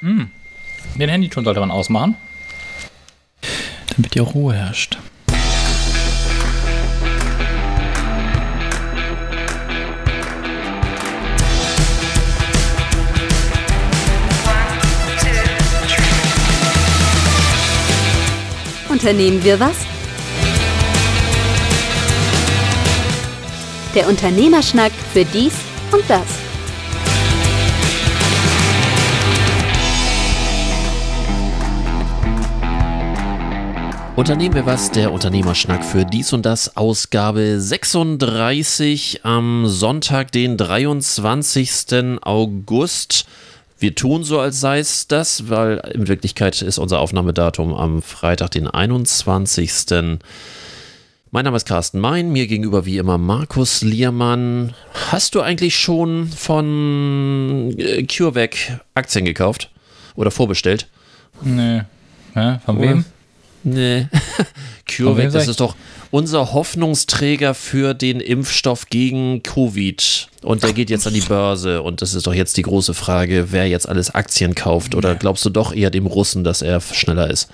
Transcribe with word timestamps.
Den 0.00 1.08
Handyton 1.08 1.44
sollte 1.44 1.60
man 1.60 1.70
ausmachen. 1.70 2.16
Damit 3.96 4.14
hier 4.14 4.22
Ruhe 4.22 4.54
herrscht. 4.54 4.98
Unternehmen 18.88 19.44
wir 19.44 19.60
was? 19.60 19.76
Der 23.94 24.08
Unternehmerschnack 24.08 24.92
für 25.12 25.24
dies 25.24 25.54
und 25.92 26.02
das. 26.08 26.37
Unternehmen 34.18 34.56
wir 34.56 34.66
was, 34.66 34.90
der 34.90 35.12
Unternehmerschnack 35.12 35.84
für 35.84 36.04
dies 36.04 36.32
und 36.32 36.44
das, 36.44 36.76
Ausgabe 36.76 37.60
36 37.60 39.20
am 39.22 39.68
Sonntag, 39.68 40.32
den 40.32 40.56
23. 40.56 42.18
August. 42.22 43.28
Wir 43.78 43.94
tun 43.94 44.24
so, 44.24 44.40
als 44.40 44.58
sei 44.58 44.80
es 44.80 45.06
das, 45.06 45.48
weil 45.50 45.76
in 45.94 46.08
Wirklichkeit 46.08 46.62
ist 46.62 46.78
unser 46.78 46.98
Aufnahmedatum 46.98 47.72
am 47.72 48.02
Freitag, 48.02 48.50
den 48.50 48.66
21. 48.66 50.18
Mein 51.30 51.44
Name 51.44 51.56
ist 51.56 51.68
Carsten 51.68 52.00
Mein, 52.00 52.32
mir 52.32 52.48
gegenüber 52.48 52.86
wie 52.86 52.98
immer 52.98 53.18
Markus 53.18 53.82
Liermann. 53.82 54.74
Hast 55.12 55.36
du 55.36 55.42
eigentlich 55.42 55.78
schon 55.78 56.26
von 56.26 57.72
äh, 57.78 58.02
CureVac 58.02 58.80
Aktien 58.94 59.24
gekauft 59.24 59.70
oder 60.16 60.32
vorbestellt? 60.32 60.88
Nee. 61.40 61.82
Hä? 62.34 62.58
Von 62.66 62.80
wem? 62.80 63.04
Nee. 63.64 64.06
CureVac, 64.88 65.32
das 65.32 65.48
ist 65.48 65.60
doch 65.60 65.74
unser 66.10 66.52
Hoffnungsträger 66.52 67.54
für 67.54 67.94
den 67.94 68.20
Impfstoff 68.20 68.86
gegen 68.86 69.42
Covid. 69.42 70.28
Und 70.42 70.62
der 70.62 70.72
geht 70.72 70.90
jetzt 70.90 71.06
an 71.06 71.14
die 71.14 71.20
Börse. 71.20 71.82
Und 71.82 72.00
das 72.00 72.14
ist 72.14 72.26
doch 72.26 72.34
jetzt 72.34 72.56
die 72.56 72.62
große 72.62 72.94
Frage, 72.94 73.48
wer 73.50 73.68
jetzt 73.68 73.88
alles 73.88 74.14
Aktien 74.14 74.54
kauft. 74.54 74.94
Oder 74.94 75.14
glaubst 75.14 75.44
du 75.44 75.50
doch 75.50 75.74
eher 75.74 75.90
dem 75.90 76.06
Russen, 76.06 76.44
dass 76.44 76.62
er 76.62 76.80
schneller 76.80 77.28
ist? 77.28 77.50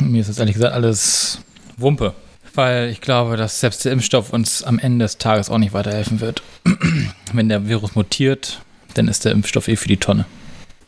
Mir 0.00 0.20
ist 0.20 0.30
das 0.30 0.38
ehrlich 0.38 0.54
gesagt 0.54 0.74
alles 0.74 1.38
Wumpe. 1.76 2.14
Weil 2.54 2.90
ich 2.90 3.00
glaube, 3.00 3.36
dass 3.36 3.60
selbst 3.60 3.84
der 3.84 3.92
Impfstoff 3.92 4.32
uns 4.32 4.62
am 4.62 4.78
Ende 4.78 5.06
des 5.06 5.16
Tages 5.16 5.48
auch 5.48 5.58
nicht 5.58 5.72
weiterhelfen 5.72 6.20
wird. 6.20 6.42
Wenn 7.32 7.48
der 7.48 7.66
Virus 7.66 7.94
mutiert, 7.94 8.60
dann 8.94 9.08
ist 9.08 9.24
der 9.24 9.32
Impfstoff 9.32 9.68
eh 9.68 9.76
für 9.76 9.88
die 9.88 9.96
Tonne. 9.96 10.26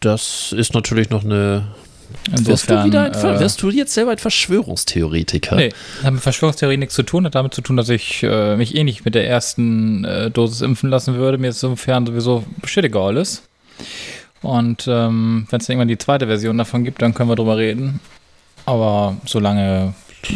Das 0.00 0.52
ist 0.52 0.74
natürlich 0.74 1.08
noch 1.08 1.24
eine. 1.24 1.68
Wirst, 2.30 2.46
du 2.46 2.74
Insofern. 2.74 2.86
wieder 2.86 3.02
ein, 3.04 3.36
äh, 3.36 3.40
wirst 3.40 3.62
du 3.62 3.70
jetzt 3.70 3.94
selber 3.94 4.12
ein 4.12 4.18
Verschwörungstheoretiker? 4.18 5.56
Nee, 5.56 5.70
hat 6.02 6.12
mit 6.12 6.22
Verschwörungstheorie 6.22 6.76
nichts 6.76 6.94
zu 6.94 7.02
tun, 7.02 7.24
hat 7.24 7.34
damit 7.34 7.54
zu 7.54 7.60
tun, 7.60 7.76
dass 7.76 7.88
ich 7.88 8.22
äh, 8.22 8.56
mich 8.56 8.74
eh 8.74 8.84
nicht 8.84 9.04
mit 9.04 9.14
der 9.14 9.28
ersten 9.28 10.04
äh, 10.04 10.30
Dosis 10.30 10.60
impfen 10.60 10.90
lassen 10.90 11.14
würde. 11.14 11.38
Mir 11.38 11.48
ist 11.48 11.62
insofern 11.62 12.06
sowieso 12.06 12.44
shit 12.64 12.84
egal 12.84 13.16
ist. 13.16 13.42
Und 14.42 14.86
ähm, 14.88 15.46
wenn 15.50 15.60
es 15.60 15.68
irgendwann 15.68 15.88
die 15.88 15.98
zweite 15.98 16.26
Version 16.26 16.58
davon 16.58 16.84
gibt, 16.84 17.00
dann 17.00 17.14
können 17.14 17.30
wir 17.30 17.36
drüber 17.36 17.56
reden. 17.56 18.00
Aber 18.66 19.16
solange, 19.26 19.94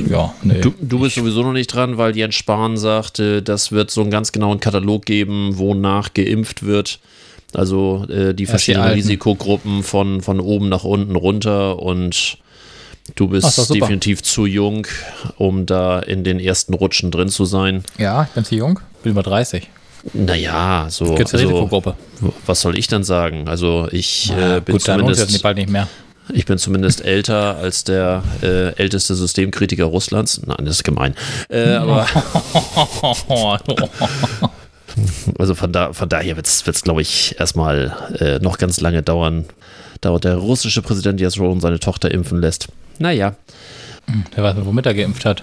ja, 0.09 0.35
nee. 0.43 0.61
Du, 0.61 0.73
du 0.81 0.99
bist 0.99 1.17
sowieso 1.17 1.43
noch 1.43 1.53
nicht 1.53 1.73
dran, 1.73 1.99
weil 1.99 2.17
Jens 2.17 2.35
Spahn 2.35 2.77
sagte, 2.77 3.43
das 3.43 3.73
wird 3.73 3.91
so 3.91 4.01
einen 4.01 4.11
ganz 4.11 4.33
genauen 4.33 4.61
Katalog 4.61 5.05
geben, 5.05 5.59
wonach 5.59 6.15
geimpft 6.15 6.65
wird. 6.65 7.01
Also 7.55 8.05
äh, 8.09 8.35
die 8.35 8.47
verschiedenen. 8.47 8.91
Risikogruppen 8.91 9.83
von, 9.83 10.21
von 10.21 10.41
oben 10.41 10.69
nach 10.69 10.85
unten 10.85 11.17
runter 11.17 11.81
und 11.81 12.39
du 13.15 13.29
bist 13.29 13.55
super. 13.55 13.75
definitiv 13.75 14.23
zu 14.23 14.45
jung, 14.47 14.87
um 15.37 15.65
da 15.65 15.99
in 16.01 16.25
den 16.25 16.39
ersten 16.41 16.75
Rutschen 16.75 17.11
drin 17.11 17.29
zu 17.29 17.45
sein. 17.47 17.85
ja, 17.97 18.25
ich 18.25 18.31
bin 18.31 18.45
zu 18.45 18.55
jung, 18.55 18.81
bin 19.03 19.13
über 19.13 19.23
30. 19.23 19.69
Naja, 20.13 20.87
so. 20.91 21.15
Gibt's 21.15 21.35
eine 21.35 21.43
also, 21.43 21.55
Risikogruppe. 21.55 21.97
was 22.47 22.61
soll 22.61 22.79
ich 22.79 22.87
dann 22.87 23.05
sagen? 23.05 23.49
Also 23.49 23.89
ich 23.91 24.31
äh, 24.31 24.41
Ja, 24.41 24.61
bin 24.61 24.75
gut, 24.75 24.83
zumindest 24.83 25.43
bald 25.43 25.57
nicht 25.57 25.71
mehr. 25.71 25.89
Ich 26.33 26.45
bin 26.45 26.59
zumindest 26.59 27.05
älter 27.05 27.57
als 27.57 27.85
der 27.85 28.23
äh, 28.43 28.75
älteste 28.75 29.15
Systemkritiker 29.15 29.85
Russlands. 29.85 30.43
Nein, 30.45 30.59
das 30.61 30.77
ist 30.77 30.85
gemein. 30.85 31.15
Äh, 31.49 31.71
aber 31.71 32.07
also 35.39 35.55
von, 35.55 35.73
da, 35.73 35.93
von 35.93 36.09
daher 36.09 36.37
wird 36.37 36.47
es, 36.47 36.83
glaube 36.83 37.03
ich, 37.03 37.39
erstmal 37.39 37.97
äh, 38.19 38.39
noch 38.39 38.59
ganz 38.59 38.81
lange 38.81 39.03
dauern, 39.03 39.45
dauert 40.01 40.25
der 40.25 40.37
russische 40.37 40.83
Präsident 40.83 41.21
jetzt 41.21 41.37
schon 41.37 41.61
seine 41.61 41.81
Tochter 41.81 42.11
impfen 42.11 42.41
lässt. 42.41 42.69
Naja. 42.99 43.37
Wer 44.35 44.45
weiß, 44.45 44.57
womit 44.63 44.87
er 44.87 44.95
geimpft 44.95 45.25
hat. 45.25 45.43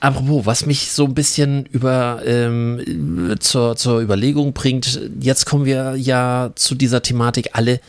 Apropos, 0.00 0.46
was 0.46 0.64
mich 0.64 0.92
so 0.92 1.04
ein 1.04 1.14
bisschen 1.14 1.66
über 1.66 2.22
ähm, 2.24 3.36
zur, 3.38 3.76
zur 3.76 4.00
Überlegung 4.00 4.54
bringt, 4.54 4.98
jetzt 5.20 5.44
kommen 5.44 5.66
wir 5.66 5.94
ja 5.96 6.50
zu 6.54 6.74
dieser 6.74 7.02
Thematik, 7.02 7.50
alle 7.52 7.80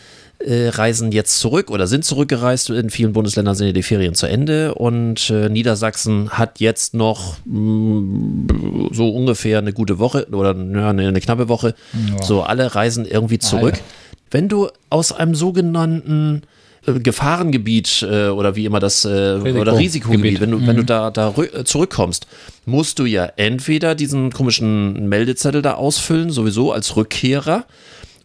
äh, 0.46 0.70
reisen 0.70 1.12
jetzt 1.12 1.40
zurück 1.40 1.70
oder 1.70 1.88
sind 1.88 2.06
zurückgereist. 2.06 2.70
In 2.70 2.90
vielen 2.90 3.14
Bundesländern 3.14 3.56
sind 3.56 3.68
ja 3.68 3.74
die 3.74 3.84
Ferien 3.84 4.14
zu 4.14 4.28
Ende 4.28 4.76
und 4.76 5.30
äh, 5.30 5.50
Niedersachsen 5.50 6.32
hat 6.32 6.60
jetzt 6.60 6.94
noch 6.94 7.38
mh, 7.46 8.48
so 8.92 9.10
ungefähr 9.10 9.60
eine 9.60 9.74
gute 9.74 10.00
Woche 10.00 10.28
oder 10.32 10.56
ja, 10.56 10.90
eine, 10.90 11.08
eine 11.08 11.22
knappe 11.22 11.50
Woche. 11.50 11.76
So, 12.22 12.44
alle 12.44 12.76
reisen 12.76 13.06
irgendwie 13.06 13.40
zurück. 13.40 13.74
Alle. 13.74 13.84
Wenn 14.32 14.50
du 14.50 14.70
aus 14.90 15.12
einem 15.12 15.36
sogenannten 15.36 16.44
äh, 16.86 17.00
Gefahrengebiet 17.00 18.06
äh, 18.10 18.30
oder 18.30 18.56
wie 18.56 18.66
immer 18.66 18.80
das 18.80 19.06
äh, 19.06 19.36
oder 19.38 19.78
Risikogebiet, 19.78 20.40
Gebiet. 20.40 20.42
wenn 20.42 20.52
du, 20.52 20.68
wenn 20.68 20.76
du 20.78 20.84
da, 20.84 21.12
da 21.12 21.34
äh, 21.38 21.64
zurückkommst, 21.64 22.28
musst 22.66 22.98
du 23.00 23.06
ja 23.06 23.26
entweder 23.36 23.94
diesen 23.94 24.32
komischen 24.32 25.08
Meldezettel 25.08 25.62
da 25.62 25.74
ausfüllen, 25.74 26.32
sowieso 26.32 26.72
als 26.72 26.96
Rückkehrer, 26.96 27.66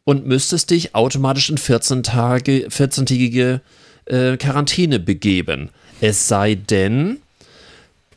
und 0.06 0.24
müsstest 0.24 0.70
dich 0.70 0.94
automatisch 0.94 1.50
in 1.50 1.58
14 1.58 2.04
Tage, 2.04 2.68
14-tägige 2.68 3.60
äh, 4.06 4.36
Quarantäne 4.36 5.00
begeben. 5.00 5.70
Es 6.00 6.28
sei 6.28 6.54
denn, 6.54 7.18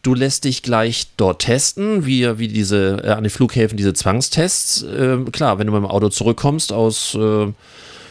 du 0.03 0.13
lässt 0.13 0.43
dich 0.43 0.61
gleich 0.61 1.07
dort 1.17 1.41
testen, 1.41 2.05
wie, 2.05 2.37
wie 2.37 2.47
diese 2.47 3.01
äh, 3.03 3.09
an 3.09 3.23
den 3.23 3.31
Flughäfen 3.31 3.75
diese 3.75 3.95
Zwangstests. 3.95 4.83
Äh, 4.83 5.17
klar, 5.31 5.57
wenn 5.57 5.65
du 5.65 5.73
mit 5.73 5.81
dem 5.81 5.89
Auto 5.89 6.09
zurückkommst 6.09 6.71
aus 6.71 7.15
äh, 7.15 7.47
äh, 7.47 7.53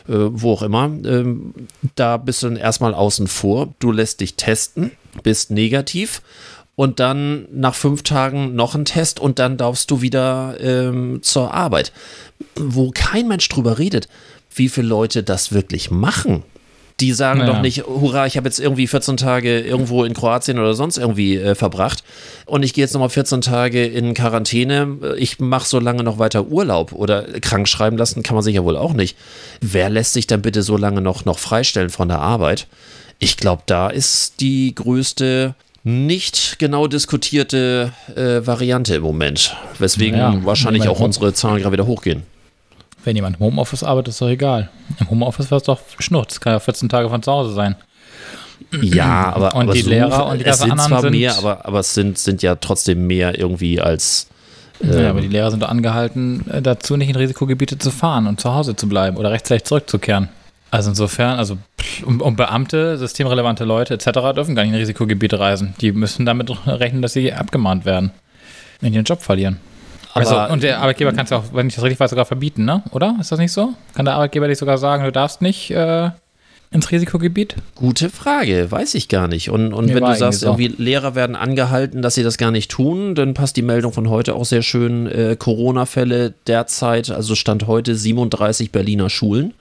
wo 0.08 0.54
auch 0.54 0.62
immer, 0.62 0.86
ähm, 0.86 1.54
da 1.94 2.16
bist 2.16 2.42
du 2.42 2.48
dann 2.48 2.56
erstmal 2.56 2.94
außen 2.94 3.28
vor. 3.28 3.74
Du 3.78 3.92
lässt 3.92 4.20
dich 4.20 4.34
testen, 4.34 4.90
bist 5.22 5.52
negativ 5.52 6.20
und 6.78 7.00
dann 7.00 7.48
nach 7.50 7.74
fünf 7.74 8.04
Tagen 8.04 8.54
noch 8.54 8.76
ein 8.76 8.84
Test 8.84 9.18
und 9.18 9.40
dann 9.40 9.56
darfst 9.56 9.90
du 9.90 10.00
wieder 10.00 10.54
ähm, 10.60 11.18
zur 11.22 11.52
Arbeit. 11.52 11.90
Wo 12.54 12.92
kein 12.94 13.26
Mensch 13.26 13.48
drüber 13.48 13.80
redet, 13.80 14.06
wie 14.54 14.68
viele 14.68 14.86
Leute 14.86 15.24
das 15.24 15.50
wirklich 15.50 15.90
machen. 15.90 16.44
Die 17.00 17.12
sagen 17.12 17.40
Naja. 17.40 17.52
doch 17.52 17.62
nicht, 17.62 17.84
hurra, 17.88 18.26
ich 18.26 18.36
habe 18.36 18.46
jetzt 18.46 18.60
irgendwie 18.60 18.86
14 18.86 19.16
Tage 19.16 19.58
irgendwo 19.58 20.04
in 20.04 20.14
Kroatien 20.14 20.60
oder 20.60 20.74
sonst 20.74 20.98
irgendwie 20.98 21.36
äh, 21.36 21.56
verbracht 21.56 22.04
und 22.46 22.62
ich 22.62 22.74
gehe 22.74 22.84
jetzt 22.84 22.92
nochmal 22.92 23.10
14 23.10 23.40
Tage 23.40 23.84
in 23.84 24.14
Quarantäne, 24.14 25.16
ich 25.16 25.40
mache 25.40 25.66
so 25.66 25.80
lange 25.80 26.04
noch 26.04 26.20
weiter 26.20 26.46
Urlaub 26.46 26.92
oder 26.92 27.24
krank 27.40 27.68
schreiben 27.68 27.98
lassen 27.98 28.22
kann 28.22 28.36
man 28.36 28.44
sich 28.44 28.54
ja 28.54 28.62
wohl 28.62 28.76
auch 28.76 28.92
nicht. 28.92 29.16
Wer 29.60 29.90
lässt 29.90 30.12
sich 30.12 30.28
dann 30.28 30.42
bitte 30.42 30.62
so 30.62 30.76
lange 30.76 31.00
noch, 31.00 31.24
noch 31.24 31.40
freistellen 31.40 31.90
von 31.90 32.06
der 32.06 32.20
Arbeit? 32.20 32.68
Ich 33.18 33.36
glaube, 33.36 33.64
da 33.66 33.88
ist 33.88 34.40
die 34.40 34.76
größte 34.76 35.56
nicht 35.84 36.58
genau 36.58 36.86
diskutierte 36.86 37.92
äh, 38.14 38.46
Variante 38.46 38.96
im 38.96 39.02
Moment, 39.02 39.56
weswegen 39.78 40.18
Naja, 40.18 40.40
wahrscheinlich 40.44 40.88
auch 40.88 41.00
unsere 41.00 41.32
Zahlen 41.32 41.58
gerade 41.62 41.72
wieder 41.72 41.86
hochgehen. 41.86 42.22
Wenn 43.04 43.16
jemand 43.16 43.36
im 43.36 43.46
Homeoffice 43.46 43.84
arbeitet, 43.84 44.08
ist 44.08 44.20
doch 44.20 44.28
egal. 44.28 44.68
Im 45.00 45.08
Homeoffice 45.10 45.50
war 45.50 45.58
es 45.58 45.64
doch 45.64 45.80
Schnurz. 45.98 46.40
Kann 46.40 46.52
ja 46.52 46.60
14 46.60 46.88
Tage 46.88 47.08
von 47.08 47.22
zu 47.22 47.30
Hause 47.32 47.54
sein. 47.54 47.76
Ja, 48.82 49.32
aber, 49.34 49.54
Und 49.54 49.62
aber 49.62 49.72
die 49.74 49.82
Lehrer 49.82 50.26
und 50.26 50.40
die 50.40 50.44
es 50.44 50.58
sind 50.58 50.68
zwar 50.76 50.84
anderen 50.98 51.10
mehr, 51.12 51.32
sind- 51.32 51.44
aber, 51.44 51.64
aber 51.64 51.80
es 51.80 51.94
sind, 51.94 52.18
sind 52.18 52.42
ja 52.42 52.56
trotzdem 52.56 53.06
mehr 53.06 53.38
irgendwie 53.38 53.80
als 53.80 54.26
Ja, 54.82 55.10
aber 55.10 55.20
die 55.20 55.28
Lehrer 55.28 55.50
sind 55.50 55.62
doch 55.62 55.68
angehalten, 55.68 56.44
äh, 56.50 56.60
dazu 56.60 56.96
nicht 56.96 57.08
in 57.08 57.16
Risikogebiete 57.16 57.78
zu 57.78 57.90
fahren 57.92 58.26
und 58.26 58.40
zu 58.40 58.52
Hause 58.52 58.74
zu 58.76 58.88
bleiben 58.88 59.16
oder 59.16 59.30
rechtzeitig 59.30 59.64
zurückzukehren. 59.64 60.28
Also 60.70 60.90
insofern, 60.90 61.38
also 61.38 61.56
und, 62.04 62.20
und 62.20 62.36
Beamte, 62.36 62.98
systemrelevante 62.98 63.64
Leute 63.64 63.94
etc. 63.94 64.04
dürfen 64.34 64.54
gar 64.54 64.62
nicht 64.64 64.72
in 64.72 64.78
Risikogebiete 64.78 65.38
reisen. 65.40 65.74
Die 65.80 65.92
müssen 65.92 66.26
damit 66.26 66.50
rechnen, 66.66 67.00
dass 67.02 67.14
sie 67.14 67.32
abgemahnt 67.32 67.84
werden, 67.84 68.10
wenn 68.80 68.92
die 68.92 68.96
ihren 68.98 69.04
Job 69.04 69.22
verlieren. 69.22 69.58
Aber- 70.14 70.18
also, 70.42 70.52
und 70.52 70.62
der 70.62 70.80
Arbeitgeber 70.80 71.12
kann 71.12 71.24
es 71.26 71.32
auch, 71.32 71.44
wenn 71.52 71.68
ich 71.68 71.74
das 71.74 71.84
richtig 71.84 72.00
weiß, 72.00 72.10
sogar 72.10 72.24
verbieten, 72.26 72.64
ne? 72.64 72.82
Oder? 72.90 73.16
Ist 73.20 73.30
das 73.32 73.38
nicht 73.38 73.52
so? 73.52 73.70
Kann 73.94 74.04
der 74.04 74.14
Arbeitgeber 74.14 74.48
dich 74.48 74.58
sogar 74.58 74.76
sagen, 74.78 75.04
du 75.04 75.12
darfst 75.12 75.42
nicht 75.42 75.70
äh, 75.70 76.10
ins 76.70 76.90
Risikogebiet? 76.90 77.56
Gute 77.74 78.10
Frage, 78.10 78.70
weiß 78.70 78.94
ich 78.94 79.08
gar 79.08 79.28
nicht. 79.28 79.48
Und, 79.50 79.72
und 79.72 79.86
Mir 79.86 79.94
wenn 79.94 80.04
du 80.04 80.14
sagst, 80.16 80.42
irgendwie 80.42 80.64
irgendwie 80.66 80.82
Lehrer 80.82 81.14
werden 81.14 81.36
angehalten, 81.36 82.02
dass 82.02 82.14
sie 82.14 82.22
das 82.24 82.36
gar 82.36 82.50
nicht 82.50 82.70
tun, 82.70 83.14
dann 83.14 83.32
passt 83.34 83.56
die 83.56 83.62
Meldung 83.62 83.92
von 83.92 84.10
heute 84.10 84.34
auch 84.34 84.44
sehr 84.44 84.62
schön. 84.62 85.06
Äh, 85.06 85.36
Corona-Fälle 85.38 86.34
derzeit, 86.46 87.10
also 87.10 87.34
Stand 87.34 87.66
heute 87.66 87.94
37 87.94 88.70
Berliner 88.72 89.08
Schulen. 89.10 89.54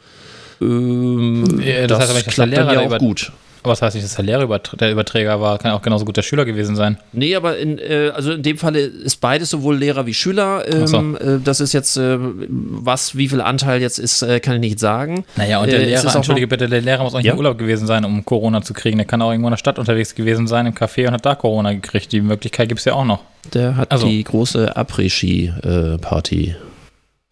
Ähm, 0.62 1.60
Ja, 1.64 1.88
das 1.88 1.88
das 1.88 2.00
heißt 2.00 2.10
aber 2.10 2.18
nicht, 2.18 2.28
dass 2.28 2.34
klappt 2.36 2.52
der 2.52 2.60
dann 2.60 2.68
Lehrer 2.70 2.84
ja 2.84 2.90
da 2.90 2.96
auch 2.96 3.00
gut. 3.00 3.32
Aber 3.64 3.72
das 3.74 3.82
heißt 3.82 3.96
nicht, 3.96 4.06
dass 4.06 4.16
der 4.16 4.24
Lehrer 4.24 4.60
der 4.80 4.92
Überträger 4.92 5.42
war, 5.42 5.58
kann 5.58 5.72
auch 5.72 5.82
genauso 5.82 6.06
gut 6.06 6.16
der 6.16 6.22
Schüler 6.22 6.46
gewesen 6.46 6.78
sein. 6.78 6.98
Nee, 7.12 7.36
aber 7.36 7.58
in, 7.58 7.80
äh, 7.80 8.12
also 8.16 8.32
in 8.32 8.42
dem 8.44 8.58
Falle 8.58 8.80
ist 8.80 9.18
beides 9.20 9.50
sowohl 9.50 9.76
Lehrer 9.78 10.06
wie 10.06 10.14
Schüler. 10.14 10.64
Ach 10.84 10.88
so. 10.88 10.98
Ähm, 10.98 11.18
äh, 11.20 11.40
das 11.44 11.60
ist 11.60 11.74
jetzt, 11.74 11.98
äh, 11.98 12.18
was, 12.20 13.18
wie 13.18 13.28
viel 13.28 13.42
Anteil 13.42 13.82
jetzt 13.82 13.98
ist, 14.00 14.22
äh, 14.22 14.40
kann 14.40 14.54
ich 14.56 14.62
nicht 14.62 14.80
sagen. 14.80 15.26
Naja, 15.36 15.60
und 15.60 15.70
der 15.70 15.82
Äh, 15.82 15.86
Lehrer, 15.86 16.16
entschuldige 16.16 16.48
bitte, 16.48 16.70
der 16.70 16.80
Lehrer 16.82 17.04
muss 17.04 17.14
auch 17.14 17.18
nicht 17.18 17.26
Ja? 17.26 17.34
im 17.34 17.40
Urlaub 17.40 17.58
gewesen 17.58 17.88
sein, 17.88 18.06
um 18.06 18.24
Corona 18.24 18.62
zu 18.62 18.74
kriegen. 18.74 18.98
Der 19.00 19.06
kann 19.08 19.22
auch 19.22 19.32
irgendwo 19.32 19.48
in 19.50 19.54
der 19.54 19.58
Stadt 19.58 19.80
unterwegs 19.80 20.16
gewesen 20.16 20.48
sein, 20.48 20.66
im 20.68 20.74
Café 20.74 21.08
und 21.08 21.14
hat 21.16 21.26
da 21.26 21.36
Corona 21.36 21.74
gekriegt. 21.74 22.12
Die 22.14 22.22
Möglichkeit 22.22 22.70
gibt 22.70 22.80
es 22.80 22.86
ja 22.86 22.94
auch 22.94 23.06
noch. 23.06 23.20
Der 23.54 23.76
hat 23.76 23.92
Also. 23.92 24.08
die 24.08 24.24
große 24.24 24.78
Après-Ski-Party 24.78 26.56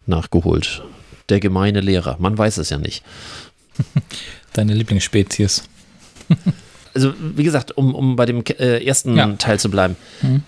nachgeholt. 0.06 0.82
Der 1.28 1.40
gemeine 1.40 1.80
Lehrer. 1.80 2.16
Man 2.18 2.36
weiß 2.36 2.58
es 2.58 2.70
ja 2.70 2.78
nicht. 2.78 3.02
Deine 4.52 4.74
Lieblingsspezies. 4.74 5.64
Also, 6.94 7.12
wie 7.20 7.44
gesagt, 7.44 7.76
um, 7.76 7.94
um 7.94 8.16
bei 8.16 8.24
dem 8.24 8.42
äh, 8.58 8.82
ersten 8.82 9.18
Ja. 9.18 9.30
Teil 9.34 9.60
zu 9.60 9.70
bleiben. 9.70 9.96
Mhm. 10.22 10.42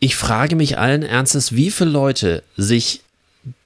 Ich 0.00 0.16
frage 0.16 0.56
mich 0.56 0.78
allen 0.78 1.02
Ernstes, 1.02 1.54
wie 1.54 1.70
viele 1.70 1.90
Leute 1.90 2.42
sich 2.56 3.02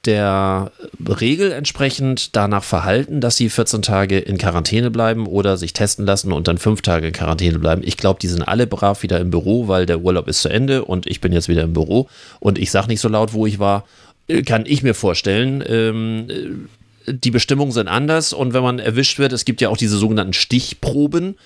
der 0.05 0.73
Regel 1.07 1.53
entsprechend 1.53 2.35
danach 2.35 2.65
verhalten, 2.65 3.21
dass 3.21 3.37
sie 3.37 3.49
14 3.49 3.83
Tage 3.83 4.19
in 4.19 4.39
Quarantäne 4.39 4.91
bleiben 4.91 5.27
oder 5.27 5.57
sich 5.57 5.73
testen 5.73 6.05
lassen 6.05 6.33
und 6.33 6.49
dann 6.49 6.59
fünf 6.59 6.83
Tage 6.83 7.07
in 7.09 7.13
Quarantäne 7.13 7.59
bleiben. 7.61 7.83
Ich 7.85 7.97
glaube, 7.97 8.19
die 8.21 8.29
sind 8.29 8.43
alle 8.43 8.67
brav 8.67 9.03
wieder 9.03 9.21
im 9.21 9.31
Büro, 9.31 9.69
weil 9.69 9.87
der 9.87 10.01
Urlaub 10.01 10.27
ist 10.27 10.43
zu 10.43 10.49
Ende 10.49 10.85
und 10.85 11.07
ich 11.07 11.21
bin 11.21 11.33
jetzt 11.33 11.49
wieder 11.49 11.63
im 11.63 11.75
Büro 11.75 12.09
und 12.41 12.59
ich 12.59 12.71
sage 12.71 12.89
nicht 12.89 13.01
so 13.01 13.09
laut, 13.09 13.33
wo 13.33 13.47
ich 13.47 13.59
war. 13.61 13.85
Äh, 14.29 14.43
Kann 14.43 14.65
ich 14.67 14.83
mir 14.83 14.95
vorstellen. 14.95 15.65
Ähm, 15.67 16.27
äh, 16.29 17.13
die 17.13 17.31
Bestimmungen 17.31 17.73
sind 17.73 17.89
anders 17.89 18.33
und 18.33 18.53
wenn 18.53 18.63
man 18.63 18.79
erwischt 18.79 19.19
wird, 19.19 19.33
es 19.33 19.45
gibt 19.45 19.61
ja 19.61 19.71
auch 19.71 19.79
diese 19.79 19.97
sogenannten 19.97 20.35
Stichproben. 20.35 21.37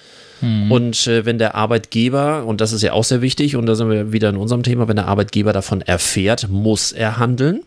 Und 0.70 1.06
äh, 1.06 1.24
wenn 1.24 1.38
der 1.38 1.54
Arbeitgeber, 1.54 2.44
und 2.46 2.60
das 2.60 2.72
ist 2.72 2.82
ja 2.82 2.94
auch 2.94 3.04
sehr 3.04 3.22
wichtig, 3.22 3.54
und 3.54 3.66
da 3.66 3.76
sind 3.76 3.90
wir 3.90 4.12
wieder 4.12 4.28
in 4.28 4.36
unserem 4.36 4.64
Thema, 4.64 4.88
wenn 4.88 4.96
der 4.96 5.06
Arbeitgeber 5.06 5.52
davon 5.52 5.82
erfährt, 5.82 6.48
muss 6.48 6.90
er 6.90 7.16
handeln. 7.16 7.62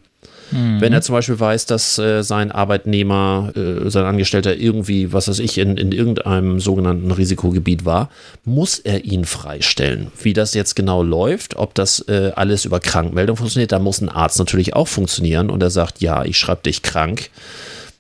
Wenn 0.52 0.94
er 0.94 1.02
zum 1.02 1.14
Beispiel 1.14 1.40
weiß, 1.40 1.66
dass 1.66 1.98
äh, 1.98 2.24
sein 2.24 2.52
Arbeitnehmer, 2.52 3.52
äh, 3.56 3.90
sein 3.90 4.06
Angestellter 4.06 4.56
irgendwie, 4.56 5.12
was 5.12 5.28
weiß 5.28 5.40
ich, 5.40 5.58
in, 5.58 5.78
in 5.78 5.92
irgendeinem 5.92 6.60
sogenannten 6.60 7.12
Risikogebiet 7.12 7.86
war, 7.86 8.10
muss 8.44 8.78
er 8.80 9.06
ihn 9.06 9.26
freistellen. 9.26 10.12
Wie 10.22 10.34
das 10.34 10.54
jetzt 10.54 10.76
genau 10.76 11.02
läuft, 11.04 11.56
ob 11.56 11.74
das 11.74 12.00
äh, 12.08 12.32
alles 12.36 12.66
über 12.66 12.80
Krankmeldung 12.80 13.38
funktioniert, 13.38 13.72
da 13.72 13.80
muss 13.80 14.02
ein 14.02 14.10
Arzt 14.10 14.38
natürlich 14.38 14.76
auch 14.76 14.88
funktionieren 14.88 15.50
und 15.50 15.64
er 15.64 15.72
sagt, 15.72 16.02
ja, 16.02 16.24
ich 16.24 16.38
schreibe 16.38 16.62
dich 16.64 16.84
krank, 16.84 17.30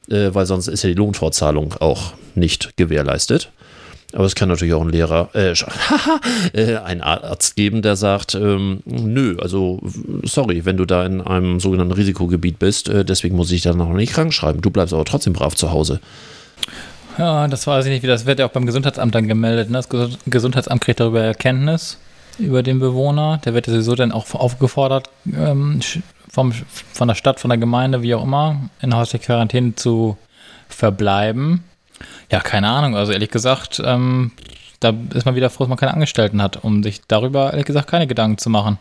äh, 0.10 0.30
weil 0.34 0.46
sonst 0.46 0.68
ist 0.68 0.84
ja 0.84 0.90
die 0.90 0.96
Lohnfortzahlung 0.96 1.74
auch 1.80 2.14
nicht 2.36 2.78
gewährleistet. 2.78 3.50
Aber 4.16 4.26
es 4.26 4.34
kann 4.34 4.48
natürlich 4.50 4.74
auch 4.74 4.82
ein 4.82 4.90
Lehrer, 4.90 5.30
äh, 5.34 5.54
äh, 6.54 6.78
ein 6.78 7.02
Arzt 7.02 7.56
geben, 7.58 7.82
der 7.82 7.96
sagt, 7.98 8.34
ähm, 8.34 8.80
nö, 8.86 9.38
also 9.42 9.82
sorry, 10.24 10.64
wenn 10.66 10.78
du 10.78 10.86
da 10.86 11.06
in 11.06 11.22
einem 11.22 11.60
sogenannten 11.60 11.92
Risikogebiet 11.94 12.58
bist, 12.58 12.88
äh, 12.88 13.04
deswegen 13.04 13.36
muss 13.36 13.52
ich 13.52 13.62
dann 13.62 13.78
noch 13.78 13.92
nicht 13.92 14.14
krank 14.14 14.34
schreiben. 14.34 14.62
Du 14.62 14.70
bleibst 14.72 14.94
aber 14.94 15.04
trotzdem 15.06 15.34
brav 15.34 15.56
zu 15.56 15.72
Hause. 15.72 16.00
Ja, 17.18 17.48
das 17.48 17.68
weiß 17.68 17.86
ich 17.86 17.92
nicht, 17.92 18.04
wie 18.04 18.08
das 18.08 18.26
wird 18.26 18.40
ja 18.40 18.46
auch 18.46 18.52
beim 18.52 18.66
Gesundheitsamt 18.66 19.14
dann 19.16 19.28
gemeldet. 19.28 19.70
Ne? 19.70 19.78
Das 19.78 19.90
Ges- 19.92 20.18
Gesundheitsamt 20.26 20.82
kriegt 20.82 21.00
darüber 21.00 21.22
Erkenntnis 21.22 21.98
über 22.40 22.64
den 22.64 22.80
Bewohner. 22.80 23.40
Der 23.46 23.54
wird 23.54 23.68
ja 23.68 23.74
sowieso 23.74 23.96
dann 23.96 24.12
auch 24.12 24.34
aufgefordert, 24.34 25.10
ähm, 25.34 25.80
vom, 26.30 26.54
von 26.94 27.08
der 27.08 27.16
Stadt, 27.16 27.40
von 27.40 27.50
der 27.50 27.58
Gemeinde, 27.58 28.02
wie 28.02 28.16
auch 28.16 28.24
immer, 28.24 28.70
in 28.82 28.96
häuslicher 28.96 29.26
Quarantäne 29.26 29.76
zu 29.76 30.18
verbleiben. 30.68 31.64
Ja, 32.32 32.40
keine 32.40 32.68
Ahnung. 32.70 32.96
Also 32.96 33.12
ehrlich 33.12 33.30
gesagt, 33.32 33.82
ähm, 33.84 34.32
da 34.80 34.94
ist 35.14 35.26
man 35.26 35.36
wieder 35.36 35.50
froh, 35.50 35.64
dass 35.64 35.70
man 35.70 35.78
keine 35.78 35.94
Angestellten 35.94 36.42
hat, 36.42 36.64
um 36.64 36.84
sich 36.84 37.02
darüber 37.08 37.52
ehrlich 37.52 37.66
gesagt 37.66 37.88
keine 37.90 38.08
Gedanken 38.08 38.38
zu 38.38 38.50
machen. 38.50 38.78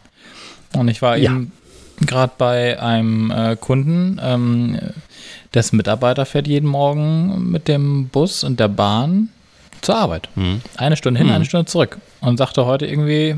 Und 0.74 0.88
ich 0.88 1.02
war 1.02 1.16
Ja. 1.16 1.30
eben 1.30 1.52
gerade 2.00 2.32
bei 2.36 2.80
einem 2.80 3.30
äh, 3.30 3.56
Kunden, 3.56 4.20
ähm, 4.22 4.78
dessen 5.54 5.76
Mitarbeiter 5.76 6.26
fährt 6.26 6.46
jeden 6.48 6.68
Morgen 6.68 7.50
mit 7.50 7.68
dem 7.68 8.08
Bus 8.08 8.42
und 8.42 8.58
der 8.58 8.68
Bahn 8.68 9.28
zur 9.80 9.96
Arbeit. 9.96 10.28
Eine 10.76 10.96
Stunde 10.96 11.18
hin, 11.20 11.30
eine 11.30 11.44
Stunde 11.44 11.66
zurück. 11.66 11.98
Und 12.20 12.38
sagte 12.38 12.66
heute 12.66 12.86
irgendwie, 12.86 13.36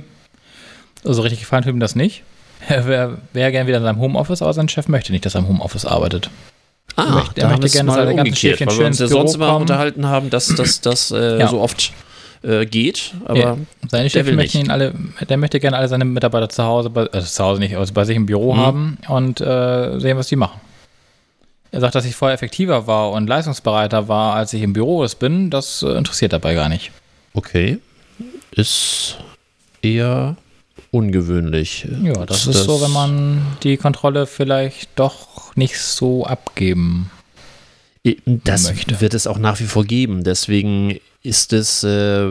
also 1.04 1.22
richtig 1.22 1.40
gefallen 1.40 1.64
tut 1.64 1.72
ihm 1.74 1.80
das 1.80 1.94
nicht. 1.96 2.22
Er 2.68 2.86
wäre 2.86 3.18
wär 3.34 3.52
gern 3.52 3.66
wieder 3.66 3.76
in 3.76 3.82
seinem 3.84 3.98
Homeoffice, 3.98 4.40
aber 4.40 4.52
sein 4.54 4.68
Chef 4.70 4.88
möchte 4.88 5.12
nicht, 5.12 5.26
dass 5.26 5.34
er 5.34 5.40
im 5.40 5.48
Homeoffice 5.48 5.84
arbeitet. 5.84 6.30
Ah, 6.96 7.10
möchte- 7.16 7.40
er 7.42 7.48
möchte 7.48 7.68
gerne 7.68 7.86
mal 7.88 7.94
seine 7.94 8.06
ganzen 8.14 8.18
umgekehrt, 8.20 8.38
Schäfchen 8.58 8.66
weil 8.68 8.74
schön 8.74 8.80
wir 8.80 8.86
uns 8.88 8.98
ja 8.98 9.04
ins 9.04 9.10
Büro 9.12 9.20
sonst 9.22 9.34
immer 9.34 9.46
kommen. 9.48 9.60
unterhalten 9.62 10.06
haben, 10.06 10.30
dass 10.30 10.48
dass 10.54 10.80
das 10.80 11.10
äh, 11.10 11.38
Ja. 11.40 11.48
so 11.48 11.60
oft 11.60 11.92
äh, 12.42 12.64
geht. 12.66 13.12
Aber 13.26 13.38
Ja, 13.38 13.56
seine 13.88 14.04
der 14.04 14.10
Chefin 14.10 14.26
will 14.28 14.36
möchten 14.36 14.58
nicht. 14.58 14.66
ihn 14.68 14.70
alle, 14.70 14.94
der 15.28 15.36
möchte 15.36 15.60
gerne 15.60 15.76
alle 15.76 15.88
seine 15.88 16.04
Mitarbeiter 16.04 16.48
zu 16.48 16.62
Hause, 16.64 16.90
bei, 16.90 17.02
also 17.10 17.26
zu 17.26 17.44
Hause 17.44 17.60
nicht, 17.60 17.76
also 17.76 17.92
bei 17.92 18.04
sich 18.04 18.16
im 18.16 18.26
Büro 18.26 18.54
Mhm. 18.54 18.58
haben 18.60 18.98
und 19.08 19.40
äh, 19.40 19.98
sehen, 20.00 20.16
was 20.16 20.28
die 20.28 20.36
machen. 20.36 20.60
Er 21.72 21.80
sagt, 21.80 21.94
dass 21.94 22.06
ich 22.06 22.14
vorher 22.14 22.34
effektiver 22.34 22.86
war 22.86 23.10
und 23.10 23.26
leistungsbereiter 23.26 24.08
war, 24.08 24.34
als 24.34 24.52
ich 24.54 24.62
im 24.62 24.72
Büro 24.72 25.02
es 25.04 25.14
bin. 25.14 25.50
Das 25.50 25.82
äh, 25.82 25.88
interessiert 25.98 26.32
dabei 26.32 26.54
gar 26.54 26.68
nicht. 26.68 26.90
okay, 27.34 27.78
ist 28.52 29.18
eher 29.82 30.36
ungewöhnlich. 30.90 31.86
Ja, 32.02 32.26
das 32.26 32.46
ist 32.46 32.64
so, 32.64 32.80
wenn 32.80 32.92
man 32.92 33.42
die 33.62 33.76
Kontrolle 33.76 34.26
vielleicht 34.26 34.90
doch 34.96 35.54
nicht 35.56 35.78
so 35.78 36.24
abgeben. 36.26 37.10
Das 38.26 38.68
möchte. 38.68 39.00
wird 39.00 39.14
es 39.14 39.26
auch 39.26 39.38
nach 39.38 39.58
wie 39.58 39.64
vor 39.64 39.84
geben. 39.84 40.22
Deswegen 40.22 40.98
ist 41.22 41.52
es 41.52 41.82
äh, 41.82 42.28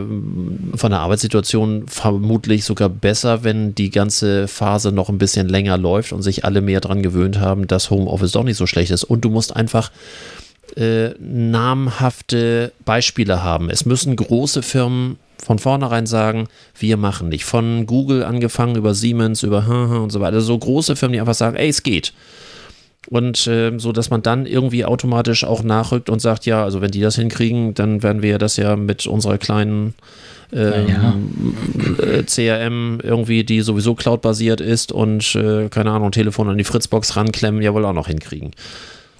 von 0.74 0.90
der 0.90 1.00
Arbeitssituation 1.00 1.86
vermutlich 1.86 2.64
sogar 2.64 2.88
besser, 2.88 3.44
wenn 3.44 3.74
die 3.74 3.90
ganze 3.90 4.48
Phase 4.48 4.90
noch 4.90 5.10
ein 5.10 5.18
bisschen 5.18 5.48
länger 5.48 5.76
läuft 5.76 6.12
und 6.12 6.22
sich 6.22 6.46
alle 6.46 6.62
mehr 6.62 6.80
dran 6.80 7.02
gewöhnt 7.02 7.38
haben, 7.38 7.66
dass 7.66 7.90
Homeoffice 7.90 8.32
doch 8.32 8.44
nicht 8.44 8.56
so 8.56 8.66
schlecht 8.66 8.90
ist. 8.90 9.04
Und 9.04 9.26
du 9.26 9.30
musst 9.30 9.54
einfach 9.54 9.90
äh, 10.76 11.10
namhafte 11.18 12.72
Beispiele 12.86 13.42
haben. 13.42 13.68
Es 13.68 13.84
müssen 13.84 14.16
große 14.16 14.62
Firmen 14.62 15.18
von 15.42 15.58
vornherein 15.58 16.06
sagen, 16.06 16.48
wir 16.78 16.96
machen 16.96 17.28
nicht. 17.28 17.44
Von 17.44 17.86
Google 17.86 18.24
angefangen 18.24 18.76
über 18.76 18.94
Siemens, 18.94 19.42
über 19.42 19.66
und 20.02 20.10
so 20.10 20.20
weiter. 20.20 20.40
So 20.40 20.58
große 20.58 20.96
Firmen, 20.96 21.14
die 21.14 21.20
einfach 21.20 21.34
sagen, 21.34 21.56
ey, 21.56 21.68
es 21.68 21.82
geht. 21.82 22.12
Und 23.08 23.46
ähm, 23.48 23.78
so, 23.78 23.92
dass 23.92 24.10
man 24.10 24.22
dann 24.22 24.46
irgendwie 24.46 24.84
automatisch 24.84 25.44
auch 25.44 25.62
nachrückt 25.62 26.10
und 26.10 26.20
sagt, 26.20 26.44
ja, 26.44 26.64
also 26.64 26.80
wenn 26.80 26.90
die 26.90 27.00
das 27.00 27.16
hinkriegen, 27.16 27.74
dann 27.74 28.02
werden 28.02 28.22
wir 28.22 28.38
das 28.38 28.56
ja 28.56 28.74
mit 28.74 29.06
unserer 29.06 29.38
kleinen 29.38 29.94
ähm, 30.52 31.54
äh, 31.98 32.22
CRM 32.24 33.00
irgendwie, 33.02 33.44
die 33.44 33.60
sowieso 33.60 33.94
cloud-basiert 33.94 34.60
ist 34.60 34.92
und 34.92 35.34
äh, 35.36 35.68
keine 35.68 35.92
Ahnung, 35.92 36.10
Telefon 36.12 36.48
an 36.48 36.58
die 36.58 36.64
Fritzbox 36.64 37.16
ranklemmen, 37.16 37.62
ja 37.62 37.74
wohl 37.74 37.84
auch 37.84 37.92
noch 37.92 38.08
hinkriegen. 38.08 38.52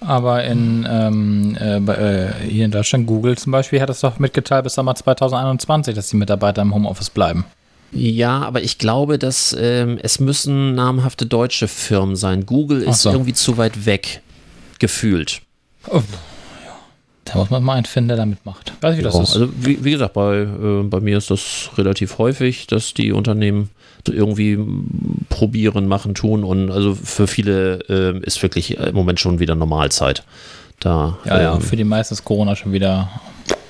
Aber 0.01 0.45
in, 0.45 0.87
ähm, 0.89 1.57
äh, 1.59 1.79
äh, 1.79 2.33
hier 2.49 2.67
in 2.67 2.71
Deutschland, 2.71 3.07
Google 3.07 3.39
zum 3.39 3.53
Beispiel, 3.53 3.81
hat 3.81 3.91
es 3.91 4.01
doch 4.01 4.19
mitgeteilt 4.19 4.65
bis 4.65 4.75
Sommer 4.75 4.95
2021, 4.95 5.95
dass 5.95 6.09
die 6.11 6.17
Mitarbeiter 6.17 6.63
im 6.63 6.75
Homeoffice 6.75 7.11
bleiben. 7.11 7.45
Ja, 7.93 8.41
aber 8.43 8.63
ich 8.63 8.79
glaube, 8.79 9.19
dass 9.19 9.57
ähm, 9.59 9.99
es 10.03 10.21
müssen 10.21 10.75
namhafte 10.75 11.25
deutsche 11.25 11.69
Firmen 11.69 12.17
sein. 12.17 12.45
Google 12.45 12.83
ist 12.83 13.03
so. 13.03 13.11
irgendwie 13.11 13.33
zu 13.33 13.57
weit 13.57 13.87
weg 13.87 14.23
gefühlt. 14.79 15.41
Oh, 15.89 15.97
ja. 15.97 16.03
Da 17.25 17.39
muss 17.39 17.51
man 17.51 17.63
mal 17.63 17.75
einen 17.75 17.87
finden, 17.87 18.09
der 18.09 18.17
da 18.19 18.27
mitmacht. 18.27 18.73
Weiß 18.81 18.95
ich, 18.95 18.99
wie 18.99 19.03
das 19.03 19.15
Ja, 19.15 19.23
ist. 19.23 19.33
Also 19.35 19.49
wie, 19.57 19.83
wie 19.83 19.93
gesagt, 19.93 20.15
bei, 20.15 20.39
äh, 20.39 20.83
bei 20.83 21.01
mir 21.01 21.17
ist 21.17 21.31
das 21.31 21.71
relativ 21.79 22.19
häufig, 22.19 22.67
dass 22.67 22.93
die 22.93 23.13
Unternehmen 23.13 23.71
irgendwie 24.09 24.59
probieren, 25.29 25.89
machen, 25.89 26.15
tun 26.15 26.45
und 26.45 26.71
also 26.71 26.95
für 26.95 27.27
viele 27.27 27.81
ähm, 27.89 28.23
ist 28.23 28.43
wirklich 28.43 28.79
im 28.79 28.95
Moment 28.95 29.21
schon 29.21 29.39
wieder 29.39 29.55
Normalzeit. 29.55 30.25
Da, 30.81 31.19
ja, 31.25 31.41
ja, 31.41 31.55
ähm, 31.55 31.61
für 31.61 31.77
die 31.77 31.85
meisten 31.85 32.15
ist 32.15 32.25
Corona 32.25 32.57
schon 32.57 32.73
wieder, 32.73 33.09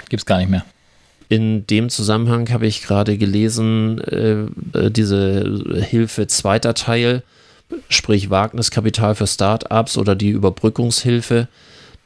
gibt 0.08 0.22
es 0.22 0.26
gar 0.26 0.38
nicht 0.38 0.50
mehr. 0.50 0.64
In 1.28 1.66
dem 1.66 1.88
Zusammenhang 1.88 2.50
habe 2.52 2.66
ich 2.66 2.82
gerade 2.82 3.18
gelesen, 3.18 4.00
äh, 4.00 4.46
äh, 4.78 4.90
diese 4.90 5.82
Hilfe 5.88 6.28
zweiter 6.28 6.74
Teil, 6.74 7.22
sprich 7.88 8.30
Wagniskapital 8.30 9.16
für 9.16 9.26
Startups 9.26 9.98
oder 9.98 10.14
die 10.14 10.30
Überbrückungshilfe. 10.30 11.48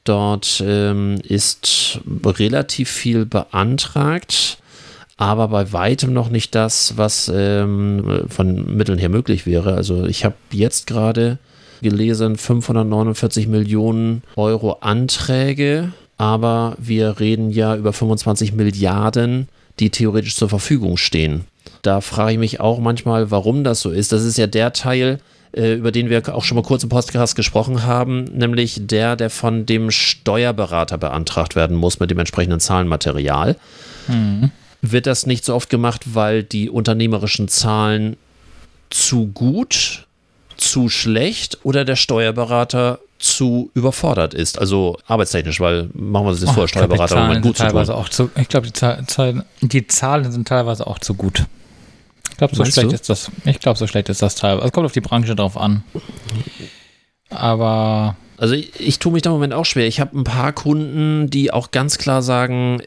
Dort 0.05 0.63
ähm, 0.67 1.19
ist 1.23 2.01
relativ 2.25 2.91
viel 2.91 3.27
beantragt, 3.27 4.59
aber 5.21 5.49
bei 5.49 5.71
weitem 5.75 6.15
noch 6.15 6.31
nicht 6.31 6.55
das, 6.55 6.97
was 6.97 7.31
ähm, 7.33 8.25
von 8.29 8.75
Mitteln 8.75 8.99
her 8.99 9.11
möglich 9.11 9.45
wäre. 9.45 9.75
Also 9.75 10.07
ich 10.07 10.25
habe 10.25 10.35
jetzt 10.51 10.87
gerade 10.87 11.37
gelesen, 11.83 12.39
549 12.39 13.47
Millionen 13.47 14.23
Euro 14.37 14.79
Anträge, 14.81 15.93
aber 16.17 16.75
wir 16.79 17.21
reden 17.21 17.51
ja 17.51 17.77
über 17.77 17.93
25 17.93 18.55
Milliarden, 18.55 19.51
die 19.79 19.91
theoretisch 19.91 20.37
zur 20.37 20.49
Verfügung 20.49 20.97
stehen. 20.97 21.45
Da 21.83 22.01
frage 22.01 22.33
ich 22.33 22.39
mich 22.39 22.61
auch 22.61 22.79
manchmal, 22.79 23.31
warum 23.31 23.63
das 23.63 23.83
so 23.83 23.91
ist. 23.91 24.13
Das 24.13 24.25
ist 24.25 24.39
ja 24.39 24.47
der 24.47 24.73
Teil, 24.73 25.21
äh, 25.53 25.75
über 25.75 25.93
den 25.93 26.09
wir 26.09 26.35
auch 26.35 26.45
schon 26.45 26.57
mal 26.57 26.63
kurz 26.63 26.83
im 26.83 26.89
Podcast 26.89 27.37
gesprochen 27.37 27.83
haben, 27.85 28.25
nämlich 28.25 28.81
der, 28.87 29.17
der 29.17 29.29
von 29.29 29.67
dem 29.67 29.91
Steuerberater 29.91 30.97
beantragt 30.97 31.57
werden 31.57 31.77
muss 31.77 32.01
mit 32.01 32.11
dem 32.11 32.19
entsprechenden 32.19 32.61
Zahlenmaterial. 32.61 33.57
Mhm. 34.09 34.51
Wird 34.83 35.07
das 35.07 35.27
nicht 35.27 35.45
so 35.45 35.55
oft 35.55 35.71
gemacht, 35.71 36.15
weil 36.15 36.43
die 36.43 36.71
unternehmerischen 36.71 37.49
Zahlen 37.49 38.17
zu 38.89 39.27
gut, 39.27 40.07
zu 40.57 40.89
schlecht 40.89 41.59
oder 41.63 41.85
der 41.85 41.97
Steuerberater 41.97 42.99
zu 43.19 43.71
überfordert 43.75 44.33
ist, 44.33 44.59
also 44.59 44.99
arbeitstechnisch, 45.07 45.61
weil 45.61 45.91
machen 45.93 46.25
wir 46.25 46.31
uns 46.31 46.41
das 46.41 46.51
oh, 46.51 46.55
vor, 46.55 46.69
Steuerberater 46.69 47.15
glaub, 47.17 47.35
die 47.35 47.41
gut 47.41 47.59
teilweise 47.59 47.93
zu 47.93 47.93
tun. 47.93 48.03
Auch 48.03 48.09
zu, 48.09 48.31
ich 48.41 48.49
glaube, 48.49 48.67
die, 48.67 48.73
Zahl, 48.73 49.45
die 49.61 49.87
Zahlen 49.87 50.33
sind 50.33 50.49
teilweise 50.49 50.87
auch 50.87 50.99
zu 50.99 51.15
gut. 51.15 51.45
Ich 52.31 52.37
glaube, 52.39 52.57
so 52.57 52.65
schlecht 52.65 52.91
du? 52.91 52.95
ist 52.95 53.11
das. 53.11 53.31
Ich 53.45 53.61
glaube, 53.61 53.79
so 53.79 53.87
schlecht 53.87 54.09
ist 54.09 54.23
das 54.23 54.35
teilweise. 54.35 54.67
Es 54.67 54.73
kommt 54.73 54.87
auf 54.87 54.93
die 54.93 55.03
Branche 55.03 55.37
drauf 55.37 55.59
an. 55.59 55.85
Aber 57.29 58.17
also 58.39 58.55
ich, 58.55 58.81
ich 58.81 58.99
tue 58.99 59.13
mich 59.13 59.21
da 59.21 59.29
im 59.29 59.35
Moment 59.35 59.53
auch 59.53 59.67
schwer. 59.67 59.87
Ich 59.87 60.01
habe 60.01 60.19
ein 60.19 60.25
paar 60.25 60.55
Kunden, 60.55 61.29
die 61.29 61.53
auch 61.53 61.71
ganz 61.71 61.99
klar 61.99 62.23
sagen, 62.23 62.83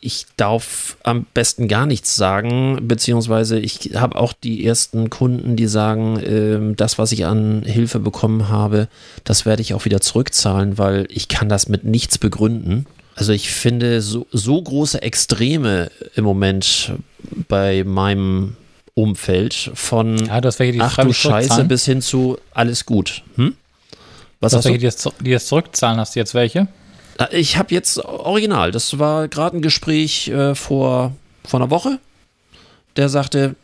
ich 0.00 0.26
darf 0.36 0.96
am 1.02 1.26
besten 1.34 1.68
gar 1.68 1.86
nichts 1.86 2.16
sagen, 2.16 2.78
beziehungsweise 2.82 3.58
ich 3.58 3.92
habe 3.94 4.16
auch 4.16 4.32
die 4.32 4.64
ersten 4.64 5.10
Kunden, 5.10 5.56
die 5.56 5.66
sagen, 5.66 6.16
äh, 6.18 6.74
das, 6.74 6.98
was 6.98 7.12
ich 7.12 7.26
an 7.26 7.62
Hilfe 7.62 7.98
bekommen 7.98 8.48
habe, 8.48 8.88
das 9.24 9.44
werde 9.44 9.62
ich 9.62 9.74
auch 9.74 9.84
wieder 9.84 10.00
zurückzahlen, 10.00 10.78
weil 10.78 11.06
ich 11.10 11.28
kann 11.28 11.48
das 11.48 11.68
mit 11.68 11.84
nichts 11.84 12.18
begründen. 12.18 12.86
Also 13.14 13.32
ich 13.32 13.50
finde 13.50 14.00
so, 14.00 14.26
so 14.32 14.62
große 14.62 15.02
Extreme 15.02 15.90
im 16.14 16.24
Moment 16.24 16.92
bei 17.48 17.84
meinem 17.84 18.56
Umfeld 18.94 19.70
von 19.74 20.26
ja, 20.26 20.40
das 20.40 20.56
die 20.56 20.80
ach 20.80 20.96
du 20.96 21.12
Scheiße 21.12 21.64
bis 21.64 21.84
hin 21.84 22.00
zu 22.00 22.38
alles 22.52 22.86
gut. 22.86 23.22
Hm? 23.36 23.54
Was 24.40 24.52
das 24.52 24.64
welche, 24.64 24.78
die 24.78 24.84
jetzt, 24.84 25.08
die 25.20 25.30
jetzt 25.30 25.48
zurückzahlen, 25.48 26.00
hast 26.00 26.16
du 26.16 26.20
jetzt 26.20 26.32
welche? 26.32 26.66
Äh, 27.20 27.36
ich 27.36 27.56
habe 27.56 27.74
jetzt 27.74 27.98
original, 28.04 28.72
das 28.72 28.98
war 28.98 29.28
gerade 29.28 29.58
ein 29.58 29.62
Gespräch 29.62 30.28
äh, 30.28 30.54
vor, 30.54 31.12
vor 31.44 31.60
einer 31.60 31.70
Woche. 31.70 31.98
Der 32.96 33.08
sagte, 33.08 33.54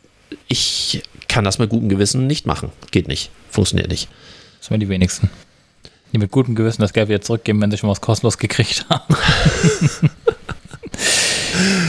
ich 0.47 1.01
kann 1.27 1.43
das 1.43 1.59
mit 1.59 1.69
gutem 1.69 1.89
Gewissen 1.89 2.27
nicht 2.27 2.45
machen. 2.45 2.71
Geht 2.91 3.07
nicht. 3.07 3.29
Funktioniert 3.49 3.89
nicht. 3.89 4.07
Das 4.59 4.67
sind 4.67 4.79
die 4.79 4.89
wenigsten. 4.89 5.29
Die 6.13 6.17
mit 6.17 6.31
gutem 6.31 6.55
Gewissen 6.55 6.81
das 6.81 6.93
Geld 6.93 7.09
wieder 7.09 7.21
zurückgeben, 7.21 7.61
wenn 7.61 7.69
sie 7.71 7.77
schon 7.77 7.89
was 7.89 7.99
kostenlos 7.99 8.37
gekriegt 8.37 8.85
haben. 8.89 9.15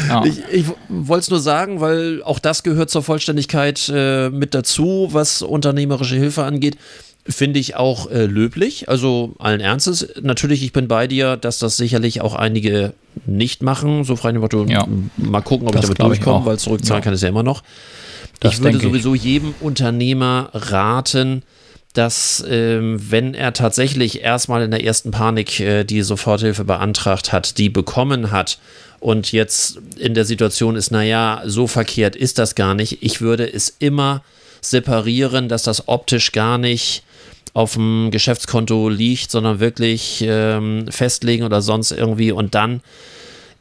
ja. 0.09 0.25
Ich, 0.25 0.43
ich 0.51 0.67
wollte 0.89 1.23
es 1.23 1.31
nur 1.31 1.41
sagen, 1.41 1.81
weil 1.81 2.23
auch 2.25 2.41
das 2.41 2.65
gehört 2.65 2.91
zur 2.91 3.05
Vollständigkeit 3.05 3.89
äh, 3.95 4.31
mit 4.31 4.55
dazu, 4.55 5.09
was 5.13 5.43
unternehmerische 5.43 6.17
Hilfe 6.17 6.43
angeht 6.43 6.77
finde 7.29 7.61
ich 7.61 7.77
auch 7.77 8.11
äh, 8.11 8.27
löblich. 8.27 8.89
Also 8.89 9.35
allen 9.39 9.61
Ernstes. 9.61 10.09
Natürlich, 10.21 10.63
ich 10.63 10.73
bin 10.73 10.89
bei 10.89 11.07
dir, 11.07 11.37
dass 11.37 11.59
das 11.59 11.77
sicherlich 11.77 12.21
auch 12.21 12.35
einige 12.35 12.95
nicht 13.27 13.63
machen. 13.63 14.05
So 14.05 14.17
frei 14.17 14.33
dem 14.33 14.41
Motto, 14.41 14.65
ja. 14.65 14.87
mal 15.17 15.43
gucken, 15.43 15.69
ob 15.69 15.75
das 15.75 15.89
ich 15.89 15.95
damit 15.95 16.19
durchkomme, 16.19 16.47
weil 16.47 16.59
zurückzahlen 16.59 17.03
ja. 17.03 17.05
kann 17.05 17.15
es 17.15 17.23
ja 17.23 17.29
immer 17.29 17.43
noch. 17.43 17.63
Das 18.41 18.55
ich 18.55 18.63
würde 18.63 18.81
sowieso 18.81 19.15
ich. 19.15 19.25
jedem 19.25 19.55
Unternehmer 19.61 20.51
raten, 20.53 21.43
dass 21.93 22.45
ähm, 22.49 22.99
wenn 23.11 23.35
er 23.35 23.53
tatsächlich 23.53 24.23
erstmal 24.23 24.63
in 24.63 24.71
der 24.71 24.85
ersten 24.85 25.11
Panik 25.11 25.59
äh, 25.61 25.85
die 25.85 26.03
Soforthilfe 26.03 26.65
beantragt 26.65 27.33
hat, 27.33 27.59
die 27.59 27.69
bekommen 27.69 28.31
hat 28.31 28.59
und 29.01 29.33
jetzt 29.33 29.79
in 29.97 30.15
der 30.15 30.25
Situation 30.25 30.77
ist, 30.77 30.91
naja, 30.91 31.43
so 31.45 31.67
verkehrt 31.67 32.17
ist 32.17 32.39
das 32.39 32.55
gar 32.55 32.75
nicht. 32.75 33.03
Ich 33.03 33.21
würde 33.21 33.53
es 33.53 33.75
immer 33.79 34.23
separieren, 34.61 35.49
dass 35.49 35.63
das 35.63 35.89
optisch 35.89 36.33
gar 36.33 36.59
nicht 36.59 37.03
auf 37.59 37.75
dem 37.75 38.13
Geschäftskonto 38.13 38.89
liegt, 38.89 39.33
sondern 39.33 39.59
wirklich 39.59 40.25
ähm, 40.25 40.87
festlegen 40.91 41.45
oder 41.45 41.61
sonst 41.61 41.91
irgendwie 41.91 42.31
und 42.31 42.55
dann 42.55 42.83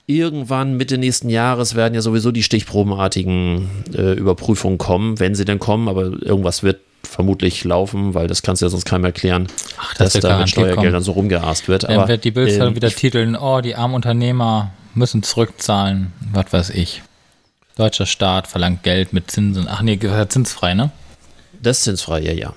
irgendwann 0.06 0.78
Mitte 0.78 1.00
nächsten 1.00 1.30
Jahres 1.30 1.74
werden 1.74 1.96
ja 1.96 2.02
sowieso 2.02 2.32
die 2.32 2.44
stichprobenartigen 2.44 3.68
äh, 3.96 4.14
Überprüfungen 4.14 4.78
kommen, 4.78 5.20
wenn 5.20 5.34
sie 5.34 5.46
denn 5.46 5.58
kommen, 5.58 5.90
aber 5.90 6.04
irgendwas 6.22 6.62
wird 6.62 6.80
vermutlich 7.02 7.64
laufen, 7.64 8.14
weil 8.14 8.28
das 8.28 8.44
kannst 8.44 8.62
du 8.62 8.68
ja 8.68 8.70
sonst 8.70 8.86
keinem 8.86 9.06
erklären, 9.06 9.48
Ach, 9.80 9.96
das 9.96 10.14
dass 10.14 10.22
da 10.22 10.38
mit 10.38 10.50
Steuergeldern 10.50 11.02
so 11.02 11.14
rumgeast 11.14 11.68
wird. 11.68 11.84
Dann 11.84 11.98
aber, 11.98 12.08
wird 12.08 12.24
die 12.24 12.32
Bildzeitung 12.32 12.74
äh, 12.74 12.76
wieder 12.76 12.90
titeln, 12.90 13.36
oh, 13.36 13.62
die 13.62 13.76
armen 13.76 13.96
Unternehmer 13.96 14.74
müssen 14.94 15.24
zurückzahlen, 15.24 16.14
was 16.34 16.54
weiß 16.54 16.70
ich. 16.70 17.02
Deutscher 17.76 18.06
Staat 18.06 18.46
verlangt 18.46 18.84
Geld 18.84 19.12
mit 19.12 19.32
Zinsen. 19.32 19.68
Ach 19.68 19.82
nee, 19.82 20.00
zinsfrei, 20.30 20.76
ne? 20.76 20.92
Das 21.60 21.80
ist 21.80 21.84
zinsfrei, 21.86 22.20
ja, 22.20 22.34
ja. 22.34 22.54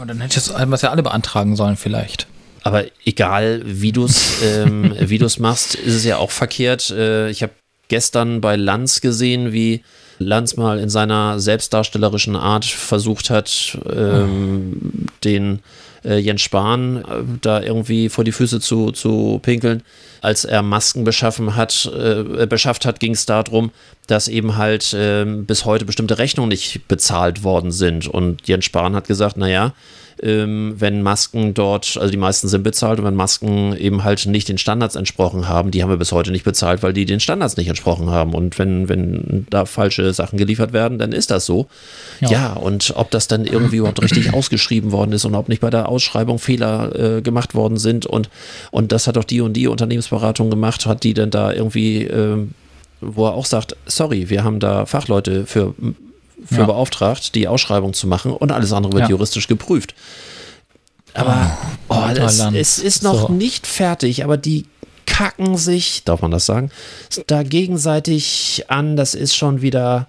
Und 0.00 0.08
dann 0.08 0.20
hätte 0.20 0.38
ich 0.38 0.46
das 0.46 0.82
ja 0.82 0.90
alle 0.90 1.02
beantragen 1.02 1.56
sollen, 1.56 1.76
vielleicht. 1.76 2.26
Aber 2.62 2.84
egal, 3.04 3.62
wie 3.64 3.92
du 3.92 4.04
es 4.04 4.42
ähm, 4.42 4.94
machst, 5.38 5.74
ist 5.74 5.94
es 5.94 6.04
ja 6.04 6.18
auch 6.18 6.30
verkehrt. 6.30 6.90
Äh, 6.90 7.30
ich 7.30 7.42
habe 7.42 7.52
gestern 7.88 8.40
bei 8.40 8.56
Lanz 8.56 9.00
gesehen, 9.00 9.52
wie 9.52 9.82
Lanz 10.18 10.56
mal 10.56 10.78
in 10.78 10.88
seiner 10.88 11.38
selbstdarstellerischen 11.38 12.36
Art 12.36 12.64
versucht 12.64 13.30
hat, 13.30 13.78
ähm, 13.88 15.06
den 15.24 15.60
äh, 16.04 16.18
Jens 16.18 16.42
Spahn 16.42 16.98
äh, 16.98 17.38
da 17.40 17.62
irgendwie 17.62 18.08
vor 18.08 18.24
die 18.24 18.32
Füße 18.32 18.60
zu, 18.60 18.90
zu 18.90 19.38
pinkeln. 19.42 19.82
Als 20.20 20.44
er 20.44 20.62
Masken 20.62 21.04
beschaffen 21.04 21.54
hat, 21.54 21.90
äh, 21.96 22.46
beschafft 22.46 22.84
hat, 22.84 22.98
ging 23.00 23.12
es 23.12 23.26
darum, 23.26 23.70
dass 24.08 24.26
eben 24.26 24.56
halt 24.56 24.92
äh, 24.94 25.24
bis 25.24 25.64
heute 25.64 25.84
bestimmte 25.84 26.18
Rechnungen 26.18 26.48
nicht 26.48 26.88
bezahlt 26.88 27.44
worden 27.44 27.70
sind. 27.70 28.08
Und 28.08 28.48
Jens 28.48 28.64
Spahn 28.64 28.96
hat 28.96 29.06
gesagt, 29.06 29.36
naja, 29.36 29.74
ähm, 30.22 30.74
wenn 30.78 31.02
Masken 31.02 31.54
dort, 31.54 31.96
also 31.96 32.10
die 32.10 32.16
meisten 32.16 32.48
sind 32.48 32.62
bezahlt 32.62 32.98
und 32.98 33.04
wenn 33.04 33.14
Masken 33.14 33.76
eben 33.76 34.04
halt 34.04 34.26
nicht 34.26 34.48
den 34.48 34.58
Standards 34.58 34.96
entsprochen 34.96 35.46
haben, 35.46 35.70
die 35.70 35.82
haben 35.82 35.90
wir 35.90 35.96
bis 35.96 36.10
heute 36.10 36.32
nicht 36.32 36.44
bezahlt, 36.44 36.82
weil 36.82 36.92
die 36.92 37.04
den 37.04 37.20
Standards 37.20 37.56
nicht 37.56 37.68
entsprochen 37.68 38.10
haben. 38.10 38.34
Und 38.34 38.58
wenn, 38.58 38.88
wenn 38.88 39.46
da 39.50 39.66
falsche 39.66 40.12
Sachen 40.12 40.38
geliefert 40.38 40.72
werden, 40.72 40.98
dann 40.98 41.12
ist 41.12 41.30
das 41.30 41.46
so. 41.46 41.68
Ja, 42.20 42.30
ja 42.30 42.52
und 42.54 42.94
ob 42.96 43.10
das 43.10 43.28
dann 43.28 43.44
irgendwie 43.44 43.76
überhaupt 43.76 44.02
richtig 44.02 44.32
ausgeschrieben 44.34 44.90
worden 44.90 45.12
ist 45.12 45.24
und 45.24 45.34
ob 45.34 45.48
nicht 45.48 45.60
bei 45.60 45.70
der 45.70 45.88
Ausschreibung 45.88 46.38
Fehler 46.38 47.18
äh, 47.18 47.22
gemacht 47.22 47.54
worden 47.54 47.76
sind 47.76 48.06
und, 48.06 48.28
und 48.70 48.90
das 48.90 49.06
hat 49.06 49.16
doch 49.16 49.24
die 49.24 49.40
und 49.40 49.52
die 49.52 49.68
Unternehmensberatung 49.68 50.50
gemacht, 50.50 50.86
hat 50.86 51.04
die 51.04 51.14
denn 51.14 51.30
da 51.30 51.52
irgendwie 51.52 52.04
äh, 52.04 52.46
wo 53.00 53.26
er 53.26 53.34
auch 53.34 53.46
sagt, 53.46 53.76
sorry, 53.86 54.30
wir 54.30 54.44
haben 54.44 54.60
da 54.60 54.86
Fachleute 54.86 55.46
für 55.46 55.74
für 56.44 56.60
ja. 56.60 56.66
beauftragt, 56.66 57.34
die 57.34 57.48
Ausschreibung 57.48 57.92
zu 57.94 58.06
machen 58.06 58.32
und 58.32 58.52
alles 58.52 58.72
andere 58.72 58.92
wird 58.92 59.04
ja. 59.04 59.10
juristisch 59.10 59.48
geprüft. 59.48 59.94
Aber 61.14 61.58
oh, 61.88 61.96
oh, 61.96 62.10
es, 62.14 62.38
es, 62.54 62.78
ist 62.78 63.02
noch 63.02 63.28
so. 63.28 63.32
nicht 63.32 63.66
fertig, 63.66 64.22
aber 64.22 64.36
die 64.36 64.66
kacken 65.06 65.56
sich, 65.56 66.04
darf 66.04 66.22
man 66.22 66.30
das 66.30 66.46
sagen, 66.46 66.70
da 67.26 67.42
gegenseitig 67.42 68.64
an. 68.68 68.96
Das 68.96 69.14
ist 69.14 69.34
schon 69.34 69.62
wieder. 69.62 70.08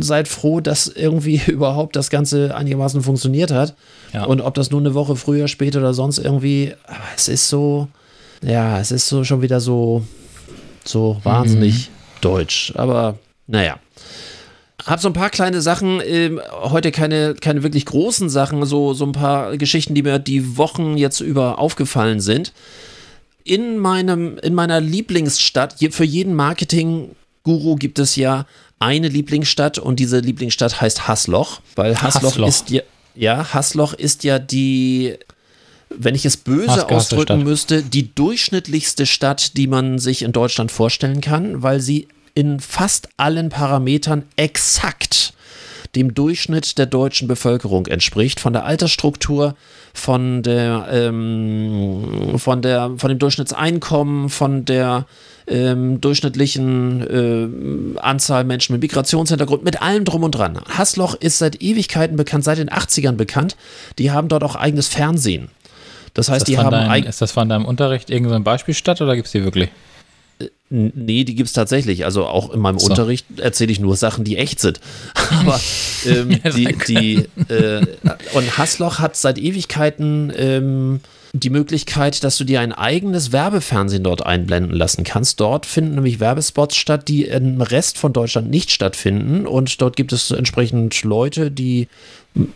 Seid 0.00 0.28
froh, 0.28 0.60
dass 0.60 0.86
irgendwie 0.86 1.40
überhaupt 1.46 1.96
das 1.96 2.08
Ganze 2.08 2.54
einigermaßen 2.54 3.02
funktioniert 3.02 3.50
hat. 3.50 3.74
Ja. 4.12 4.24
Und 4.24 4.40
ob 4.40 4.54
das 4.54 4.70
nur 4.70 4.80
eine 4.80 4.94
Woche 4.94 5.16
früher, 5.16 5.48
später 5.48 5.80
oder 5.80 5.92
sonst 5.92 6.18
irgendwie, 6.18 6.72
es 7.16 7.26
ist 7.26 7.48
so, 7.48 7.88
ja, 8.42 8.78
es 8.78 8.92
ist 8.92 9.08
so 9.08 9.24
schon 9.24 9.42
wieder 9.42 9.60
so, 9.60 10.04
so 10.84 11.20
wahnsinnig 11.24 11.88
mhm. 11.88 11.97
Deutsch. 12.20 12.72
Aber 12.76 13.18
naja 13.46 13.78
habe 14.88 15.02
so 15.02 15.08
ein 15.08 15.14
paar 15.14 15.30
kleine 15.30 15.60
Sachen, 15.60 16.00
äh, 16.00 16.30
heute 16.50 16.90
keine, 16.90 17.34
keine 17.34 17.62
wirklich 17.62 17.84
großen 17.84 18.28
Sachen, 18.30 18.64
so, 18.64 18.94
so 18.94 19.04
ein 19.04 19.12
paar 19.12 19.56
Geschichten, 19.56 19.94
die 19.94 20.02
mir 20.02 20.18
die 20.18 20.56
Wochen 20.56 20.96
jetzt 20.96 21.20
über 21.20 21.58
aufgefallen 21.58 22.20
sind. 22.20 22.52
In, 23.44 23.78
meinem, 23.78 24.38
in 24.38 24.54
meiner 24.54 24.80
Lieblingsstadt, 24.80 25.76
für 25.90 26.04
jeden 26.04 26.34
Marketing-Guru 26.34 27.76
gibt 27.76 27.98
es 27.98 28.16
ja 28.16 28.46
eine 28.78 29.08
Lieblingsstadt 29.08 29.78
und 29.78 29.98
diese 29.98 30.20
Lieblingsstadt 30.20 30.80
heißt 30.80 31.08
Hasloch, 31.08 31.60
weil 31.74 32.00
Hasloch, 32.00 32.32
Hasloch. 32.32 32.48
ist 32.48 32.70
ja, 32.70 32.82
ja, 33.14 33.52
Hasloch 33.52 33.94
ist 33.94 34.22
ja 34.24 34.38
die, 34.38 35.16
wenn 35.90 36.14
ich 36.14 36.24
es 36.24 36.36
böse 36.36 36.88
ausdrücken 36.90 37.42
müsste, 37.42 37.82
die 37.82 38.14
durchschnittlichste 38.14 39.06
Stadt, 39.06 39.56
die 39.56 39.66
man 39.66 39.98
sich 39.98 40.22
in 40.22 40.32
Deutschland 40.32 40.70
vorstellen 40.70 41.20
kann, 41.20 41.62
weil 41.62 41.80
sie 41.80 42.08
in 42.34 42.60
fast 42.60 43.08
allen 43.16 43.48
Parametern 43.48 44.24
exakt 44.36 45.32
dem 45.94 46.14
Durchschnitt 46.14 46.78
der 46.78 46.86
deutschen 46.86 47.28
Bevölkerung 47.28 47.86
entspricht, 47.86 48.40
von 48.40 48.52
der 48.52 48.64
Altersstruktur, 48.64 49.54
von 49.94 50.42
der, 50.42 50.86
ähm, 50.90 52.34
von 52.36 52.62
der, 52.62 52.92
von 52.98 53.08
dem 53.08 53.18
Durchschnittseinkommen, 53.18 54.28
von 54.28 54.64
der 54.64 55.06
ähm, 55.46 56.00
durchschnittlichen 56.00 57.96
äh, 57.96 57.98
Anzahl 58.00 58.44
Menschen 58.44 58.74
mit 58.74 58.82
Migrationshintergrund, 58.82 59.64
mit 59.64 59.80
allem 59.80 60.04
drum 60.04 60.22
und 60.22 60.32
dran. 60.32 60.60
Hasloch 60.76 61.14
ist 61.14 61.38
seit 61.38 61.62
Ewigkeiten 61.62 62.16
bekannt, 62.16 62.44
seit 62.44 62.58
den 62.58 62.68
80ern 62.68 63.12
bekannt. 63.12 63.56
Die 63.98 64.10
haben 64.10 64.28
dort 64.28 64.44
auch 64.44 64.56
eigenes 64.56 64.88
Fernsehen. 64.88 65.48
Das 66.18 66.28
heißt, 66.28 66.42
das 66.42 66.46
die 66.48 66.58
haben. 66.58 66.72
Dein, 66.72 67.04
ist 67.04 67.22
das 67.22 67.30
von 67.30 67.48
deinem 67.48 67.64
Unterricht 67.64 68.10
irgendein 68.10 68.42
Beispielstadt 68.42 69.00
oder 69.00 69.14
gibt 69.14 69.26
es 69.26 69.32
die 69.32 69.44
wirklich? 69.44 69.68
Nee, 70.68 71.22
die 71.22 71.36
gibt's 71.36 71.52
tatsächlich. 71.52 72.04
Also 72.04 72.26
auch 72.26 72.52
in 72.52 72.58
meinem 72.58 72.80
So. 72.80 72.90
Unterricht 72.90 73.24
erzähle 73.38 73.70
ich 73.70 73.78
nur 73.78 73.94
Sachen, 73.94 74.24
die 74.24 74.36
echt 74.36 74.58
sind. 74.58 74.80
Aber 75.40 75.60
ähm, 76.06 76.32
Ja, 76.44 76.50
die, 76.50 76.76
die 76.88 77.14
äh, 77.52 77.86
und 78.34 78.58
Hassloch 78.58 78.98
hat 78.98 79.14
seit 79.14 79.38
Ewigkeiten 79.38 80.32
ähm, 80.36 81.00
die 81.32 81.50
Möglichkeit, 81.50 82.24
dass 82.24 82.36
du 82.36 82.42
dir 82.42 82.60
ein 82.62 82.72
eigenes 82.72 83.30
Werbefernsehen 83.30 84.02
dort 84.02 84.26
einblenden 84.26 84.76
lassen 84.76 85.04
kannst. 85.04 85.38
Dort 85.38 85.66
finden 85.66 85.94
nämlich 85.94 86.18
Werbespots 86.18 86.74
statt, 86.74 87.06
die 87.06 87.26
im 87.26 87.60
Rest 87.60 87.96
von 87.96 88.12
Deutschland 88.12 88.50
nicht 88.50 88.72
stattfinden. 88.72 89.46
Und 89.46 89.80
dort 89.80 89.94
gibt 89.94 90.12
es 90.12 90.32
entsprechend 90.32 91.04
Leute, 91.04 91.52
die 91.52 91.86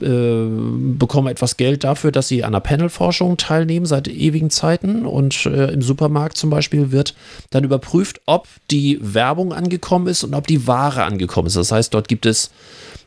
äh, 0.01 0.97
bekommen 0.97 1.29
etwas 1.29 1.57
Geld 1.57 1.85
dafür, 1.85 2.13
dass 2.13 2.29
sie 2.29 2.45
an 2.45 2.53
der 2.53 2.61
Panelforschung 2.61 3.37
teilnehmen 3.37 3.87
seit 3.87 4.09
ewigen 4.09 4.51
Zeiten. 4.51 5.07
Und 5.07 5.47
äh, 5.47 5.73
im 5.73 5.83
Supermarkt 5.83 6.37
zum 6.37 6.51
Beispiel 6.51 6.93
wird 6.93 7.15
dann 7.51 7.65
überprüft, 7.65 8.21
ob 8.27 8.47
die 8.71 8.99
Werbung 9.03 9.53
angekommen 9.53 10.07
ist 10.07 10.25
und 10.25 10.35
ob 10.35 10.47
die 10.47 10.67
Ware 10.67 11.05
angekommen 11.05 11.49
ist. 11.49 11.57
Das 11.57 11.73
heißt, 11.73 11.93
dort 11.93 12.09
gibt 12.09 12.27
es 12.27 12.51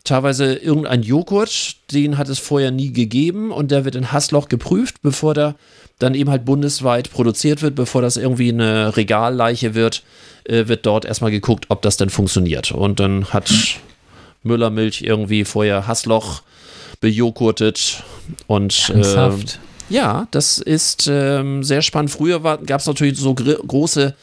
teilweise 0.03 0.53
irgendein 0.53 1.03
Joghurt, 1.03 1.77
den 1.91 2.17
hat 2.17 2.29
es 2.29 2.39
vorher 2.39 2.71
nie 2.71 2.91
gegeben 2.91 3.51
und 3.51 3.71
der 3.71 3.85
wird 3.85 3.95
in 3.95 4.11
Hassloch 4.11 4.49
geprüft, 4.49 5.01
bevor 5.01 5.33
der 5.33 5.55
dann 5.99 6.13
eben 6.13 6.29
halt 6.29 6.45
bundesweit 6.45 7.09
produziert 7.11 7.61
wird, 7.61 7.75
bevor 7.75 8.01
das 8.01 8.17
irgendwie 8.17 8.49
eine 8.49 8.97
Regalleiche 8.97 9.75
wird, 9.75 10.03
äh, 10.43 10.67
wird 10.67 10.85
dort 10.85 11.05
erstmal 11.05 11.31
geguckt, 11.31 11.67
ob 11.69 11.81
das 11.81 11.97
denn 11.97 12.09
funktioniert. 12.09 12.71
Und 12.71 12.99
dann 12.99 13.25
hat 13.25 13.49
Müllermilch 14.43 15.01
irgendwie 15.01 15.45
vorher 15.45 15.87
Hassloch 15.87 16.41
bejoghurtet 17.05 18.03
und 18.47 18.89
äh, 18.89 19.29
ja, 19.89 20.27
das 20.31 20.57
ist 20.57 21.07
ähm, 21.07 21.63
sehr 21.63 21.83
spannend. 21.83 22.09
Früher 22.09 22.39
gab 22.39 22.81
es 22.81 22.87
natürlich 22.87 23.19
so 23.19 23.35
gr- 23.35 23.61
große 23.67 24.15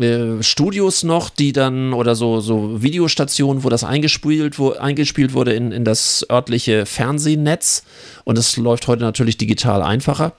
äh, 0.00 0.42
Studios 0.42 1.02
noch, 1.02 1.28
die 1.28 1.52
dann 1.52 1.92
oder 1.92 2.14
so, 2.14 2.40
so 2.40 2.82
Videostationen, 2.82 3.62
wo 3.62 3.68
das 3.68 3.84
eingespielt, 3.84 4.58
wo, 4.58 4.72
eingespielt 4.72 5.34
wurde 5.34 5.52
in, 5.52 5.70
in 5.72 5.84
das 5.84 6.24
örtliche 6.30 6.86
Fernsehnetz. 6.86 7.82
Und 8.24 8.38
es 8.38 8.56
läuft 8.56 8.88
heute 8.88 9.02
natürlich 9.02 9.36
digital 9.36 9.82
einfacher. 9.82 10.32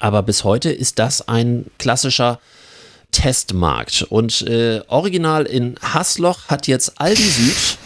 Aber 0.00 0.24
bis 0.24 0.42
heute 0.42 0.72
ist 0.72 0.98
das 0.98 1.28
ein 1.28 1.66
klassischer 1.78 2.40
Testmarkt. 3.12 4.02
Und 4.08 4.42
äh, 4.42 4.80
original 4.88 5.44
in 5.44 5.76
Hassloch 5.80 6.48
hat 6.48 6.66
jetzt 6.66 7.00
Aldi 7.00 7.22
Süd 7.22 7.78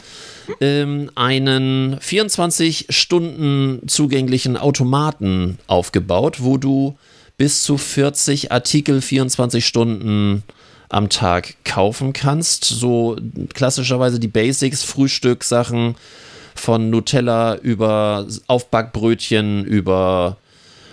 ähm, 0.60 1.10
einen 1.14 1.98
24 2.00 2.86
Stunden 2.90 3.86
zugänglichen 3.88 4.56
Automaten 4.56 5.58
aufgebaut, 5.66 6.38
wo 6.40 6.56
du 6.56 6.96
bis 7.36 7.62
zu 7.62 7.76
40 7.78 8.52
Artikel 8.52 9.00
24 9.00 9.66
Stunden 9.66 10.42
am 10.88 11.08
Tag 11.08 11.54
kaufen 11.64 12.12
kannst. 12.12 12.64
So 12.64 13.16
klassischerweise 13.54 14.20
die 14.20 14.28
Basics, 14.28 14.82
Frühstückssachen 14.82 15.96
von 16.54 16.90
Nutella 16.90 17.56
über 17.56 18.26
Aufbackbrötchen, 18.46 19.64
über 19.64 20.38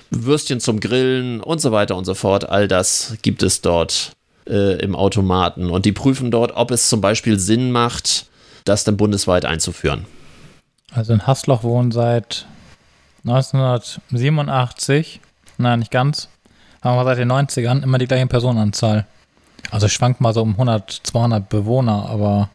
Würstchen 0.09 0.59
zum 0.59 0.79
Grillen 0.79 1.39
und 1.39 1.61
so 1.61 1.71
weiter 1.71 1.95
und 1.95 2.05
so 2.05 2.13
fort. 2.13 2.49
All 2.49 2.67
das 2.67 3.15
gibt 3.21 3.43
es 3.43 3.61
dort 3.61 4.11
äh, 4.47 4.79
im 4.79 4.95
Automaten. 4.95 5.69
Und 5.69 5.85
die 5.85 5.91
prüfen 5.91 6.31
dort, 6.31 6.51
ob 6.55 6.71
es 6.71 6.89
zum 6.89 7.01
Beispiel 7.01 7.39
Sinn 7.39 7.71
macht, 7.71 8.27
das 8.65 8.83
dann 8.83 8.97
bundesweit 8.97 9.45
einzuführen. 9.45 10.05
Also 10.91 11.13
in 11.13 11.25
Hassloch 11.25 11.63
wohnen 11.63 11.91
seit 11.91 12.45
1987, 13.25 15.21
nein, 15.57 15.79
nicht 15.79 15.91
ganz, 15.91 16.29
aber 16.81 17.03
seit 17.05 17.17
den 17.17 17.31
90ern 17.31 17.81
immer 17.83 17.97
die 17.97 18.07
gleiche 18.07 18.27
Personenanzahl. 18.27 19.05
Also 19.71 19.87
schwankt 19.87 20.21
mal 20.21 20.33
so 20.33 20.41
um 20.41 20.51
100, 20.51 21.01
200 21.03 21.47
Bewohner, 21.49 22.09
aber 22.09 22.49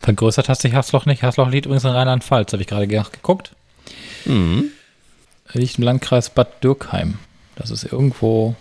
vergrößert 0.00 0.48
hat 0.48 0.60
sich 0.60 0.74
Hassloch 0.74 1.06
nicht. 1.06 1.22
Hassloch 1.22 1.50
liegt 1.50 1.66
übrigens 1.66 1.84
in 1.84 1.90
Rheinland-Pfalz, 1.90 2.52
habe 2.52 2.62
ich 2.62 2.68
gerade 2.68 2.86
nachgeguckt. 2.86 3.52
Mhm. 4.24 4.70
Liegt 5.52 5.78
im 5.78 5.84
Landkreis 5.84 6.30
Bad 6.30 6.62
Dürkheim. 6.62 7.18
Das 7.56 7.70
ist 7.70 7.84
irgendwo 7.84 8.54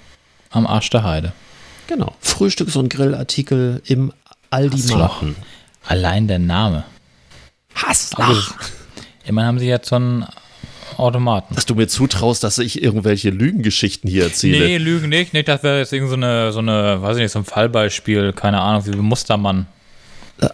am 0.50 0.68
Arsch 0.68 0.90
der 0.90 1.04
Heide. 1.04 1.34
Genau. 1.88 2.14
Frühstücks- 2.20 2.76
und 2.76 2.90
Grillartikel 2.90 3.82
im 3.86 4.12
Aldi-Marken. 4.50 5.36
Allein 5.88 6.28
der 6.28 6.40
Name. 6.40 6.84
Hass! 7.76 8.12
Aber 8.16 8.34
gut, 8.34 8.54
immerhin 9.26 9.48
haben 9.48 9.60
sie 9.60 9.68
jetzt 9.68 9.90
so 9.90 9.96
einen 9.96 10.26
Automaten. 10.98 11.56
Dass 11.56 11.66
du 11.66 11.76
mir 11.76 11.88
zutraust, 11.88 12.44
dass 12.44 12.58
ich 12.58 12.82
irgendwelche 12.82 13.30
Lügengeschichten 13.30 14.10
hier 14.10 14.24
erzähle. 14.24 14.66
Nee, 14.66 14.78
Lügen 14.78 15.10
nicht. 15.10 15.34
Nicht, 15.34 15.48
das 15.48 15.64
wäre 15.64 15.80
jetzt 15.80 15.94
irgend 15.94 16.10
so 16.10 16.16
eine, 16.16 16.52
so 16.52 16.60
eine, 16.60 17.02
weiß 17.02 17.18
ich 17.18 17.24
nicht, 17.24 17.32
so 17.32 17.40
ein 17.40 17.46
Fallbeispiel, 17.46 18.34
keine 18.34 18.62
Ahnung, 18.62 18.86
wie 18.86 18.96
Mustermann. 18.98 19.68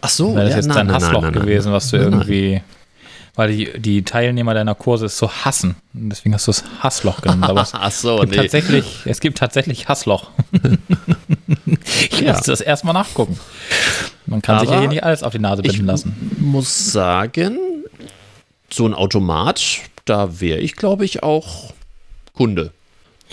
Ach 0.02 0.10
so, 0.10 0.36
Wäre 0.36 0.46
das 0.46 0.52
ja, 0.52 0.56
jetzt 0.58 0.67
nein, 0.67 0.78
dein 0.78 0.88
nein, 0.88 0.96
Hassloch 0.96 1.22
nein, 1.22 1.34
gewesen, 1.34 1.72
was 1.72 1.89
du 1.89 1.98
irgendwie. 1.98 2.62
Weil 3.36 3.50
die, 3.56 3.80
die 3.80 4.04
Teilnehmer 4.04 4.54
deiner 4.54 4.76
Kurse 4.76 5.08
es 5.08 5.17
so 5.17 5.30
hassen. 5.32 5.76
Und 5.96 6.12
deswegen 6.12 6.36
hast 6.36 6.46
du 6.48 6.52
es 6.52 6.63
Hassloch 6.82 7.22
genannt. 7.22 7.46
Aber 7.46 7.62
es 7.63 7.74
Ach 7.74 7.91
so, 7.91 8.17
gibt 8.19 8.30
nee. 8.32 8.36
tatsächlich, 8.38 9.00
es 9.06 9.19
gibt 9.19 9.39
tatsächlich 9.39 9.88
Hassloch. 9.88 10.30
ich 12.12 12.22
Ja. 12.22 12.34
musste 12.34 12.52
das 12.52 12.62
erstmal 12.62 12.93
nachgucken. 12.93 13.39
Man 14.28 14.41
kann 14.41 14.60
sich 14.60 14.69
ja 14.69 14.74
Aber 14.76 14.82
hier 14.82 14.89
nicht 14.89 15.04
alles 15.04 15.24
auf 15.24 15.32
die 15.32 15.39
Nase 15.39 15.62
Ich 15.63 15.69
binden 15.72 15.86
lassen. 15.88 16.36
muss 16.39 16.91
sagen, 16.91 17.58
so 18.69 18.86
ein 18.88 18.93
Automat, 18.93 19.80
da 20.06 20.39
wäre 20.39 20.60
ich, 20.60 20.76
glaube 20.76 21.04
ich, 21.06 21.24
auch 21.24 21.74
Kunde. 22.34 22.72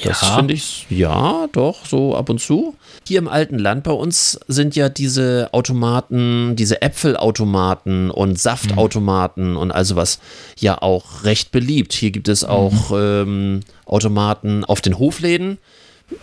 Das 0.03 0.23
Ja. 0.23 0.37
finde 0.37 0.55
ich, 0.55 0.87
ja, 0.89 1.47
doch, 1.53 1.85
so 1.85 2.17
ab 2.17 2.29
und 2.31 2.41
zu. 2.41 2.75
Hier 3.07 3.19
im 3.19 3.29
alten 3.29 3.59
Land 3.59 3.85
bei 3.85 3.91
uns 3.93 4.39
sind 4.49 4.75
ja 4.77 4.89
diese 4.89 5.49
Automaten, 5.53 6.57
diese 6.57 6.81
Äpfelautomaten 6.83 8.11
und 8.11 8.39
Saftautomaten 8.39 9.57
und 9.57 9.71
also 9.73 9.97
was 9.97 10.21
ja 10.59 10.81
auch 10.81 11.25
recht 11.25 11.51
beliebt. 11.53 11.93
Hier 11.93 12.11
gibt 12.11 12.29
es 12.29 12.45
auch 12.45 12.93
ähm, 12.95 13.61
Automaten 13.85 14.65
auf 14.65 14.81
den 14.81 14.99
Hofläden, 14.99 15.59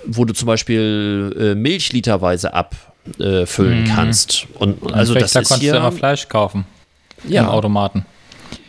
wo 0.05 0.25
du 0.25 0.33
zum 0.33 0.47
Beispiel 0.47 1.35
äh, 1.39 1.55
Milch 1.55 1.93
literweise 1.93 2.53
abfüllen 2.53 2.87
äh, 3.19 3.45
füllen 3.45 3.85
kannst. 3.85 4.47
Und 4.59 4.81
und 4.81 4.93
also 4.93 5.13
das 5.13 5.33
da 5.33 5.39
ist 5.41 5.49
konntest 5.49 5.61
hier 5.61 5.73
du 5.73 5.79
immer 5.79 5.91
Fleisch 5.91 6.27
kaufen. 6.27 6.65
Ja. 7.27 7.43
Im 7.43 7.49
Automaten. 7.49 8.05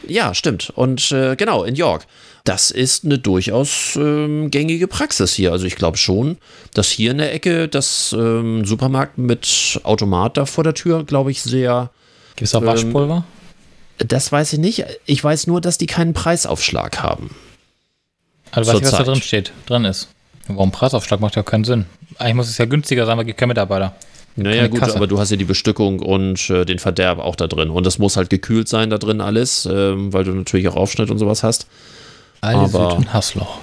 ja, 0.06 0.32
stimmt. 0.34 0.70
Und 0.74 1.12
äh, 1.12 1.34
genau, 1.36 1.64
in 1.64 1.74
York. 1.74 2.06
Das 2.48 2.70
ist 2.70 3.04
eine 3.04 3.18
durchaus 3.18 3.94
ähm, 3.96 4.50
gängige 4.50 4.88
Praxis 4.88 5.34
hier. 5.34 5.52
Also 5.52 5.66
ich 5.66 5.76
glaube 5.76 5.98
schon, 5.98 6.38
dass 6.72 6.88
hier 6.88 7.10
in 7.10 7.18
der 7.18 7.34
Ecke 7.34 7.68
das 7.68 8.16
ähm, 8.18 8.64
Supermarkt 8.64 9.18
mit 9.18 9.78
Automat 9.82 10.38
da 10.38 10.46
vor 10.46 10.64
der 10.64 10.72
Tür, 10.72 11.04
glaube 11.04 11.30
ich, 11.30 11.42
sehr. 11.42 11.90
Gibt 12.36 12.48
es 12.48 12.54
auch 12.54 12.62
Ähm, 12.62 12.68
Waschpulver? 12.68 13.24
Das 13.98 14.32
weiß 14.32 14.54
ich 14.54 14.58
nicht. 14.60 14.86
Ich 15.04 15.22
weiß 15.22 15.46
nur, 15.46 15.60
dass 15.60 15.76
die 15.76 15.86
keinen 15.86 16.14
Preisaufschlag 16.14 17.02
haben. 17.02 17.36
Also 18.50 18.72
weiß 18.72 18.78
ich, 18.78 18.86
was 18.86 18.92
da 18.92 19.02
drin 19.02 19.20
steht, 19.20 19.52
drin 19.66 19.84
ist. 19.84 20.08
Warum 20.46 20.70
Preisaufschlag 20.70 21.20
macht 21.20 21.36
ja 21.36 21.42
keinen 21.42 21.64
Sinn. 21.64 21.84
Eigentlich 22.16 22.34
muss 22.36 22.48
es 22.48 22.56
ja 22.56 22.64
günstiger 22.64 23.04
sein, 23.04 23.18
weil 23.18 23.24
es 23.24 23.26
gibt 23.26 23.38
keine 23.38 23.50
Mitarbeiter. 23.50 23.94
Naja, 24.36 24.68
gut, 24.68 24.80
Kasse. 24.80 24.96
aber 24.96 25.06
du 25.06 25.18
hast 25.18 25.30
ja 25.30 25.36
die 25.36 25.44
Bestückung 25.44 25.98
und 25.98 26.48
äh, 26.48 26.64
den 26.64 26.78
Verderb 26.78 27.18
auch 27.18 27.36
da 27.36 27.46
drin. 27.46 27.68
Und 27.68 27.84
das 27.84 27.98
muss 27.98 28.16
halt 28.16 28.30
gekühlt 28.30 28.68
sein 28.68 28.88
da 28.88 28.96
drin 28.96 29.20
alles, 29.20 29.68
ähm, 29.70 30.14
weil 30.14 30.24
du 30.24 30.32
natürlich 30.32 30.66
auch 30.68 30.76
Aufschnitt 30.76 31.10
und 31.10 31.18
sowas 31.18 31.42
hast. 31.42 31.66
Aldi 32.40 32.70
Süd 32.70 32.92
und 32.92 33.12
Hassloch. 33.12 33.58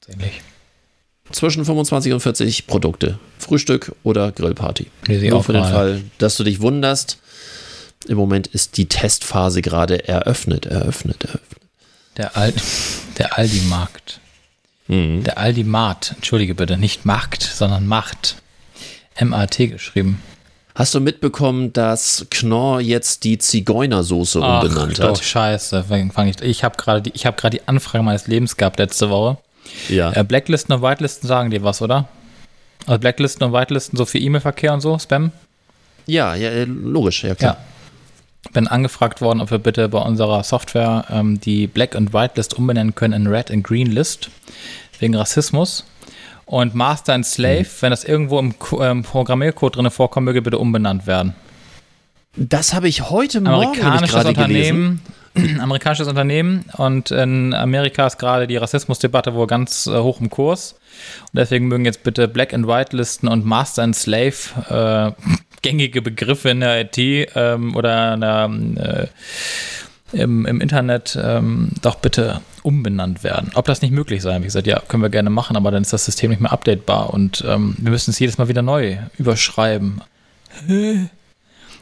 Tatsächlich. 0.00 0.42
Zwischen 1.32 1.64
25 1.64 2.12
und 2.12 2.20
40 2.20 2.66
Produkte. 2.66 3.18
Frühstück 3.38 3.94
oder 4.04 4.30
Grillparty. 4.32 4.86
Nur 5.08 5.38
auch 5.38 5.44
für 5.44 5.52
den. 5.52 5.64
Fall, 5.64 6.02
dass 6.18 6.36
du 6.36 6.44
dich 6.44 6.60
wunderst. 6.60 7.18
Im 8.06 8.16
Moment 8.16 8.46
ist 8.46 8.76
die 8.76 8.86
Testphase 8.86 9.62
gerade 9.62 10.06
eröffnet, 10.06 10.66
eröffnet, 10.66 11.24
eröffnet. 11.24 11.60
Der, 12.16 12.36
Al 12.36 12.52
der 13.18 13.36
Aldi-Markt. 13.36 14.20
Mhm. 14.86 15.24
Der 15.24 15.38
Aldi-Mart. 15.38 16.12
Entschuldige 16.14 16.54
bitte, 16.54 16.76
nicht 16.76 17.04
Markt, 17.04 17.42
sondern 17.42 17.86
Macht. 17.86 18.36
M-A-T 19.16 19.68
geschrieben. 19.68 20.22
Hast 20.76 20.94
du 20.94 21.00
mitbekommen, 21.00 21.72
dass 21.72 22.26
Knorr 22.28 22.82
jetzt 22.82 23.24
die 23.24 23.38
Zigeunersoße 23.38 24.40
umbenannt 24.40 24.98
doch, 24.98 25.16
hat? 25.16 25.24
scheiße. 25.24 25.84
Fang 25.84 26.12
fang 26.12 26.28
ich 26.28 26.42
ich 26.42 26.64
habe 26.64 26.76
gerade 26.76 27.00
die, 27.00 27.12
ich 27.14 27.24
hab 27.24 27.40
die 27.50 27.66
Anfrage 27.66 28.04
meines 28.04 28.26
Lebens 28.26 28.58
gehabt 28.58 28.78
letzte 28.78 29.08
Woche. 29.08 29.38
Ja. 29.88 30.12
Äh, 30.12 30.22
Blacklisten 30.22 30.74
und 30.74 30.82
Whitelisten 30.82 31.26
sagen 31.28 31.50
dir 31.50 31.62
was, 31.62 31.80
oder? 31.80 32.08
Also 32.86 32.98
Blacklisten 33.00 33.46
und 33.46 33.54
Whitelisten 33.54 33.96
so 33.96 34.04
für 34.04 34.18
E-Mail-Verkehr 34.18 34.74
und 34.74 34.82
so, 34.82 34.98
Spam? 34.98 35.32
ja, 36.04 36.34
ja, 36.34 36.50
äh, 36.50 36.64
logisch, 36.64 37.24
ja 37.24 37.34
klar. 37.34 37.56
Bin 38.52 38.68
angefragt 38.68 39.22
worden, 39.22 39.40
ob 39.40 39.50
wir 39.50 39.58
bitte 39.58 39.88
bei 39.88 39.98
unserer 39.98 40.44
Software 40.44 41.06
ähm, 41.10 41.40
die 41.40 41.66
Black 41.66 41.96
and 41.96 42.12
White 42.12 42.34
List 42.36 42.52
umbenennen 42.52 42.94
können 42.94 43.14
in 43.14 43.26
Red 43.26 43.50
and 43.50 43.64
Green 43.64 43.90
List 43.90 44.28
wegen 45.00 45.16
Rassismus. 45.16 45.84
Und 46.46 46.74
Master 46.74 47.12
and 47.14 47.26
Slave, 47.26 47.62
Mhm. 47.64 47.66
wenn 47.80 47.90
das 47.90 48.04
irgendwo 48.04 48.38
im 48.38 48.58
Ko- 48.58 48.82
ähm, 48.82 49.02
Programmiercode 49.02 49.76
drin 49.76 49.90
vorkommt, 49.90 50.24
möge 50.24 50.42
bitte 50.42 50.58
umbenannt 50.58 51.06
werden. 51.06 51.34
Das 52.36 52.72
habe 52.74 52.86
ich 52.88 53.10
heute 53.10 53.40
Morgen 53.40 53.80
Amerikanisches 53.80 54.10
gerade 54.10 54.32
gelesen. 54.34 55.00
Unternehmen, 55.34 55.60
amerikanisches 55.60 56.06
Unternehmen 56.06 56.64
und 56.76 57.10
in 57.10 57.52
Amerika 57.54 58.06
ist 58.06 58.18
gerade 58.18 58.46
die 58.46 58.56
Rassismusdebatte 58.58 59.34
wohl 59.34 59.46
ganz 59.46 59.86
äh, 59.86 59.98
hoch 59.98 60.20
im 60.20 60.30
Kurs. 60.30 60.72
Und 61.22 61.30
deswegen 61.38 61.66
mögen 61.68 61.84
jetzt 61.84 62.02
bitte 62.04 62.28
Black 62.28 62.54
and 62.54 62.66
White 62.66 62.96
Listen 62.96 63.26
und 63.28 63.44
Master 63.44 63.82
and 63.82 63.96
Slave 63.96 64.34
äh, 64.68 65.12
gängige 65.62 66.00
Begriffe 66.02 66.50
in 66.50 66.60
der 66.60 66.82
IT 66.82 66.98
ähm, 67.34 67.74
oder 67.74 68.14
in 68.14 68.20
der, 68.20 68.50
äh, 68.84 69.06
im, 70.12 70.46
im 70.46 70.60
Internet 70.60 71.18
ähm, 71.20 71.70
doch 71.82 71.96
bitte 71.96 72.40
umbenannt 72.62 73.24
werden. 73.24 73.50
Ob 73.54 73.66
das 73.66 73.82
nicht 73.82 73.92
möglich 73.92 74.22
sei, 74.22 74.38
wie 74.40 74.44
gesagt, 74.44 74.66
ja, 74.66 74.80
können 74.80 75.02
wir 75.02 75.10
gerne 75.10 75.30
machen, 75.30 75.56
aber 75.56 75.70
dann 75.70 75.82
ist 75.82 75.92
das 75.92 76.04
System 76.04 76.30
nicht 76.30 76.40
mehr 76.40 76.52
updatebar 76.52 77.12
und 77.12 77.44
ähm, 77.46 77.74
wir 77.78 77.90
müssen 77.90 78.10
es 78.10 78.18
jedes 78.18 78.38
Mal 78.38 78.48
wieder 78.48 78.62
neu 78.62 78.98
überschreiben. 79.18 80.02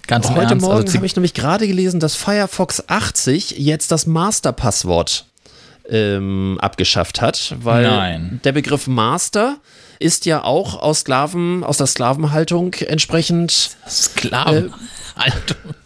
Ganz 0.07 0.29
Heute 0.29 0.41
Ernst, 0.41 0.61
Morgen 0.61 0.83
also 0.83 0.97
habe 0.97 1.07
ich 1.07 1.17
nämlich 1.17 1.35
gerade 1.35 1.67
gelesen, 1.67 2.01
dass 2.01 2.17
Firefox 2.17 2.85
80 2.89 3.53
jetzt 3.59 3.91
das 3.91 4.07
Masterpasswort 4.07 5.27
ähm, 5.89 6.59
abgeschafft 6.61 7.21
hat, 7.21 7.55
weil 7.61 7.85
Nein. 7.85 8.41
der 8.45 8.53
Begriff 8.53 8.87
Master 8.87 9.59
ist 9.99 10.27
ja 10.27 10.43
auch 10.43 10.83
aus 10.83 11.01
Sklaven, 11.01 11.65
aus 11.65 11.79
der 11.79 11.87
Sklavenhaltung 11.87 12.75
entsprechend. 12.75 13.77
Sklavenhaltung. 13.89 14.73
Äh, 15.17 15.84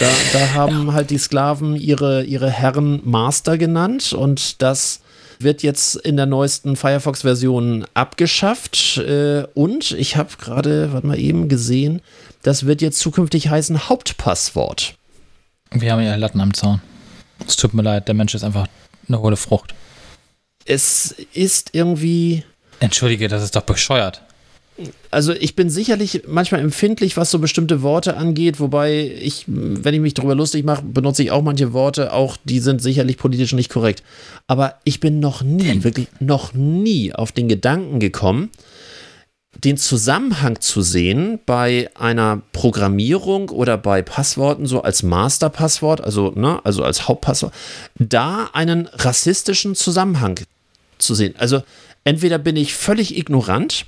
da, 0.00 0.08
da, 0.32 0.54
haben 0.54 0.92
halt 0.92 1.10
die 1.10 1.18
Sklaven 1.18 1.76
ihre, 1.76 2.24
ihre 2.24 2.50
Herren 2.50 3.00
Master 3.04 3.58
genannt 3.58 4.12
und 4.12 4.62
das 4.62 5.00
wird 5.38 5.62
jetzt 5.62 5.96
in 5.96 6.16
der 6.16 6.26
neuesten 6.26 6.76
Firefox-Version 6.76 7.86
abgeschafft. 7.94 8.98
Äh, 8.98 9.44
und 9.54 9.92
ich 9.92 10.16
habe 10.16 10.30
gerade, 10.38 10.92
warte 10.92 11.06
mal 11.06 11.18
eben 11.18 11.48
gesehen, 11.48 12.02
das 12.42 12.66
wird 12.66 12.82
jetzt 12.82 12.98
zukünftig 12.98 13.48
heißen 13.48 13.88
Hauptpasswort. 13.88 14.94
Wir 15.70 15.92
haben 15.92 16.02
ja 16.02 16.16
Latten 16.16 16.40
am 16.40 16.54
Zaun. 16.54 16.80
Es 17.46 17.56
tut 17.56 17.74
mir 17.74 17.82
leid, 17.82 18.08
der 18.08 18.14
Mensch 18.14 18.34
ist 18.34 18.44
einfach 18.44 18.66
eine 19.08 19.20
hohle 19.20 19.36
Frucht. 19.36 19.74
Es 20.64 21.14
ist 21.32 21.70
irgendwie. 21.72 22.44
Entschuldige, 22.80 23.28
das 23.28 23.42
ist 23.42 23.54
doch 23.56 23.62
bescheuert 23.62 24.22
also 25.10 25.32
ich 25.32 25.56
bin 25.56 25.70
sicherlich 25.70 26.22
manchmal 26.26 26.60
empfindlich, 26.60 27.16
was 27.16 27.30
so 27.30 27.38
bestimmte 27.38 27.82
Worte 27.82 28.16
angeht, 28.16 28.60
wobei 28.60 29.12
ich, 29.20 29.44
wenn 29.46 29.94
ich 29.94 30.00
mich 30.00 30.14
darüber 30.14 30.34
lustig 30.34 30.64
mache, 30.64 30.82
benutze 30.82 31.22
ich 31.22 31.30
auch 31.30 31.42
manche 31.42 31.72
Worte, 31.72 32.12
auch 32.12 32.36
die 32.44 32.60
sind 32.60 32.82
sicherlich 32.82 33.16
politisch 33.16 33.52
nicht 33.52 33.70
korrekt. 33.70 34.02
Aber 34.46 34.76
ich 34.84 35.00
bin 35.00 35.20
noch 35.20 35.42
nie, 35.42 35.82
wirklich 35.84 36.08
noch 36.20 36.54
nie 36.54 37.12
auf 37.12 37.32
den 37.32 37.48
Gedanken 37.48 38.00
gekommen, 38.00 38.50
den 39.64 39.76
Zusammenhang 39.76 40.60
zu 40.60 40.80
sehen 40.80 41.40
bei 41.44 41.90
einer 41.94 42.40
Programmierung 42.52 43.50
oder 43.50 43.76
bei 43.76 44.00
Passworten 44.00 44.66
so 44.66 44.82
als 44.82 45.02
Masterpasswort, 45.02 46.00
also, 46.00 46.32
ne, 46.34 46.60
also 46.64 46.84
als 46.84 47.08
Hauptpasswort, 47.08 47.52
da 47.98 48.48
einen 48.52 48.86
rassistischen 48.92 49.74
Zusammenhang 49.74 50.40
zu 50.98 51.14
sehen. 51.14 51.34
Also 51.38 51.62
entweder 52.04 52.38
bin 52.38 52.56
ich 52.56 52.74
völlig 52.74 53.16
ignorant 53.16 53.86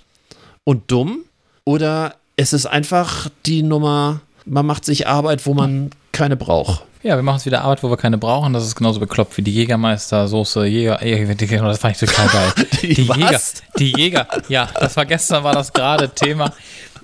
und 0.65 0.91
dumm 0.91 1.21
oder 1.65 2.17
es 2.37 2.53
ist 2.53 2.67
einfach 2.67 3.31
die 3.47 3.63
Nummer, 3.63 4.21
man 4.45 4.67
macht 4.67 4.85
sich 4.85 5.07
Arbeit, 5.07 5.47
wo 5.47 5.55
man 5.55 5.93
keine 6.13 6.37
braucht. 6.37 6.85
Ja, 7.03 7.17
wir 7.17 7.23
machen 7.23 7.39
es 7.39 7.47
wieder 7.47 7.63
Arbeit, 7.63 7.83
wo 7.83 7.91
wir 7.91 7.97
keine 7.97 8.17
brauchen. 8.17 8.53
Das 8.53 8.65
ist 8.65 8.77
genauso 8.77 9.01
bekloppt 9.01 9.37
wie 9.37 9.43
die 9.43 9.53
Jägermeister-Soße. 9.53 10.67
Jäger, 10.67 11.01
das 11.01 11.81
fand 11.81 12.01
ich 12.01 12.09
total 12.09 12.29
geil. 12.29 12.53
die, 12.83 12.95
die 12.95 13.03
Jäger, 13.03 13.41
die 13.77 13.93
Jäger, 13.97 14.29
ja, 14.49 14.69
das 14.79 14.97
war 14.97 15.05
gestern, 15.05 15.43
war 15.43 15.53
das 15.53 15.73
gerade 15.73 16.11
Thema. 16.11 16.53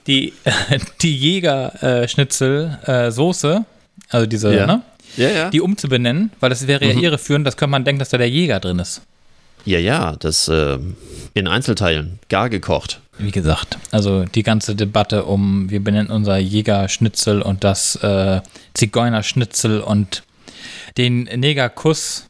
Die, 0.07 0.35
die 1.03 1.17
Jägerschnitzel-Soße, 1.17 3.57
äh, 3.57 3.65
also 4.09 4.27
diese, 4.27 4.55
ja. 4.55 4.67
ne? 4.67 4.83
Ja, 5.17 5.31
ja. 5.31 5.51
Die 5.51 5.61
umzubenennen, 5.61 6.31
weil 6.39 6.51
das 6.51 6.69
wäre 6.69 6.87
ja 6.87 6.95
mhm. 6.95 7.01
irreführend, 7.01 7.45
das 7.45 7.57
könnte 7.57 7.73
man 7.73 7.85
denken, 7.85 7.99
dass 7.99 8.11
da 8.11 8.19
der 8.19 8.31
Jäger 8.31 8.61
drin 8.61 8.79
ist. 8.79 9.03
Ja, 9.65 9.81
ja, 9.81 10.15
das 10.17 10.47
äh, 10.47 10.79
in 11.35 11.49
Einzelteilen, 11.49 12.21
gar 12.29 12.49
gekocht. 12.49 13.01
Wie 13.19 13.31
gesagt, 13.33 13.79
also 13.91 14.25
die 14.25 14.43
ganze 14.43 14.77
Debatte 14.77 15.25
um, 15.25 15.71
wir 15.71 15.83
benennen 15.83 16.11
unser 16.11 16.39
Jägerschnitzel 16.39 17.43
und 17.43 17.65
das 17.65 17.97
äh, 17.97 18.41
Zigeunerschnitzel 18.75 19.81
und 19.81 20.23
den 20.97 21.25
Negerkuss, 21.25 22.29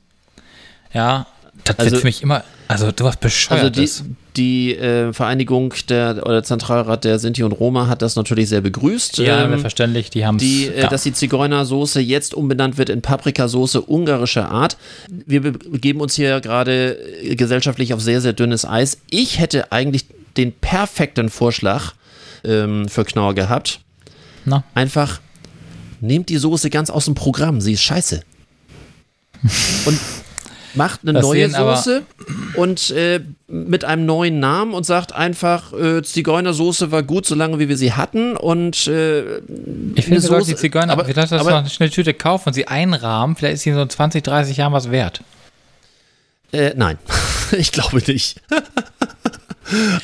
ja, 0.93 1.27
das 1.65 1.79
also, 1.79 1.91
wird 1.91 2.01
für 2.01 2.07
mich 2.07 2.23
immer, 2.23 2.45
also 2.69 2.93
du 2.93 3.05
was 3.05 3.17
bescheuertes. 3.17 4.01
Also 4.01 4.05
die, 4.37 4.73
die 4.73 4.77
äh, 4.77 5.13
Vereinigung 5.13 5.75
der 5.89 6.23
oder 6.25 6.43
Zentralrat 6.43 7.05
der 7.05 7.19
Sinti 7.19 7.43
und 7.43 7.53
Roma 7.53 7.89
hat 7.89 8.03
das 8.03 8.17
natürlich 8.17 8.49
sehr 8.49 8.61
begrüßt. 8.61 9.19
Ja, 9.19 9.43
ähm, 9.43 9.49
selbstverständlich, 9.49 10.11
die 10.11 10.25
haben 10.25 10.39
die, 10.39 10.69
äh, 10.69 10.89
Dass 10.89 11.03
die 11.03 11.13
Zigeunersoße 11.13 12.01
jetzt 12.01 12.35
umbenannt 12.35 12.79
wird 12.79 12.89
in 12.89 13.03
Paprikasoße 13.03 13.83
ungarischer 13.83 14.51
Art. 14.51 14.77
Wir 15.09 15.41
begeben 15.43 16.01
uns 16.01 16.15
hier 16.15 16.41
gerade 16.41 16.99
äh, 17.23 17.35
gesellschaftlich 17.37 17.93
auf 17.93 18.01
sehr, 18.01 18.21
sehr 18.21 18.33
dünnes 18.33 18.65
Eis. 18.65 18.99
Ich 19.11 19.39
hätte 19.39 19.73
eigentlich 19.73 20.07
den 20.39 20.53
perfekten 20.53 21.29
Vorschlag 21.29 21.93
ähm, 22.45 22.89
für 22.89 23.05
Knorr 23.05 23.35
gehabt. 23.35 23.81
Na? 24.45 24.65
Einfach 24.75 25.21
nehmt 26.01 26.29
die 26.29 26.39
Soße 26.39 26.71
ganz 26.71 26.91
aus 26.91 27.05
dem 27.05 27.15
Programm, 27.15 27.61
sie 27.61 27.73
ist 27.73 27.83
scheiße. 27.83 28.23
und 29.87 29.99
macht 30.75 31.01
eine 31.03 31.15
das 31.15 31.23
neue 31.23 31.51
Soße 31.51 32.03
und 32.55 32.91
äh, 32.91 33.21
mit 33.47 33.85
einem 33.85 34.07
neuen 34.07 34.41
Namen 34.41 34.75
und 34.75 34.85
sagt 34.85 35.13
einfach, 35.13 35.73
äh, 35.73 36.03
Zigeunersoße 36.03 36.93
war 36.93 37.03
gut, 37.03 37.27
solange 37.27 37.59
wie 37.59 37.69
wir 37.69 37.77
sie 37.77 37.93
hatten 37.93 38.37
und 38.37 38.87
äh, 38.87 39.39
ich 39.95 40.05
finde 40.05 40.21
sogar 40.21 40.43
die 40.43 40.55
Zigeuner, 40.55 40.93
aber, 40.93 41.05
vielleicht 41.05 41.33
das 41.33 41.41
aber, 41.41 41.63
noch 41.63 41.81
eine 41.81 41.91
Tüte 41.91 42.15
kaufen 42.15 42.49
und 42.51 42.55
sie 42.55 42.69
einrahmen, 42.69 43.37
vielleicht 43.37 43.55
ist 43.55 43.63
sie 43.63 43.71
in 43.71 43.77
so 43.77 43.87
20, 43.87 44.23
30 44.23 44.57
Jahren 44.57 44.73
was 44.73 44.91
wert. 44.91 45.23
Äh, 46.53 46.73
nein, 46.77 46.99
ich 47.53 47.73
glaube 47.73 48.03
nicht. 48.07 48.41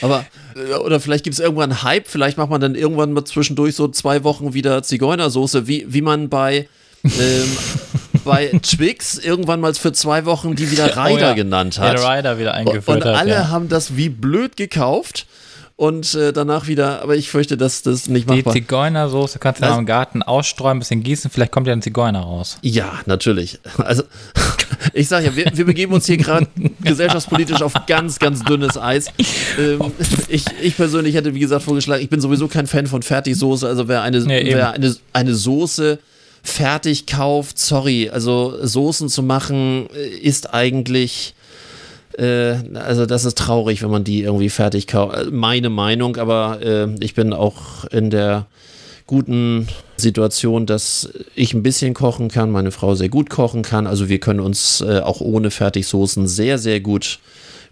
Aber, 0.01 0.25
äh, 0.57 0.75
oder 0.75 1.01
vielleicht 1.01 1.25
gibt 1.25 1.35
es 1.35 1.41
irgendwann 1.41 1.71
einen 1.71 1.83
Hype, 1.83 2.09
vielleicht 2.09 2.39
macht 2.39 2.51
man 2.51 2.61
dann 2.61 2.75
irgendwann 2.75 3.13
mal 3.13 3.25
zwischendurch 3.25 3.75
so 3.75 3.89
zwei 3.89 4.25
Wochen 4.25 4.55
wieder 4.55 4.83
Zigeunersoße, 4.83 5.67
wie, 5.67 5.87
wie 5.89 6.03
man 6.03 6.29
bei, 6.29 6.69
ähm, 7.05 7.57
bei 8.25 8.47
Twix 8.63 9.19
irgendwann 9.19 9.61
mal 9.61 9.75
für 9.75 9.93
zwei 9.93 10.25
Wochen 10.25 10.55
die 10.55 10.71
wieder 10.71 10.97
Ryder 10.97 11.13
oh 11.13 11.19
ja. 11.19 11.33
genannt 11.35 11.79
hat. 11.79 11.99
Der 11.99 12.19
Ryder 12.19 12.39
wieder 12.39 12.55
eingeführt 12.55 12.89
und, 12.89 12.97
und 12.97 13.05
hat. 13.05 13.17
alle 13.17 13.33
ja. 13.33 13.49
haben 13.49 13.69
das 13.69 13.97
wie 13.97 14.09
blöd 14.09 14.57
gekauft 14.57 15.27
und 15.77 16.15
äh, 16.15 16.33
danach 16.33 16.69
wieder, 16.69 17.03
aber 17.03 17.17
ich 17.17 17.31
fürchte, 17.31 17.57
dass 17.57 17.83
das 17.83 18.09
nicht 18.09 18.29
machbar 18.29 18.53
Die 18.53 18.61
Zigeunersoße 18.61 19.41
kannst 19.41 19.61
du 19.61 19.67
also, 19.67 19.81
im 19.81 19.87
Garten 19.87 20.23
ausstreuen, 20.23 20.77
ein 20.77 20.79
bisschen 20.79 21.03
gießen, 21.03 21.31
vielleicht 21.33 21.51
kommt 21.51 21.67
ja 21.67 21.73
ein 21.73 21.83
Zigeuner 21.83 22.21
raus. 22.21 22.59
Ja, 22.63 23.01
natürlich. 23.07 23.59
Also, 23.85 24.05
ich 24.93 25.09
sage 25.09 25.27
ja, 25.27 25.37
wir, 25.37 25.47
wir, 25.53 25.67
begeben 25.67 25.93
uns 25.93 26.07
hier 26.07 26.17
gerade 26.17 26.47
gesellschaftspolitisch 26.83 27.61
auf 27.61 27.75
ganz, 27.87 28.19
ganz 28.19 28.43
dünnes 28.45 28.79
Eis. 28.79 29.09
Ähm, 29.59 29.93
ich, 30.29 30.45
ich 30.63 30.77
persönlich 30.77 31.15
hätte, 31.15 31.35
wie 31.35 31.41
gesagt, 31.41 31.65
vorgeschlagen, 31.65 32.03
ich 32.03 32.09
bin 32.09 32.21
sowieso 32.21 32.49
kein 32.49 32.67
Fan 32.67 32.87
von 32.87 33.03
Fertigsoße, 33.03 33.67
also 33.67 33.89
wer 33.89 34.03
eine, 34.03 34.21
nee, 34.21 34.55
wer 34.55 34.73
eine, 34.73 34.95
eine 35.13 35.35
Soße 35.35 35.99
fertig 36.43 37.07
kauft, 37.07 37.59
sorry, 37.59 38.11
also 38.11 38.57
Soßen 38.63 39.09
zu 39.09 39.23
machen 39.23 39.89
äh, 39.95 40.09
ist 40.09 40.55
eigentlich 40.55 41.35
äh, 42.19 42.57
also 42.75 43.07
das 43.07 43.25
ist 43.25 43.39
traurig, 43.39 43.83
wenn 43.83 43.91
man 43.91 44.05
die 44.05 44.23
irgendwie 44.23 44.51
fertig 44.51 44.87
kauft. 44.87 45.17
Äh, 45.17 45.31
meine 45.31 45.71
Meinung, 45.71 46.17
aber 46.17 46.61
äh, 46.63 46.89
ich 47.01 47.15
bin 47.15 47.33
auch 47.33 47.85
in 47.87 48.11
der 48.11 48.47
guten 49.07 49.69
Situation, 49.97 50.67
dass 50.67 51.11
ich 51.35 51.55
ein 51.55 51.63
bisschen 51.63 51.95
kochen 51.95 52.29
kann, 52.29 52.51
meine 52.51 52.71
Frau 52.71 52.95
sehr 52.95 53.09
gut 53.09 53.31
kochen 53.31 53.63
kann. 53.63 53.87
Also 53.87 54.09
wir 54.09 54.19
können 54.19 54.41
uns 54.41 54.81
äh, 54.81 55.01
auch 55.01 55.21
ohne 55.21 55.51
Fertigsoßen 55.51 56.27
sehr, 56.27 56.59
sehr 56.59 56.81
gut 56.81 57.19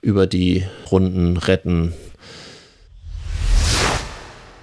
über 0.03 0.27
die 0.27 0.65
Runden 0.91 1.37
retten. 1.37 1.95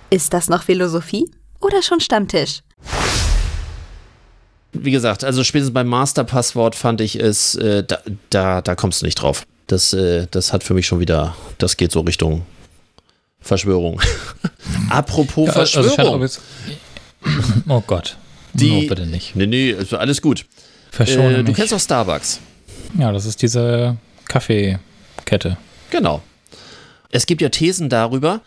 Ist 0.09 0.33
das 0.33 0.49
noch 0.49 0.63
Philosophie 0.63 1.29
oder 1.61 1.81
schon 1.81 1.99
Stammtisch? 1.99 2.61
Wie 4.71 4.91
gesagt, 4.91 5.23
also 5.23 5.43
spätestens 5.43 5.73
beim 5.73 5.87
Masterpasswort 5.87 6.75
fand 6.75 7.01
ich 7.01 7.19
es, 7.19 7.55
äh, 7.55 7.83
da, 7.83 7.99
da, 8.29 8.61
da 8.61 8.75
kommst 8.75 9.01
du 9.01 9.05
nicht 9.05 9.15
drauf. 9.15 9.45
Das, 9.69 9.93
äh, 9.93 10.25
das 10.31 10.51
hat 10.51 10.63
für 10.63 10.73
mich 10.73 10.87
schon 10.87 10.99
wieder, 10.99 11.35
das 11.59 11.77
geht 11.77 11.91
so 11.91 12.01
Richtung 12.01 12.43
Verschwörung. 13.39 14.01
Apropos 14.89 15.47
ja, 15.47 15.53
also 15.53 15.83
Verschwörung. 15.83 16.23
Also 16.23 16.41
oh 17.67 17.83
Gott. 17.85 18.17
Die, 18.53 18.81
no, 18.81 18.87
bitte 18.89 19.05
nicht. 19.05 19.35
Nee, 19.35 19.45
nee, 19.45 19.75
also 19.75 19.97
alles 19.97 20.23
gut. 20.23 20.45
Verschone 20.89 21.37
äh, 21.37 21.43
Du 21.43 21.53
kennst 21.53 21.71
doch 21.71 21.79
Starbucks. 21.79 22.39
Ja, 22.97 23.11
das 23.11 23.27
ist 23.27 23.43
diese 23.43 23.97
Kaffeekette. 24.27 25.57
Genau. 25.91 26.23
Es 27.11 27.27
gibt 27.27 27.39
ja 27.39 27.49
Thesen 27.49 27.89
darüber, 27.89 28.41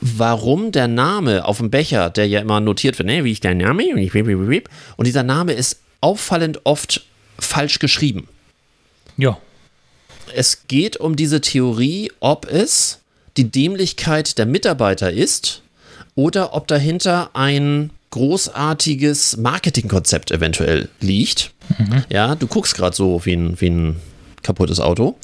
warum 0.00 0.72
der 0.72 0.88
Name 0.88 1.44
auf 1.44 1.58
dem 1.58 1.70
Becher, 1.70 2.10
der 2.10 2.26
ja 2.26 2.40
immer 2.40 2.58
notiert 2.58 2.98
wird, 2.98 3.06
ne, 3.06 3.22
wie 3.22 3.30
ist 3.30 3.44
dein 3.44 3.58
Name? 3.58 3.84
Und 4.96 5.06
dieser 5.06 5.22
Name 5.22 5.52
ist 5.52 5.78
auffallend 6.00 6.62
oft 6.64 7.06
falsch 7.38 7.78
geschrieben. 7.78 8.26
Ja 9.16 9.38
es 10.34 10.66
geht 10.68 10.96
um 10.96 11.16
diese 11.16 11.40
Theorie, 11.40 12.10
ob 12.20 12.50
es 12.50 13.00
die 13.36 13.50
Dämlichkeit 13.50 14.38
der 14.38 14.46
Mitarbeiter 14.46 15.12
ist 15.12 15.62
oder 16.14 16.54
ob 16.54 16.66
dahinter 16.66 17.30
ein 17.34 17.90
großartiges 18.10 19.36
Marketingkonzept 19.36 20.30
eventuell 20.30 20.88
liegt. 21.00 21.52
Mhm. 21.78 22.04
Ja, 22.08 22.34
du 22.34 22.46
guckst 22.46 22.74
gerade 22.74 22.96
so 22.96 23.24
wie 23.24 23.34
ein, 23.34 23.60
wie 23.60 23.68
ein 23.70 23.96
kaputtes 24.42 24.80
Auto. 24.80 25.16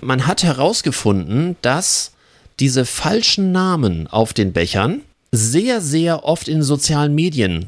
man 0.00 0.26
hat 0.26 0.42
herausgefunden, 0.42 1.56
dass 1.62 2.12
diese 2.60 2.84
falschen 2.84 3.52
Namen 3.52 4.06
auf 4.06 4.32
den 4.32 4.52
Bechern 4.52 5.00
sehr, 5.32 5.80
sehr 5.80 6.24
oft 6.24 6.46
in 6.48 6.62
sozialen 6.62 7.14
Medien 7.14 7.66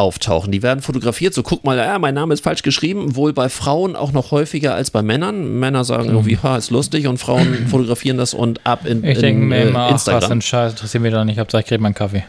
auftauchen. 0.00 0.50
Die 0.50 0.62
werden 0.62 0.80
fotografiert, 0.80 1.34
so 1.34 1.42
guck 1.42 1.62
mal, 1.64 1.76
ja, 1.76 1.98
mein 1.98 2.14
Name 2.14 2.34
ist 2.34 2.42
falsch 2.42 2.62
geschrieben, 2.62 3.14
wohl 3.14 3.32
bei 3.32 3.48
Frauen 3.48 3.94
auch 3.94 4.12
noch 4.12 4.30
häufiger 4.32 4.74
als 4.74 4.90
bei 4.90 5.02
Männern. 5.02 5.58
Männer 5.60 5.84
sagen 5.84 6.04
Mhm. 6.08 6.14
irgendwie, 6.14 6.38
ha, 6.38 6.56
ist 6.56 6.70
lustig 6.70 7.06
und 7.06 7.18
Frauen 7.18 7.66
fotografieren 7.70 8.16
das 8.16 8.34
und 8.34 8.66
ab 8.66 8.86
in, 8.86 9.04
Ich 9.04 9.16
in 9.16 9.20
denke 9.22 9.44
mir 9.44 9.56
äh, 9.56 9.68
immer, 9.68 9.80
ach, 9.80 9.92
was 9.92 10.06
Instagram. 10.08 10.32
ein 10.32 10.42
Scheiß, 10.42 10.72
interessiert 10.72 11.02
mich 11.02 11.12
doch 11.12 11.24
nicht, 11.24 11.38
Hauptsache 11.38 11.60
ich 11.60 11.68
kriege 11.68 11.82
meinen 11.82 11.94
Kaffee. 11.94 12.24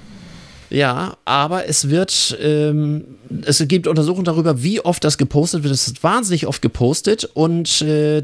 Ja, 0.70 1.18
aber 1.26 1.68
es 1.68 1.90
wird, 1.90 2.38
ähm, 2.42 3.04
es 3.46 3.62
gibt 3.68 3.88
Untersuchungen 3.88 4.24
darüber, 4.24 4.64
wie 4.64 4.80
oft 4.80 5.04
das 5.04 5.18
gepostet 5.18 5.64
wird. 5.64 5.74
Es 5.74 5.86
ist 5.88 6.02
wahnsinnig 6.02 6.48
oft 6.48 6.62
gepostet 6.62 7.26
und 7.34 7.82
äh, 7.82 8.24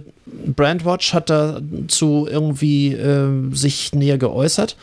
Brandwatch 0.56 1.14
hat 1.14 1.30
dazu 1.30 2.26
irgendwie 2.30 2.94
äh, 2.94 3.28
sich 3.54 3.94
näher 3.94 4.18
geäußert, 4.18 4.78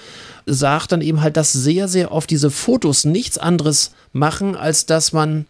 sagt 0.47 0.93
dann 0.93 1.01
eben 1.01 1.23
halt, 1.23 1.37
dass 1.37 1.53
sehr, 1.53 1.89
sehr 1.89 2.13
oft 2.13 2.31
diese 2.31 2.51
Fotos 2.51 3.05
nichts 3.05 3.39
anderes 3.39 3.93
machen, 4.13 4.57
als 4.57 4.87
dass 4.87 5.13
man 5.13 5.47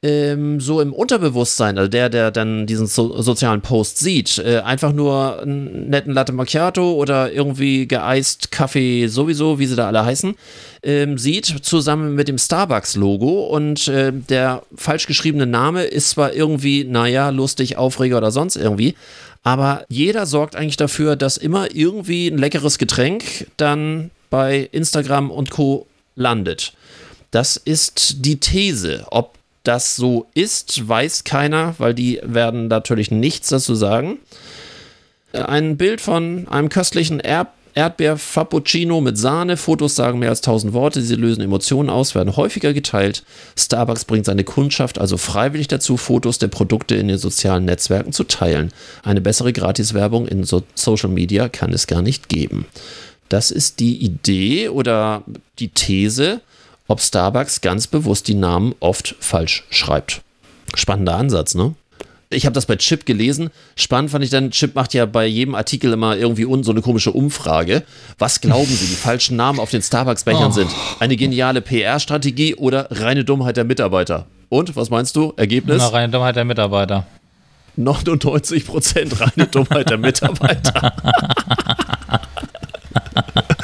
ähm, 0.00 0.60
so 0.60 0.80
im 0.80 0.92
Unterbewusstsein, 0.92 1.76
also 1.76 1.88
der, 1.88 2.08
der 2.08 2.30
dann 2.30 2.66
diesen 2.66 2.86
so 2.86 3.20
sozialen 3.20 3.62
Post 3.62 3.98
sieht, 3.98 4.38
äh, 4.38 4.58
einfach 4.58 4.92
nur 4.92 5.42
einen 5.42 5.90
netten 5.90 6.14
Latte 6.14 6.32
Macchiato 6.32 6.92
oder 6.92 7.32
irgendwie 7.32 7.88
geeist 7.88 8.52
Kaffee 8.52 9.08
sowieso, 9.08 9.58
wie 9.58 9.66
sie 9.66 9.74
da 9.74 9.88
alle 9.88 10.04
heißen, 10.04 10.36
ähm, 10.84 11.18
sieht, 11.18 11.46
zusammen 11.46 12.14
mit 12.14 12.28
dem 12.28 12.38
Starbucks-Logo 12.38 13.46
und 13.46 13.88
äh, 13.88 14.12
der 14.12 14.62
falsch 14.76 15.08
geschriebene 15.08 15.46
Name 15.46 15.82
ist 15.82 16.10
zwar 16.10 16.32
irgendwie, 16.32 16.84
naja, 16.84 17.30
lustig, 17.30 17.76
Aufreger 17.76 18.18
oder 18.18 18.30
sonst 18.30 18.54
irgendwie, 18.54 18.94
aber 19.42 19.84
jeder 19.88 20.26
sorgt 20.26 20.54
eigentlich 20.54 20.76
dafür, 20.76 21.16
dass 21.16 21.36
immer 21.36 21.74
irgendwie 21.74 22.28
ein 22.28 22.38
leckeres 22.38 22.78
Getränk 22.78 23.48
dann 23.56 24.10
bei 24.30 24.68
Instagram 24.72 25.30
und 25.30 25.50
Co. 25.50 25.86
landet. 26.16 26.72
Das 27.30 27.56
ist 27.56 28.24
die 28.24 28.40
These. 28.40 29.04
Ob 29.10 29.34
das 29.62 29.96
so 29.96 30.26
ist, 30.34 30.88
weiß 30.88 31.24
keiner, 31.24 31.74
weil 31.78 31.94
die 31.94 32.20
werden 32.22 32.68
natürlich 32.68 33.10
nichts 33.10 33.48
dazu 33.48 33.74
sagen. 33.74 34.18
Ein 35.32 35.76
Bild 35.76 36.00
von 36.00 36.48
einem 36.48 36.68
köstlichen 36.70 37.20
Erb 37.20 37.52
Erdbeer-Frappuccino 37.74 39.00
mit 39.00 39.16
Sahne. 39.16 39.56
Fotos 39.56 39.94
sagen 39.94 40.18
mehr 40.18 40.30
als 40.30 40.40
1000 40.40 40.72
Worte. 40.72 41.00
Sie 41.00 41.14
lösen 41.14 41.42
Emotionen 41.42 41.90
aus, 41.90 42.16
werden 42.16 42.36
häufiger 42.36 42.72
geteilt. 42.72 43.22
Starbucks 43.56 44.04
bringt 44.04 44.26
seine 44.26 44.42
Kundschaft 44.42 44.98
also 44.98 45.16
freiwillig 45.16 45.68
dazu, 45.68 45.96
Fotos 45.96 46.38
der 46.38 46.48
Produkte 46.48 46.96
in 46.96 47.06
den 47.06 47.18
sozialen 47.18 47.66
Netzwerken 47.66 48.12
zu 48.12 48.24
teilen. 48.24 48.72
Eine 49.04 49.20
bessere 49.20 49.52
Gratiswerbung 49.52 50.26
in 50.26 50.42
so 50.42 50.64
Social 50.74 51.10
Media 51.10 51.48
kann 51.48 51.72
es 51.72 51.86
gar 51.86 52.02
nicht 52.02 52.28
geben. 52.28 52.66
Das 53.28 53.50
ist 53.50 53.80
die 53.80 53.96
Idee 53.96 54.68
oder 54.68 55.22
die 55.58 55.68
These, 55.68 56.40
ob 56.86 57.00
Starbucks 57.00 57.60
ganz 57.60 57.86
bewusst 57.86 58.28
die 58.28 58.34
Namen 58.34 58.74
oft 58.80 59.14
falsch 59.20 59.64
schreibt. 59.70 60.22
Spannender 60.74 61.16
Ansatz, 61.16 61.54
ne? 61.54 61.74
Ich 62.30 62.44
habe 62.44 62.52
das 62.52 62.66
bei 62.66 62.76
Chip 62.76 63.06
gelesen. 63.06 63.48
Spannend 63.74 64.10
fand 64.10 64.22
ich 64.22 64.28
dann, 64.30 64.50
Chip 64.50 64.74
macht 64.74 64.92
ja 64.92 65.06
bei 65.06 65.26
jedem 65.26 65.54
Artikel 65.54 65.94
immer 65.94 66.14
irgendwie 66.16 66.46
so 66.62 66.70
eine 66.72 66.82
komische 66.82 67.10
Umfrage. 67.12 67.84
Was 68.18 68.42
glauben 68.42 68.66
Sie, 68.66 68.86
die 68.86 68.94
falschen 68.96 69.36
Namen 69.36 69.58
auf 69.58 69.70
den 69.70 69.80
Starbucks-Bechern 69.80 70.48
Oh. 70.48 70.52
sind? 70.52 70.70
Eine 71.00 71.16
geniale 71.16 71.62
PR-Strategie 71.62 72.54
oder 72.54 72.88
reine 72.90 73.24
Dummheit 73.24 73.56
der 73.56 73.64
Mitarbeiter? 73.64 74.26
Und, 74.50 74.76
was 74.76 74.90
meinst 74.90 75.16
du? 75.16 75.32
Ergebnis? 75.36 75.78
Na, 75.78 75.88
reine 75.88 76.12
Dummheit 76.12 76.36
der 76.36 76.44
Mitarbeiter. 76.44 77.06
99% 77.78 79.20
reine 79.20 79.46
Dummheit 79.46 79.88
der 79.88 79.98
Mitarbeiter. 79.98 80.92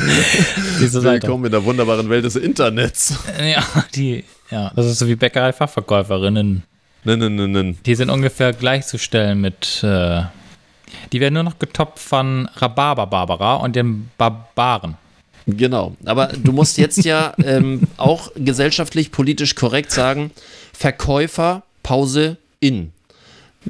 Willkommen 0.78 1.46
in 1.46 1.52
der 1.52 1.64
wunderbaren 1.64 2.08
Welt 2.08 2.24
des 2.24 2.36
Internets. 2.36 3.14
Ja, 3.38 3.64
die, 3.94 4.24
ja, 4.50 4.70
das 4.74 4.86
ist 4.86 4.98
so 4.98 5.08
wie 5.08 5.16
Bäckerei-Fachverkäuferinnen. 5.16 6.62
Nein, 7.04 7.18
nein, 7.18 7.34
nein, 7.34 7.52
nein. 7.52 7.78
Die 7.84 7.94
sind 7.94 8.10
ungefähr 8.10 8.52
gleichzustellen 8.52 9.40
mit, 9.40 9.82
äh, 9.82 10.22
die 11.12 11.20
werden 11.20 11.34
nur 11.34 11.42
noch 11.42 11.58
getoppt 11.58 11.98
von 11.98 12.48
Rhabarber-Barbara 12.56 13.56
und 13.56 13.76
dem 13.76 14.08
Barbaren. 14.18 14.96
Genau, 15.46 15.94
aber 16.04 16.28
du 16.28 16.52
musst 16.52 16.78
jetzt 16.78 17.04
ja 17.04 17.34
ähm, 17.42 17.82
auch 17.98 18.30
gesellschaftlich 18.34 19.10
politisch 19.10 19.54
korrekt 19.54 19.90
sagen, 19.90 20.30
Verkäufer, 20.72 21.62
Pause, 21.82 22.38
in. 22.60 22.92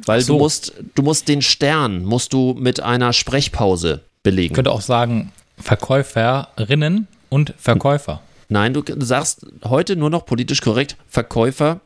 Weil 0.05 0.21
so. 0.21 0.33
du 0.33 0.39
musst, 0.39 0.73
du 0.95 1.01
musst 1.01 1.27
den 1.27 1.41
Stern, 1.41 2.03
musst 2.03 2.33
du 2.33 2.55
mit 2.57 2.79
einer 2.79 3.13
Sprechpause 3.13 4.01
belegen. 4.23 4.51
Ich 4.51 4.55
könnte 4.55 4.71
auch 4.71 4.81
sagen 4.81 5.31
Verkäuferinnen 5.57 7.07
und 7.29 7.53
Verkäufer. 7.57 8.21
Nein, 8.49 8.73
du 8.73 8.83
sagst 8.99 9.45
heute 9.63 9.95
nur 9.95 10.09
noch 10.09 10.25
politisch 10.25 10.61
korrekt, 10.61 10.97
Verkäufer, 11.07 11.81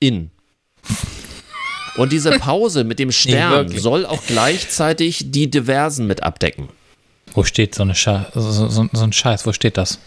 in. 0.00 0.30
Und 1.96 2.12
diese 2.12 2.38
Pause 2.38 2.84
mit 2.84 2.98
dem 2.98 3.12
Stern 3.12 3.52
wirklich. 3.52 3.82
soll 3.82 4.06
auch 4.06 4.22
gleichzeitig 4.26 5.30
die 5.30 5.50
Diversen 5.50 6.06
mit 6.06 6.22
abdecken. 6.22 6.68
Wo 7.34 7.44
steht 7.44 7.74
so, 7.74 7.82
eine 7.82 7.94
Sche 7.94 8.26
so, 8.34 8.40
so, 8.68 8.88
so 8.92 9.02
ein 9.02 9.12
Scheiß? 9.12 9.46
Wo 9.46 9.52
steht 9.52 9.76
das? 9.76 9.98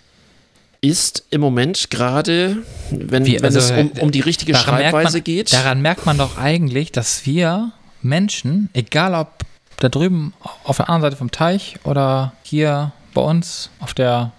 Ist 0.81 1.25
im 1.31 1.41
Moment 1.41 1.89
gerade, 1.89 2.57
wenn, 2.91 3.25
Wie, 3.25 3.35
wenn 3.35 3.45
also, 3.45 3.59
es 3.59 3.71
um, 3.71 3.91
um 3.99 4.11
die 4.11 4.19
richtige 4.19 4.53
Schreibweise 4.55 5.17
man, 5.17 5.23
geht. 5.23 5.53
Daran 5.53 5.81
merkt 5.81 6.05
man 6.05 6.17
doch 6.17 6.37
eigentlich, 6.37 6.91
dass 6.91 7.25
wir 7.25 7.71
Menschen, 8.01 8.69
egal 8.73 9.15
ob 9.15 9.39
da 9.79 9.89
drüben 9.89 10.33
auf 10.63 10.77
der 10.77 10.89
anderen 10.89 11.01
Seite 11.11 11.17
vom 11.17 11.31
Teich 11.31 11.75
oder 11.83 12.33
hier 12.43 12.91
bei 13.13 13.21
uns 13.21 13.69
auf 13.79 13.93
der, 13.93 14.31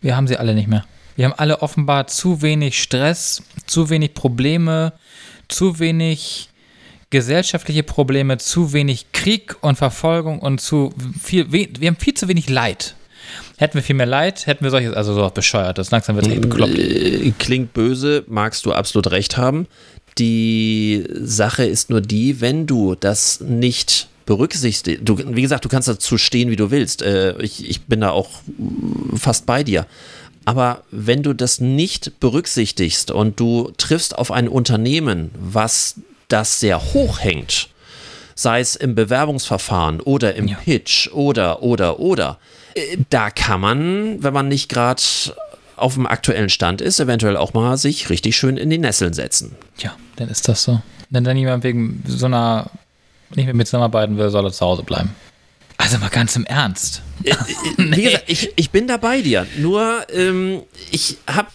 wir 0.00 0.16
haben 0.16 0.26
sie 0.26 0.36
alle 0.36 0.54
nicht 0.54 0.68
mehr. 0.68 0.84
Wir 1.16 1.26
haben 1.26 1.34
alle 1.36 1.62
offenbar 1.62 2.08
zu 2.08 2.42
wenig 2.42 2.82
Stress, 2.82 3.42
zu 3.66 3.88
wenig 3.90 4.14
Probleme, 4.14 4.92
zu 5.48 5.78
wenig 5.78 6.48
gesellschaftliche 7.10 7.84
Probleme, 7.84 8.38
zu 8.38 8.72
wenig 8.72 9.12
Krieg 9.12 9.56
und 9.60 9.76
Verfolgung 9.76 10.40
und 10.40 10.60
zu 10.60 10.92
viel, 11.22 11.52
wir 11.52 11.86
haben 11.86 11.96
viel 11.96 12.14
zu 12.14 12.26
wenig 12.26 12.50
Leid. 12.50 12.96
Hätten 13.56 13.74
wir 13.74 13.82
viel 13.82 13.94
mehr 13.94 14.06
Leid, 14.06 14.46
hätten 14.46 14.64
wir 14.64 14.70
solches, 14.70 14.94
also 14.94 15.14
sowas 15.14 15.32
Bescheuertes. 15.32 15.90
Langsam 15.92 16.16
wird 16.16 16.26
es 16.26 16.40
bekloppt. 16.40 16.76
Äh, 16.76 17.32
Klingt 17.38 17.72
böse, 17.72 18.24
magst 18.26 18.66
du 18.66 18.72
absolut 18.72 19.12
recht 19.12 19.36
haben. 19.36 19.66
Die 20.18 21.04
Sache 21.20 21.64
ist 21.64 21.88
nur 21.90 22.00
die, 22.00 22.40
wenn 22.40 22.66
du 22.66 22.96
das 22.96 23.40
nicht 23.40 24.08
berücksichtigst, 24.26 25.00
du, 25.02 25.18
wie 25.18 25.42
gesagt, 25.42 25.64
du 25.64 25.68
kannst 25.68 25.88
dazu 25.88 26.18
stehen, 26.18 26.50
wie 26.50 26.56
du 26.56 26.70
willst. 26.70 27.02
Äh, 27.02 27.40
ich, 27.42 27.68
ich 27.68 27.82
bin 27.82 28.00
da 28.00 28.10
auch 28.10 28.30
fast 29.16 29.46
bei 29.46 29.62
dir. 29.62 29.86
Aber 30.44 30.82
wenn 30.90 31.22
du 31.22 31.32
das 31.32 31.60
nicht 31.60 32.20
berücksichtigst 32.20 33.10
und 33.10 33.40
du 33.40 33.72
triffst 33.76 34.16
auf 34.18 34.30
ein 34.30 34.48
Unternehmen, 34.48 35.30
was 35.38 35.94
das 36.28 36.60
sehr 36.60 36.92
hoch 36.92 37.20
hängt, 37.20 37.68
sei 38.34 38.60
es 38.60 38.76
im 38.76 38.94
Bewerbungsverfahren 38.94 40.00
oder 40.00 40.34
im 40.34 40.48
Ja. 40.48 40.56
Pitch 40.56 41.08
oder, 41.12 41.62
oder, 41.62 42.00
oder, 42.00 42.38
äh, 42.74 42.98
da 43.10 43.30
kann 43.30 43.60
man, 43.60 44.22
wenn 44.22 44.34
man 44.34 44.48
nicht 44.48 44.68
gerade 44.68 45.02
auf 45.76 45.94
dem 45.94 46.06
aktuellen 46.06 46.50
Stand 46.50 46.80
ist, 46.80 47.00
eventuell 47.00 47.36
auch 47.36 47.54
mal 47.54 47.76
sich 47.76 48.10
richtig 48.10 48.36
schön 48.36 48.56
in 48.56 48.70
die 48.70 48.78
Nesseln 48.78 49.12
setzen. 49.12 49.56
Ja, 49.78 49.94
dann 50.16 50.28
ist 50.28 50.48
das 50.48 50.62
so. 50.64 50.80
Wenn 51.10 51.24
dann 51.24 51.36
jemand 51.36 51.64
wegen 51.64 52.02
so 52.06 52.26
einer 52.26 52.70
nicht 53.36 53.46
mit 53.46 53.56
mir 53.56 53.64
zusammenarbeiten 53.64 54.16
will, 54.16 54.30
soll 54.30 54.44
er 54.44 54.52
zu 54.52 54.64
Hause 54.64 54.82
bleiben. 54.82 55.14
Also 55.76 55.98
mal 55.98 56.08
ganz 56.08 56.36
im 56.36 56.44
Ernst. 56.44 57.02
Wie 57.76 58.02
gesagt, 58.02 58.24
ich, 58.28 58.52
ich 58.56 58.70
bin 58.70 58.86
da 58.86 58.96
bei 58.96 59.22
dir. 59.22 59.46
Nur, 59.58 60.06
ähm, 60.12 60.62
ich 60.90 61.18
habe 61.26 61.48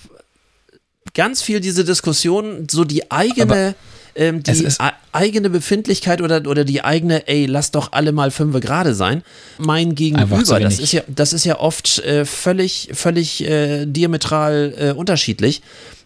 ganz 1.14 1.42
viel 1.42 1.60
diese 1.60 1.84
Diskussion, 1.84 2.68
so 2.70 2.84
die 2.84 3.12
eigene, 3.12 3.76
ähm, 4.16 4.44
die 4.44 4.68
eigene 5.12 5.50
Befindlichkeit 5.50 6.22
oder, 6.22 6.48
oder 6.48 6.66
die 6.66 6.84
eigene, 6.84 7.28
ey, 7.28 7.46
lass 7.46 7.72
doch 7.72 7.94
alle 7.94 8.12
mal 8.12 8.32
fünfe 8.32 8.60
gerade 8.60 8.94
sein. 8.94 9.24
Mein 9.58 9.96
Gegenüber, 9.96 10.60
das 10.60 10.80
ist 10.80 10.92
ja, 10.92 11.02
das 11.08 11.34
ist 11.34 11.46
ja 11.46 11.60
oft 11.60 12.00
äh, 12.00 12.26
völlig, 12.26 12.90
völlig 12.94 13.44
äh, 13.46 13.86
diametral 13.86 14.74
äh, 14.78 14.92
unterschiedlich. 14.92 15.62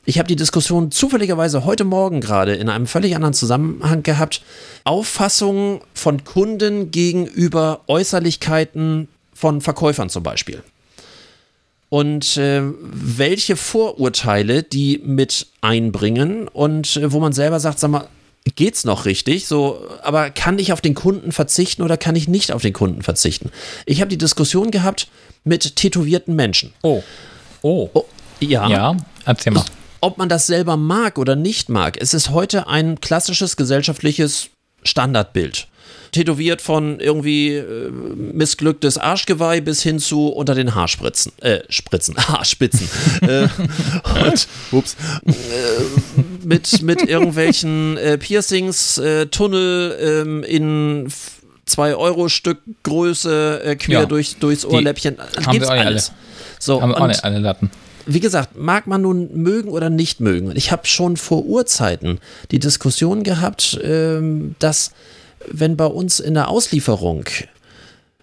Ich 0.06 0.20
habe 0.20 0.28
die 0.28 0.36
Diskussion 0.36 0.92
zufälligerweise 0.92 1.64
heute 1.64 1.86
Morgen 1.86 2.20
gerade 2.20 2.56
in 2.56 2.68
einem 2.68 2.88
völlig 2.88 3.16
anderen 3.16 3.34
Zusammenhang 3.34 4.04
gehabt. 4.04 4.42
Auffassungen 4.84 5.80
von 5.94 6.26
Kunden 6.26 6.92
gegenüber 6.92 7.82
Äußerlichkeiten 7.88 9.08
von 9.34 9.62
Verkäufern 9.62 10.10
zum 10.10 10.24
Beispiel. 10.24 10.62
Und 11.88 12.38
äh, 12.38 12.64
welche 12.82 13.56
Vorurteile 13.56 14.64
die 14.64 15.00
mit 15.06 15.48
einbringen 15.62 16.48
und 16.50 16.98
äh, 16.98 17.14
wo 17.14 17.20
man 17.20 17.34
selber 17.34 17.60
sagt, 17.60 17.80
sag 17.80 17.92
mal, 17.92 18.08
geht's 18.56 18.84
noch 18.84 19.06
richtig? 19.06 19.48
So, 19.48 19.88
aber 20.02 20.32
kann 20.32 20.60
ich 20.60 20.74
auf 20.74 20.82
den 20.82 20.96
Kunden 20.96 21.32
verzichten 21.32 21.82
oder 21.82 21.96
kann 21.96 22.16
ich 22.16 22.28
nicht 22.28 22.52
auf 22.52 22.62
den 22.62 22.74
Kunden 22.74 23.04
verzichten? 23.04 23.52
Ich 23.86 24.02
habe 24.02 24.10
die 24.10 24.18
Diskussion 24.18 24.72
gehabt 24.72 25.08
mit 25.46 25.76
tätowierten 25.78 26.36
Menschen. 26.36 26.74
Oh. 26.82 27.04
Oh. 27.62 27.90
Oh, 27.94 28.06
ja, 28.42 28.68
Ja, 28.68 28.98
erzähl 29.26 29.54
mal. 29.54 29.64
Ob 30.04 30.18
man 30.18 30.30
das 30.30 30.46
selber 30.48 30.78
mag 30.78 31.18
oder 31.18 31.36
nicht 31.36 31.70
mag, 31.70 31.98
es 32.00 32.14
ist 32.14 32.30
heute 32.30 32.68
ein 32.68 33.00
klassisches 33.02 33.56
gesellschaftliches 33.56 34.50
Standardbild. 34.84 35.68
tätowiert 36.12 36.62
von 36.62 37.00
irgendwie 37.00 37.56
äh, 37.56 37.90
missglücktes 37.90 38.98
Arschgeweih 39.00 39.62
bis 39.62 39.82
hin 39.82 39.98
zu 39.98 40.28
unter 40.28 40.54
den 40.54 40.76
Haarspritzen, 40.76 41.32
äh, 41.42 41.62
Spritzen, 41.70 42.16
Haarspitzen. 42.28 42.88
äh, 43.22 43.48
und, 44.24 44.48
ups, 44.72 44.96
äh, 45.26 45.32
mit, 46.44 46.82
mit 46.84 47.02
irgendwelchen 47.10 47.98
äh, 47.98 48.18
Piercings, 48.20 48.98
äh, 49.00 49.26
Tunnel 49.28 49.98
ähm, 50.00 50.44
in 50.44 51.08
2 51.66 51.96
Euro 51.96 52.30
Stück 52.30 52.60
Größe 52.84 53.62
äh, 53.64 53.76
quer 53.76 54.02
Ja. 54.02 54.06
durch, 54.06 54.36
durchs 54.36 54.66
Ohrläppchen. 54.66 55.18
haben 55.46 55.54
Gibt's 55.54 55.70
alles. 55.70 56.12
So, 56.60 56.80
Haben 56.82 56.92
wir 56.92 56.98
auch 57.02 57.24
alle 57.24 57.40
Latten. 57.40 57.72
Wie 58.06 58.20
gesagt, 58.20 58.58
mag 58.58 58.88
man 58.88 59.02
nun 59.02 59.30
mögen 59.42 59.70
oder 59.70 59.90
nicht 59.90 60.20
mögen. 60.20 60.52
Ich 60.56 60.72
habe 60.72 60.86
schon 60.86 61.18
vor 61.18 61.46
Urzeiten 61.46 62.20
die 62.52 62.60
Diskussion 62.60 63.24
gehabt, 63.24 63.80
ähm, 63.84 64.56
dass 64.60 64.92
wenn 65.50 65.78
bei 65.78 65.86
uns 65.86 66.20
in 66.20 66.34
der 66.34 66.50
Auslieferung 66.50 67.26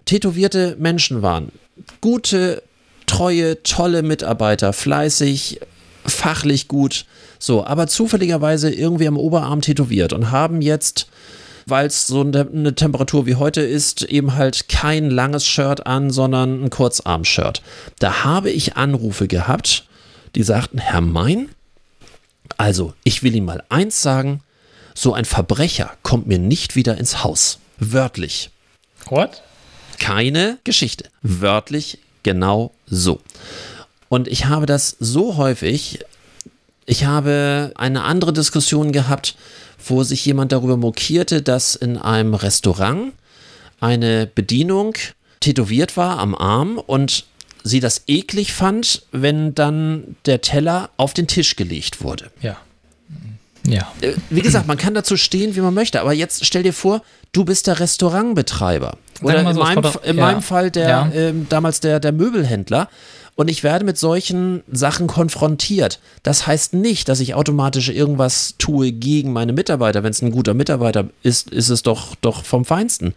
tätowierte 0.05 0.75
Menschen 0.79 1.21
waren, 1.21 1.51
gute, 2.01 2.63
treue, 3.05 3.61
tolle 3.63 4.03
Mitarbeiter, 4.03 4.73
fleißig, 4.73 5.59
fachlich 6.05 6.67
gut, 6.67 7.05
so, 7.39 7.65
aber 7.65 7.87
zufälligerweise 7.87 8.71
irgendwie 8.71 9.07
am 9.07 9.17
Oberarm 9.17 9.61
tätowiert 9.61 10.13
und 10.13 10.31
haben 10.31 10.61
jetzt 10.61 11.07
weil 11.65 11.87
es 11.87 12.07
so 12.07 12.21
eine 12.21 12.75
Temperatur 12.75 13.25
wie 13.25 13.35
heute 13.35 13.61
ist, 13.61 14.03
eben 14.03 14.35
halt 14.35 14.69
kein 14.69 15.09
langes 15.09 15.45
Shirt 15.45 15.85
an, 15.85 16.11
sondern 16.11 16.63
ein 16.63 16.69
Kurzarm-Shirt. 16.69 17.61
Da 17.99 18.23
habe 18.23 18.49
ich 18.49 18.77
Anrufe 18.77 19.27
gehabt, 19.27 19.85
die 20.35 20.43
sagten, 20.43 20.77
Herr 20.77 21.01
Mein, 21.01 21.49
also 22.57 22.93
ich 23.03 23.23
will 23.23 23.35
Ihnen 23.35 23.45
mal 23.45 23.63
eins 23.69 24.01
sagen, 24.01 24.41
so 24.93 25.13
ein 25.13 25.25
Verbrecher 25.25 25.91
kommt 26.03 26.27
mir 26.27 26.39
nicht 26.39 26.75
wieder 26.75 26.97
ins 26.97 27.23
Haus. 27.23 27.59
Wörtlich. 27.79 28.49
What? 29.09 29.41
Keine 29.99 30.57
Geschichte. 30.63 31.09
Wörtlich 31.21 31.99
genau 32.23 32.71
so. 32.87 33.21
Und 34.09 34.27
ich 34.27 34.45
habe 34.45 34.65
das 34.65 34.97
so 34.99 35.37
häufig, 35.37 35.99
ich 36.85 37.05
habe 37.05 37.71
eine 37.75 38.03
andere 38.03 38.33
Diskussion 38.33 38.91
gehabt, 38.91 39.35
wo 39.85 40.03
sich 40.03 40.25
jemand 40.25 40.51
darüber 40.51 40.77
mokierte, 40.77 41.41
dass 41.41 41.75
in 41.75 41.97
einem 41.97 42.33
Restaurant 42.33 43.13
eine 43.79 44.27
Bedienung 44.27 44.93
tätowiert 45.39 45.97
war 45.97 46.19
am 46.19 46.35
Arm 46.35 46.77
und 46.77 47.25
sie 47.63 47.79
das 47.79 48.03
eklig 48.07 48.53
fand, 48.53 49.03
wenn 49.11 49.53
dann 49.55 50.15
der 50.25 50.41
Teller 50.41 50.89
auf 50.97 51.13
den 51.13 51.27
Tisch 51.27 51.55
gelegt 51.55 52.03
wurde. 52.03 52.31
Ja. 52.41 52.57
Ja. 53.65 53.91
Äh, 54.01 54.13
Wie 54.29 54.41
gesagt, 54.41 54.67
man 54.67 54.77
kann 54.77 54.93
dazu 54.93 55.17
stehen, 55.17 55.55
wie 55.55 55.61
man 55.61 55.73
möchte, 55.73 56.01
aber 56.01 56.13
jetzt 56.13 56.45
stell 56.45 56.63
dir 56.63 56.73
vor, 56.73 57.03
du 57.31 57.45
bist 57.45 57.67
der 57.67 57.79
Restaurantbetreiber. 57.79 58.97
Oder 59.21 59.41
in, 59.41 59.53
so, 59.53 59.61
es 59.61 59.67
meinem, 59.67 59.91
in 60.03 60.17
ja. 60.17 60.25
meinem 60.25 60.41
Fall 60.41 60.71
der 60.71 60.89
Ja. 60.89 61.11
ähm, 61.13 61.45
damals 61.49 61.79
der, 61.79 61.99
der 61.99 62.11
Möbelhändler. 62.11 62.89
Und 63.41 63.47
ich 63.47 63.63
werde 63.63 63.85
mit 63.85 63.97
solchen 63.97 64.61
Sachen 64.71 65.07
konfrontiert. 65.07 65.99
Das 66.21 66.45
heißt 66.45 66.75
nicht, 66.75 67.09
dass 67.09 67.19
ich 67.19 67.33
automatisch 67.33 67.89
irgendwas 67.89 68.53
tue 68.59 68.91
gegen 68.91 69.33
meine 69.33 69.51
Mitarbeiter. 69.51 70.03
Wenn 70.03 70.11
es 70.11 70.21
ein 70.21 70.29
guter 70.29 70.53
Mitarbeiter 70.53 71.05
ist, 71.23 71.49
ist 71.49 71.69
es 71.69 71.81
doch, 71.81 72.13
doch 72.21 72.45
vom 72.45 72.65
Feinsten. 72.65 73.15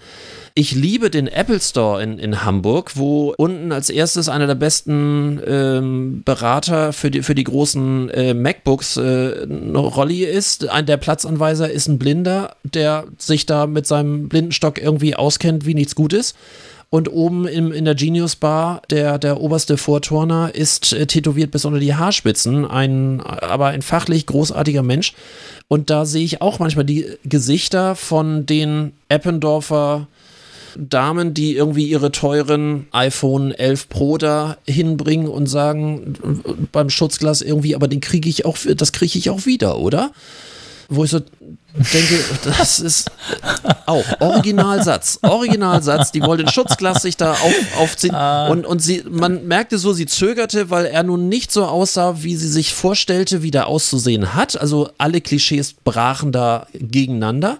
Ich 0.54 0.72
liebe 0.72 1.10
den 1.10 1.26
Apple 1.28 1.60
Store 1.60 2.02
in, 2.02 2.18
in 2.18 2.42
Hamburg, 2.42 2.92
wo 2.94 3.34
unten 3.36 3.70
als 3.70 3.90
erstes 3.90 4.30
einer 4.30 4.46
der 4.46 4.54
besten 4.54 5.42
ähm, 5.46 6.22
Berater 6.24 6.94
für 6.94 7.10
die, 7.10 7.22
für 7.22 7.34
die 7.34 7.44
großen 7.44 8.08
äh, 8.08 8.32
MacBooks 8.32 8.96
äh, 8.96 9.46
Rolli 9.74 10.24
ist. 10.24 10.70
Ein, 10.70 10.86
der 10.86 10.96
Platzanweiser 10.96 11.70
ist 11.70 11.86
ein 11.86 11.98
Blinder, 11.98 12.56
der 12.62 13.04
sich 13.18 13.44
da 13.44 13.66
mit 13.66 13.86
seinem 13.86 14.30
Blindenstock 14.30 14.80
irgendwie 14.80 15.16
auskennt, 15.16 15.66
wie 15.66 15.74
nichts 15.74 15.94
gut 15.94 16.14
ist. 16.14 16.34
Und 16.90 17.10
oben 17.12 17.46
im, 17.46 17.72
in 17.72 17.84
der 17.84 17.94
Genius 17.94 18.36
Bar, 18.36 18.82
der, 18.90 19.18
der 19.18 19.40
oberste 19.40 19.76
Vorturner 19.76 20.54
ist 20.54 20.92
äh, 20.92 21.06
tätowiert 21.06 21.50
bis 21.50 21.64
unter 21.64 21.80
die 21.80 21.94
Haarspitzen, 21.94 22.64
ein, 22.64 23.20
aber 23.20 23.66
ein 23.68 23.82
fachlich 23.82 24.26
großartiger 24.26 24.82
Mensch. 24.82 25.14
Und 25.68 25.90
da 25.90 26.04
sehe 26.06 26.24
ich 26.24 26.40
auch 26.40 26.58
manchmal 26.58 26.84
die 26.84 27.06
Gesichter 27.24 27.96
von 27.96 28.46
den 28.46 28.92
Eppendorfer 29.08 30.06
Damen, 30.76 31.34
die 31.34 31.54
irgendwie 31.54 31.86
ihre 31.86 32.10
teuren 32.10 32.86
iPhone 32.92 33.52
11 33.52 33.88
Pro 33.88 34.18
da 34.18 34.56
hinbringen 34.66 35.28
und 35.28 35.46
sagen 35.46 36.14
äh, 36.44 36.52
beim 36.72 36.90
Schutzglas 36.90 37.42
irgendwie, 37.42 37.74
aber 37.74 37.88
den 37.88 38.00
kriege 38.00 38.28
ich 38.28 38.44
auch, 38.44 38.58
das 38.76 38.92
kriege 38.92 39.18
ich 39.18 39.30
auch 39.30 39.46
wieder, 39.46 39.78
oder? 39.78 40.12
Wo 40.88 41.04
ich 41.04 41.10
so 41.10 41.20
denke, 41.20 42.24
das 42.44 42.78
ist 42.78 43.10
auch 43.86 44.04
Originalsatz, 44.20 45.18
Originalsatz. 45.22 46.12
Die 46.12 46.22
wollte 46.22 46.44
den 46.44 46.52
Schutzglas 46.52 47.02
sich 47.02 47.16
da 47.16 47.32
auf, 47.32 47.54
aufziehen 47.78 48.14
und, 48.14 48.66
und 48.66 48.80
sie, 48.80 49.02
man 49.08 49.46
merkte 49.46 49.78
so, 49.78 49.92
sie 49.92 50.06
zögerte, 50.06 50.70
weil 50.70 50.86
er 50.86 51.02
nun 51.02 51.28
nicht 51.28 51.50
so 51.52 51.64
aussah, 51.64 52.22
wie 52.22 52.36
sie 52.36 52.48
sich 52.48 52.74
vorstellte, 52.74 53.42
wie 53.42 53.50
der 53.50 53.66
auszusehen 53.66 54.34
hat. 54.34 54.60
Also 54.60 54.90
alle 54.98 55.20
Klischees 55.20 55.72
brachen 55.72 56.32
da 56.32 56.66
gegeneinander 56.74 57.58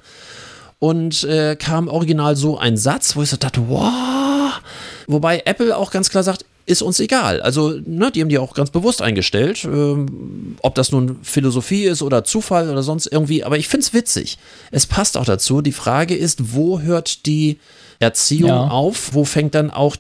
und 0.79 1.25
äh, 1.25 1.57
kam 1.57 1.89
original 1.89 2.37
so 2.37 2.59
ein 2.59 2.77
Satz, 2.77 3.17
wo 3.17 3.23
ich 3.23 3.31
so 3.31 3.37
dachte, 3.37 3.69
wow. 3.69 4.61
Wobei 5.07 5.43
Apple 5.45 5.77
auch 5.77 5.91
ganz 5.91 6.11
klar 6.11 6.23
sagt, 6.23 6.45
ist 6.67 6.83
uns 6.83 6.99
egal. 7.01 7.41
Also, 7.43 7.79
ne, 7.85 8.11
die 8.11 8.21
haben 8.23 8.29
die 8.29 8.39
auch 8.39 8.55
ganz 8.55 8.71
bewusst 8.71 9.03
eingestellt. 9.03 9.65
Ähm, 9.65 10.57
ob 10.63 10.75
das 10.75 10.93
nun 10.93 11.19
Philosophie 11.23 11.85
ist 11.85 12.01
oder 12.03 12.25
Zufall 12.25 12.71
oder 12.71 12.83
sonst 12.83 13.07
irgendwie, 13.07 13.45
aber 13.45 13.59
ich 13.59 13.69
finde 13.69 13.85
es 13.85 13.93
witzig. 13.93 14.39
Es 14.71 14.87
passt 14.87 15.17
auch 15.17 15.25
dazu. 15.27 15.61
Die 15.61 15.73
Frage 15.73 16.15
ist, 16.17 16.55
wo 16.55 16.81
hört 16.81 17.27
die 17.27 17.59
Erziehung 17.99 18.49
Ja. 18.49 18.69
auf? 18.69 19.15
Wo 19.15 19.25
fängt 19.25 19.55
dann 19.55 19.71
auch 19.71 19.97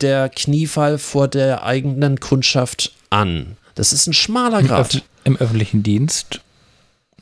der 0.00 0.28
Kniefall 0.28 0.98
vor 0.98 1.28
der 1.28 1.64
eigenen 1.64 2.18
Kundschaft 2.20 2.92
an? 3.10 3.56
Das 3.74 3.92
ist 3.92 4.06
ein 4.06 4.14
schmaler 4.14 4.60
Im, 4.60 4.68
Grad. 4.68 4.94
Öff 4.96 5.02
Im 5.24 5.36
öffentlichen 5.36 5.82
Dienst, 5.82 6.40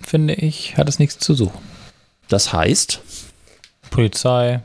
finde 0.00 0.34
ich, 0.34 0.76
hat 0.76 0.88
es 0.88 0.98
nichts 1.00 1.18
zu 1.18 1.34
suchen. 1.34 1.58
Das 2.28 2.52
heißt, 2.52 3.00
Polizei, 3.90 4.62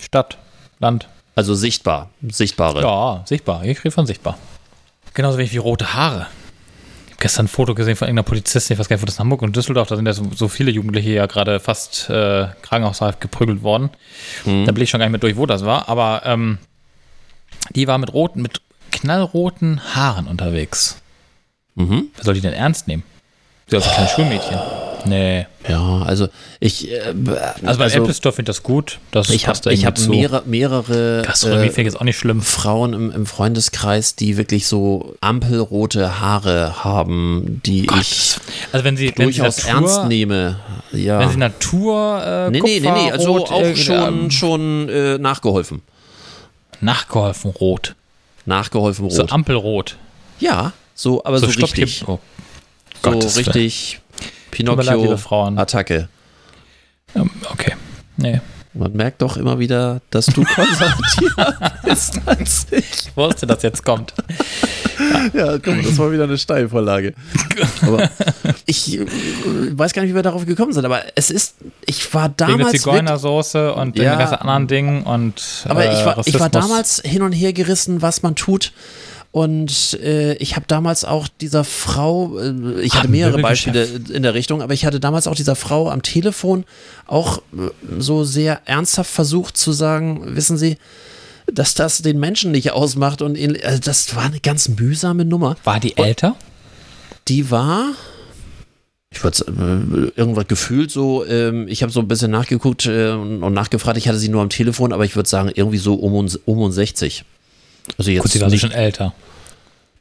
Stadt, 0.00 0.36
Land. 0.80 1.08
Also 1.38 1.54
sichtbar, 1.54 2.10
sichtbare. 2.28 2.82
Ja, 2.82 3.22
sichtbar. 3.24 3.64
Ich 3.64 3.78
rede 3.78 3.92
von 3.92 4.06
sichtbar. 4.06 4.36
Genauso 5.14 5.38
wenig 5.38 5.52
wie 5.52 5.58
rote 5.58 5.94
Haare. 5.94 6.26
Ich 7.06 7.12
habe 7.12 7.20
gestern 7.20 7.44
ein 7.44 7.48
Foto 7.48 7.76
gesehen 7.76 7.94
von 7.94 8.08
irgendeiner 8.08 8.24
Polizistin, 8.24 8.74
ich 8.74 8.80
weiß 8.80 8.88
gar 8.88 8.96
nicht, 8.96 9.02
wo 9.02 9.06
das 9.06 9.14
in 9.14 9.20
Hamburg 9.20 9.42
und 9.42 9.54
Düsseldorf, 9.54 9.86
da 9.86 9.94
sind 9.94 10.06
ja 10.06 10.14
so, 10.14 10.24
so 10.34 10.48
viele 10.48 10.72
Jugendliche 10.72 11.10
ja 11.10 11.26
gerade 11.26 11.60
fast 11.60 12.10
äh, 12.10 12.48
krankenhausreif 12.62 13.20
geprügelt 13.20 13.62
worden. 13.62 13.90
Da 14.44 14.72
blieb 14.72 14.82
ich 14.82 14.90
schon 14.90 14.98
gar 14.98 15.06
nicht 15.06 15.12
mehr 15.12 15.20
durch, 15.20 15.36
wo 15.36 15.46
das 15.46 15.64
war, 15.64 15.88
aber 15.88 16.22
ähm, 16.24 16.58
die 17.76 17.86
war 17.86 17.98
mit 17.98 18.12
roten, 18.12 18.42
mit 18.42 18.60
knallroten 18.90 19.94
Haaren 19.94 20.26
unterwegs. 20.26 21.00
Mhm. 21.76 22.08
Wer 22.16 22.24
soll 22.24 22.34
die 22.34 22.40
denn 22.40 22.52
ernst 22.52 22.88
nehmen? 22.88 23.04
Sie 23.68 23.76
ist 23.76 23.86
ein 23.86 23.92
kleines 23.92 24.10
Schulmädchen. 24.10 24.58
Nee. 25.04 25.46
Ja, 25.68 26.02
also 26.02 26.28
ich, 26.60 26.90
äh, 26.90 27.14
Also 27.64 27.78
bei 27.78 27.90
Apple 27.90 28.14
Store 28.14 28.32
finde 28.34 28.50
ich 28.50 28.56
das 28.56 28.62
gut. 28.62 28.98
Das 29.10 29.28
ich 29.30 29.46
habe 29.46 29.58
hab 29.58 29.98
mehrere, 30.08 30.42
mehrere 30.46 31.22
Gastronomie 31.26 31.68
äh, 31.68 31.82
jetzt 31.82 31.96
auch 32.00 32.04
nicht 32.04 32.18
schlimm. 32.18 32.40
Frauen 32.42 32.92
im, 32.94 33.10
im 33.12 33.26
Freundeskreis, 33.26 34.14
die 34.16 34.36
wirklich 34.36 34.66
so 34.66 35.14
ampelrote 35.20 36.20
Haare 36.20 36.84
haben, 36.84 37.60
die 37.66 37.86
ich 38.00 38.36
Also 38.72 38.84
wenn 38.84 38.96
sie, 38.96 39.12
wenn 39.16 39.32
sie 39.32 39.38
durchaus 39.40 39.58
Natur, 39.64 39.70
ernst 39.74 40.04
nehme. 40.06 40.58
Ja. 40.92 41.18
Wenn 41.20 41.30
sie 41.30 41.36
Natur 41.36 42.22
äh, 42.24 42.50
nee, 42.50 42.60
nee, 42.60 42.80
nee, 42.80 42.90
nee, 42.90 43.10
also 43.12 43.34
Kupferrot, 43.34 43.52
auch 43.52 43.62
äh, 43.62 43.76
schon, 43.76 43.94
ähm, 44.24 44.30
schon 44.30 44.88
äh, 44.88 45.18
nachgeholfen. 45.18 45.82
nachgeholfen 46.80 47.50
rot. 47.50 47.94
Nachgeholfen 48.46 49.04
rot. 49.06 49.14
So 49.14 49.26
Ampelrot. 49.26 49.96
ja, 50.40 50.72
so, 50.94 51.22
aber 51.24 51.38
so, 51.38 51.50
Stopp 51.50 51.74
hier- 51.74 51.84
richtig. 51.84 52.08
Oh, 52.08 52.18
So 53.02 53.10
Gottes 53.10 53.36
Willen. 53.36 53.46
richtig 53.46 54.00
mir 54.00 54.37
leid, 54.66 54.76
liebe 54.86 54.96
Pinocchio 54.98 55.16
Frauen. 55.16 55.58
Attacke. 55.58 56.08
ähm, 57.14 57.30
okay. 57.50 57.74
Nee. 58.16 58.40
Man 58.74 58.92
merkt 58.92 59.22
doch 59.22 59.36
immer 59.36 59.58
wieder, 59.58 60.00
dass 60.10 60.26
du 60.26 60.44
konservativer 60.54 61.72
bist 61.84 62.20
als 62.26 62.66
ich. 62.70 62.84
Ich 63.08 63.16
wusste, 63.16 63.46
dass 63.46 63.62
jetzt 63.62 63.84
kommt. 63.84 64.12
Ja, 65.32 65.58
komm, 65.58 65.82
das 65.82 65.96
war 65.98 66.12
wieder 66.12 66.24
eine 66.24 66.36
Steilvorlage. 66.38 67.14
Aber 67.82 68.10
ich 68.66 68.98
äh, 68.98 69.06
weiß 69.72 69.92
gar 69.94 70.02
nicht, 70.02 70.10
wie 70.10 70.14
wir 70.14 70.22
darauf 70.22 70.44
gekommen 70.46 70.72
sind, 70.72 70.84
aber 70.84 71.02
es 71.14 71.30
ist, 71.30 71.54
ich 71.86 72.12
war 72.14 72.24
Wegen 72.24 72.36
der 72.36 72.46
damals. 72.48 72.72
Zigeunersoße 72.72 73.74
und 73.74 73.96
Ja. 73.96 74.10
den 74.12 74.18
ganzen 74.18 74.34
anderen 74.36 74.66
Dingen 74.68 75.02
und 75.04 75.64
aber 75.68 75.86
äh, 75.86 75.94
ich, 75.98 76.04
war, 76.04 76.26
ich 76.26 76.38
war 76.38 76.48
damals 76.50 77.00
hin 77.04 77.22
und 77.22 77.32
her 77.32 77.52
gerissen, 77.52 78.02
was 78.02 78.22
man 78.22 78.34
tut. 78.34 78.72
Und 79.30 79.98
äh, 80.02 80.34
ich 80.34 80.56
habe 80.56 80.64
damals 80.66 81.04
auch 81.04 81.28
dieser 81.28 81.64
Frau, 81.64 82.38
äh, 82.38 82.80
ich 82.80 82.94
Ah, 82.94 82.98
hatte 82.98 83.08
mehrere. 83.08 83.40
Beispiele 83.42 83.86
in 84.12 84.22
der 84.22 84.34
Richtung, 84.34 84.62
aber 84.62 84.72
ich 84.72 84.86
hatte 84.86 85.00
damals 85.00 85.26
auch 85.26 85.34
dieser 85.34 85.54
Frau 85.54 85.90
am 85.90 86.02
Telefon 86.02 86.64
auch 87.06 87.38
äh, 87.38 87.68
so 87.98 88.24
sehr 88.24 88.62
ernsthaft 88.64 89.10
versucht 89.10 89.56
zu 89.56 89.72
sagen, 89.72 90.34
wissen 90.34 90.56
Sie, 90.56 90.78
dass 91.46 91.74
das 91.74 92.02
den 92.02 92.18
Menschen 92.18 92.52
nicht 92.52 92.72
ausmacht 92.72 93.20
und 93.22 93.36
ihn, 93.36 93.56
also 93.62 93.80
das 93.80 94.14
war 94.16 94.24
eine 94.24 94.40
ganz 94.40 94.68
mühsame 94.68 95.24
Nummer. 95.24 95.56
War 95.64 95.80
die 95.80 95.96
älter? 95.96 96.34
Die 97.28 97.50
war 97.50 97.92
ich 99.10 99.24
würde 99.24 100.12
äh, 100.16 100.20
irgendwas 100.20 100.46
gefühlt 100.48 100.90
so, 100.90 101.24
ähm, 101.24 101.66
ich 101.68 101.82
habe 101.82 101.90
so 101.90 102.00
ein 102.00 102.08
bisschen 102.08 102.30
nachgeguckt 102.30 102.84
äh, 102.86 103.10
und 103.12 103.54
nachgefragt, 103.54 103.96
ich 103.96 104.06
hatte 104.06 104.18
sie 104.18 104.28
nur 104.28 104.42
am 104.42 104.50
Telefon, 104.50 104.92
aber 104.92 105.04
ich 105.04 105.16
würde 105.16 105.28
sagen, 105.28 105.50
irgendwie 105.54 105.78
so 105.78 105.94
um, 105.94 106.28
um 106.44 106.58
uns 106.58 106.74
60. 106.74 107.24
Also 107.96 108.10
jetzt 108.10 108.22
Gut, 108.22 108.32
sie 108.32 108.40
war 108.40 108.48
nicht, 108.48 108.60
schon 108.60 108.70
älter. 108.70 109.14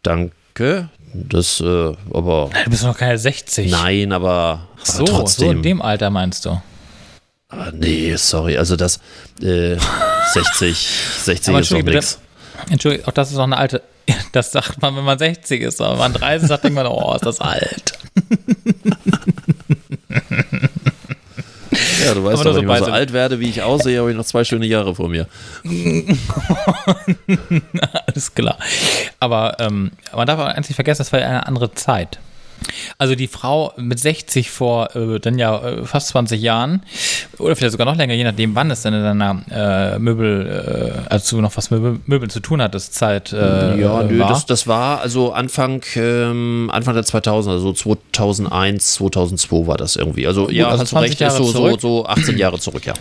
Danke. 0.03 0.89
Das, 1.13 1.61
äh, 1.61 1.93
aber. 2.13 2.49
Du 2.65 2.69
bist 2.69 2.83
noch 2.83 2.97
keine 2.97 3.17
60. 3.17 3.71
Nein, 3.71 4.11
aber, 4.11 4.67
Ach 4.79 4.85
so, 4.85 5.03
aber 5.03 5.11
trotzdem. 5.11 5.47
So 5.47 5.51
in 5.51 5.63
dem 5.63 5.81
Alter 5.81 6.09
meinst 6.09 6.45
du? 6.45 6.61
Aber 7.49 7.71
nee, 7.71 8.15
sorry. 8.15 8.57
Also 8.57 8.75
das 8.75 8.99
äh, 9.41 9.77
60, 10.33 10.89
60 11.23 11.55
ist 11.55 11.71
doch 11.71 11.81
nichts. 11.81 12.19
Entschuldigung, 12.69 13.07
auch 13.07 13.13
das 13.13 13.31
ist 13.31 13.38
noch 13.38 13.43
eine 13.43 13.57
alte. 13.57 13.81
Das 14.31 14.51
sagt 14.51 14.81
man, 14.81 14.95
wenn 14.95 15.03
man 15.03 15.17
60 15.17 15.61
ist, 15.61 15.81
aber 15.81 15.93
wenn 15.93 15.99
man 15.99 16.13
30 16.13 16.47
sagt, 16.47 16.63
denkt 16.63 16.75
man, 16.75 16.88
oh, 16.88 17.13
ist 17.15 17.25
das 17.25 17.39
alt. 17.39 17.97
Ja, 22.08 22.14
du 22.14 22.24
weißt 22.24 22.45
doch, 22.45 22.55
wenn 22.55 22.70
ich 22.70 22.78
so 22.78 22.86
alt 22.86 23.12
werde, 23.12 23.41
wie 23.41 23.49
ich 23.49 23.62
aussehe, 23.62 23.99
habe 23.99 24.12
ich 24.12 24.16
noch 24.16 24.24
zwei 24.24 24.45
schöne 24.45 24.66
Jahre 24.66 24.95
vor 24.95 25.10
mir. 25.10 25.28
Alles 28.05 28.34
klar. 28.34 28.58
Aber 29.20 29.58
ähm, 29.60 29.91
man 30.16 30.26
darf 30.26 30.39
auch 30.39 30.45
eigentlich 30.45 30.76
vergessen, 30.76 30.99
das 30.99 31.12
war 31.12 31.20
ja 31.20 31.28
eine 31.28 31.47
andere 31.47 31.74
Zeit. 31.74 32.20
Also 32.97 33.16
die 33.16 33.28
Frau 33.28 33.74
mit 33.78 33.99
60 33.99 34.49
vor 34.49 34.95
äh, 34.95 35.20
dann 35.20 35.38
ja 35.38 35.58
äh, 35.64 35.86
fast 35.86 36.10
20 36.10 36.41
Jahren 36.41 36.82
oder 37.38 37.55
vielleicht 37.55 37.72
sogar 37.72 37.86
noch 37.86 37.95
länger, 37.95 38.14
je 38.14 38.24
nachdem, 38.24 38.55
wann 38.55 38.72
es 38.72 38.82
denn 38.82 38.93
in 38.93 39.03
deiner 39.03 39.41
äh, 39.51 39.99
Möbel, 39.99 41.03
äh, 41.08 41.10
also 41.10 41.39
noch 41.41 41.55
was 41.58 41.70
mit 41.72 42.08
Möbeln 42.08 42.30
zu 42.30 42.39
tun 42.39 42.62
hat, 42.62 42.74
das 42.74 42.91
Zeit 42.91 43.34
äh, 43.34 43.80
Ja, 43.80 44.03
nö, 44.03 44.20
war. 44.20 44.30
Das, 44.30 44.45
das 44.45 44.68
war 44.68 45.01
also 45.01 45.32
Anfang, 45.32 45.84
ähm, 45.95 46.70
Anfang 46.74 46.93
der 46.93 47.03
2000er, 47.03 47.51
also 47.51 47.74
2001, 47.74 48.93
2002 48.93 49.68
war 49.68 49.78
das 49.78 49.95
irgendwie. 49.95 50.28
Also 50.28 50.45
Gut, 50.45 50.53
ja, 50.53 50.70
also 50.70 50.84
hast 50.84 50.91
du 50.91 50.97
recht, 50.97 51.20
Jahre 51.20 51.41
ist 51.41 51.51
so, 51.51 51.70
so, 51.70 51.80
so 51.80 52.05
18 52.05 52.38
Jahre 52.38 52.60
zurück, 52.60 52.86
ja. 52.86 52.93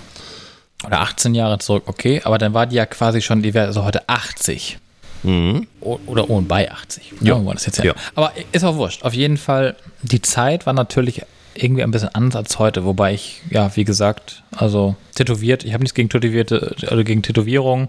Oder 0.84 1.00
18 1.00 1.34
Jahre 1.34 1.58
zurück, 1.58 1.84
okay, 1.86 2.20
aber 2.24 2.38
dann 2.38 2.54
war 2.54 2.66
die 2.66 2.76
ja 2.76 2.86
quasi 2.86 3.22
schon, 3.22 3.42
die 3.42 3.54
wäre 3.54 3.66
also 3.66 3.84
heute 3.84 4.08
80. 4.08 4.78
Mhm. 5.22 5.66
Oder 5.80 6.30
ohne 6.30 6.46
bei 6.46 6.70
80. 6.70 7.14
Ja. 7.20 7.38
Das 7.38 7.66
jetzt 7.66 7.82
ja. 7.82 7.94
Aber 8.14 8.32
ist 8.52 8.64
auch 8.64 8.76
wurscht. 8.76 9.02
Auf 9.02 9.14
jeden 9.14 9.36
Fall, 9.36 9.76
die 10.02 10.22
Zeit 10.22 10.66
war 10.66 10.72
natürlich 10.72 11.22
irgendwie 11.54 11.82
ein 11.82 11.90
bisschen 11.90 12.14
anders 12.14 12.36
als 12.36 12.58
heute, 12.58 12.84
wobei 12.84 13.14
ich, 13.14 13.40
ja, 13.50 13.74
wie 13.76 13.84
gesagt, 13.84 14.42
also 14.54 14.94
tätowiert, 15.14 15.64
ich 15.64 15.72
habe 15.72 15.82
nichts 15.82 15.94
gegen 15.94 16.08
Tätowierte 16.08 16.74
oder 16.78 16.92
also 16.92 17.04
gegen 17.04 17.22
Tätowierungen. 17.22 17.88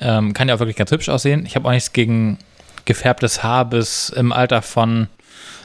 Ähm, 0.00 0.32
kann 0.32 0.48
ja 0.48 0.56
auch 0.56 0.58
wirklich 0.58 0.76
ganz 0.76 0.90
hübsch 0.90 1.08
aussehen. 1.08 1.46
Ich 1.46 1.54
habe 1.54 1.68
auch 1.68 1.72
nichts 1.72 1.92
gegen 1.92 2.38
gefärbtes 2.84 3.44
Haar 3.44 3.66
bis 3.66 4.08
im 4.08 4.32
Alter 4.32 4.62
von 4.62 5.06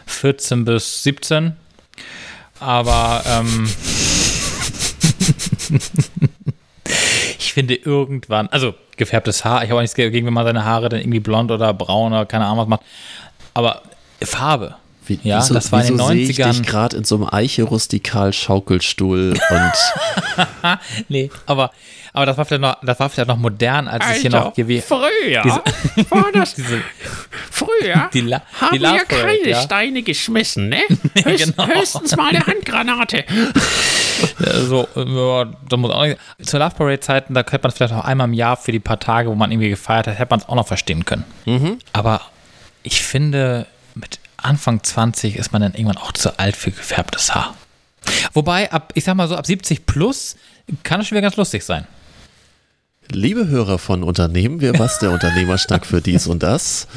14 0.05 0.63
bis 0.63 1.03
17. 1.03 1.53
Aber 2.59 3.23
ähm, 3.25 3.67
finde 7.57 7.73
irgendwann, 7.73 8.49
also 8.49 8.75
gefärbtes 8.97 9.43
Haar, 9.43 9.63
ich 9.63 9.71
habe 9.71 9.79
auch 9.79 9.81
nichts 9.81 9.95
dagegen, 9.95 10.27
wenn 10.27 10.33
man 10.33 10.45
seine 10.45 10.63
Haare 10.63 10.89
dann 10.89 10.99
irgendwie 10.99 11.19
blond 11.19 11.49
oder 11.49 11.73
braun 11.73 12.13
oder 12.13 12.27
keine 12.27 12.45
Ahnung 12.45 12.59
was 12.59 12.67
macht. 12.67 12.81
Aber 13.55 13.81
Farbe. 14.21 14.75
Wie, 15.07 15.19
ja, 15.23 15.39
wieso, 15.39 15.53
das 15.53 15.71
war 15.71 15.81
in 15.81 15.87
den 15.87 16.01
90ern. 16.01 16.07
Sehe 16.07 16.29
ich 16.29 16.37
dich 16.37 16.63
gerade 16.63 16.97
in 16.97 17.03
so 17.03 17.15
einem 17.15 17.29
Eiche-Rustikal-Schaukelstuhl 17.31 19.37
und. 19.49 20.47
nee, 21.07 21.31
aber, 21.45 21.71
aber 22.13 22.25
das 22.25 22.37
war 22.37 22.45
vielleicht 22.45 22.61
noch, 22.61 22.77
das 22.83 22.99
war 22.99 23.09
vielleicht 23.09 23.29
noch 23.29 23.37
modern, 23.37 23.87
als 23.87 24.05
es 24.09 24.17
hier 24.17 24.29
noch 24.29 24.53
gewesen 24.53 24.85
Früher 24.87 25.41
diese, 25.43 25.61
war 26.11 26.31
das. 26.33 26.53
diese, 26.55 26.81
früher 27.51 28.09
die 28.13 28.21
La, 28.21 28.41
haben 28.59 28.77
die 28.77 28.81
wir 28.81 29.05
keine 29.05 29.49
ja? 29.49 29.61
Steine 29.61 30.03
geschmissen, 30.03 30.69
ne? 30.69 30.81
Höchst, 31.23 31.55
genau. 31.55 31.67
Höchstens 31.67 32.15
mal 32.15 32.29
eine 32.29 32.45
Handgranate. 32.45 33.23
so, 34.67 34.87
ja, 34.95 35.45
da 35.69 35.77
muss 35.77 35.91
auch 35.91 36.03
nicht, 36.03 36.17
zur 36.41 36.59
Love 36.59 36.75
Parade-Zeiten, 36.75 37.33
da 37.33 37.43
könnte 37.43 37.67
man 37.67 37.71
vielleicht 37.71 37.93
auch 37.93 38.03
einmal 38.03 38.27
im 38.27 38.33
Jahr 38.33 38.57
für 38.57 38.71
die 38.71 38.79
paar 38.79 38.99
Tage, 38.99 39.29
wo 39.29 39.35
man 39.35 39.51
irgendwie 39.51 39.69
gefeiert 39.69 40.07
hat, 40.07 40.19
hätte 40.19 40.31
man 40.31 40.39
es 40.39 40.49
auch 40.49 40.55
noch 40.55 40.67
verstehen 40.67 41.05
können. 41.05 41.23
Mhm. 41.45 41.77
Aber 41.93 42.21
ich 42.83 43.03
finde, 43.03 43.67
mit 43.95 44.19
Anfang 44.47 44.81
20 44.81 45.35
ist 45.35 45.51
man 45.51 45.61
dann 45.61 45.73
irgendwann 45.73 45.97
auch 45.97 46.13
zu 46.13 46.39
alt 46.39 46.55
für 46.55 46.71
gefärbtes 46.71 47.35
Haar. 47.35 47.53
Wobei, 48.31 48.71
ab, 48.71 48.93
ich 48.95 49.03
sag 49.03 49.15
mal 49.15 49.27
so, 49.27 49.35
ab 49.35 49.45
70 49.45 49.85
plus 49.85 50.37
kann 50.83 51.01
es 51.01 51.07
schon 51.07 51.17
wieder 51.17 51.23
ganz 51.23 51.35
lustig 51.35 51.63
sein. 51.63 51.85
Liebe 53.11 53.47
Hörer 53.47 53.77
von 53.77 54.03
Unternehmen, 54.03 54.59
wir 54.59 54.77
was 54.77 54.99
der 54.99 55.11
Unternehmerschnack 55.11 55.85
für 55.85 56.01
dies 56.01 56.27
und 56.27 56.43
das. 56.43 56.87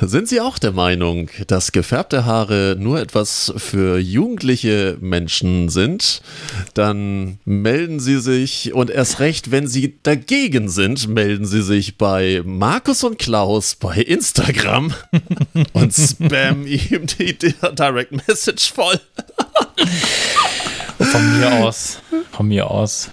Sind 0.00 0.26
Sie 0.26 0.40
auch 0.40 0.58
der 0.58 0.72
Meinung, 0.72 1.28
dass 1.46 1.72
gefärbte 1.72 2.24
Haare 2.24 2.76
nur 2.78 2.98
etwas 2.98 3.52
für 3.56 3.98
jugendliche 3.98 4.96
Menschen 5.00 5.68
sind? 5.68 6.22
Dann 6.72 7.38
melden 7.44 8.00
Sie 8.00 8.20
sich 8.20 8.72
und 8.72 8.90
erst 8.90 9.20
recht, 9.20 9.50
wenn 9.50 9.68
Sie 9.68 9.98
dagegen 10.02 10.68
sind, 10.68 11.08
melden 11.08 11.46
Sie 11.46 11.62
sich 11.62 11.98
bei 11.98 12.40
Markus 12.44 13.04
und 13.04 13.18
Klaus 13.18 13.74
bei 13.74 13.96
Instagram 13.96 14.94
und 15.74 15.94
spam 15.94 16.66
ihm 16.66 17.06
die 17.18 17.36
Direct 17.78 18.12
Message 18.26 18.72
voll. 18.72 18.98
Von 20.98 21.38
mir 21.38 21.52
aus. 21.52 21.98
Von 22.32 22.48
mir 22.48 22.70
aus. 22.70 23.10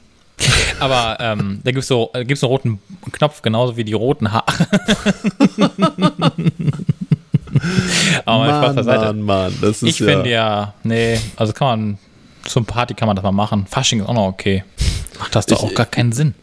Aber 0.82 1.18
ähm, 1.20 1.62
da 1.64 1.72
gibt 1.72 1.84
es 1.84 1.88
so, 1.88 2.10
äh, 2.14 2.26
gibt's 2.26 2.44
einen 2.44 2.50
roten 2.50 2.80
Knopf, 3.12 3.44
genauso 3.44 3.78
wie 3.78 3.84
die 3.84 3.94
roten 3.94 4.32
Haare. 4.32 4.46
Aber 8.26 8.46
Mann, 8.46 8.74
Spaß 8.74 8.86
Mann, 8.86 9.22
Mann, 9.22 9.54
das 9.62 9.84
ist 9.84 9.90
Ich 9.90 10.00
ja 10.00 10.06
finde 10.08 10.30
ja, 10.30 10.74
nee, 10.84 11.20
also 11.36 11.54
kann 11.54 11.68
man, 11.68 11.98
zum 12.46 12.66
Party 12.66 12.96
kann 12.96 13.06
man 13.08 13.16
das 13.16 13.24
mal 13.24 13.32
machen. 13.32 13.68
Fasching 13.68 14.00
ist 14.00 14.08
auch 14.08 14.16
noch 14.16 14.28
okay. 14.28 14.64
Macht 15.20 15.36
das 15.36 15.46
doch 15.46 15.64
ich, 15.64 15.70
auch 15.70 15.76
gar 15.76 15.86
keinen 15.86 16.14
Sinn. 16.14 16.34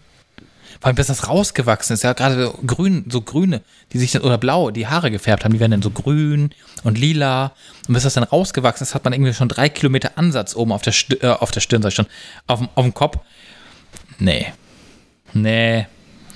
Vor 0.81 0.87
allem, 0.87 0.95
bis 0.95 1.09
das 1.09 1.27
rausgewachsen 1.27 1.95
ist, 1.95 2.05
ja, 2.05 2.13
gerade 2.13 2.45
so 2.45 2.53
grün, 2.65 3.07
so 3.11 3.21
grüne, 3.21 3.63
die 3.93 3.99
sich 3.99 4.13
dann, 4.13 4.23
oder 4.23 4.39
blau, 4.39 4.71
die 4.71 4.87
Haare 4.87 5.11
gefärbt 5.11 5.45
haben, 5.45 5.53
die 5.53 5.59
werden 5.59 5.73
dann 5.73 5.83
so 5.83 5.91
grün 5.91 6.51
und 6.85 6.97
lila. 6.97 7.53
Und 7.89 7.95
bis 7.95 8.05
das 8.05 8.15
dann 8.15 8.23
rausgewachsen 8.23 8.85
ist, 8.85 8.95
hat 8.95 9.03
man 9.03 9.13
irgendwie 9.13 9.35
schon 9.35 9.49
drei 9.49 9.69
Kilometer 9.69 10.13
Ansatz 10.17 10.55
oben 10.55 10.71
auf 10.71 10.83
der, 10.83 10.93
St 10.93 11.21
äh, 11.25 11.27
auf 11.27 11.51
der 11.51 11.61
Stirn, 11.61 11.83
sag 11.83 11.89
ich 11.89 11.97
schon, 11.97 12.07
auf, 12.47 12.61
auf 12.77 12.85
dem 12.85 12.95
Kopf. 12.95 13.19
Nee. 14.19 14.53
Nee. 15.33 15.87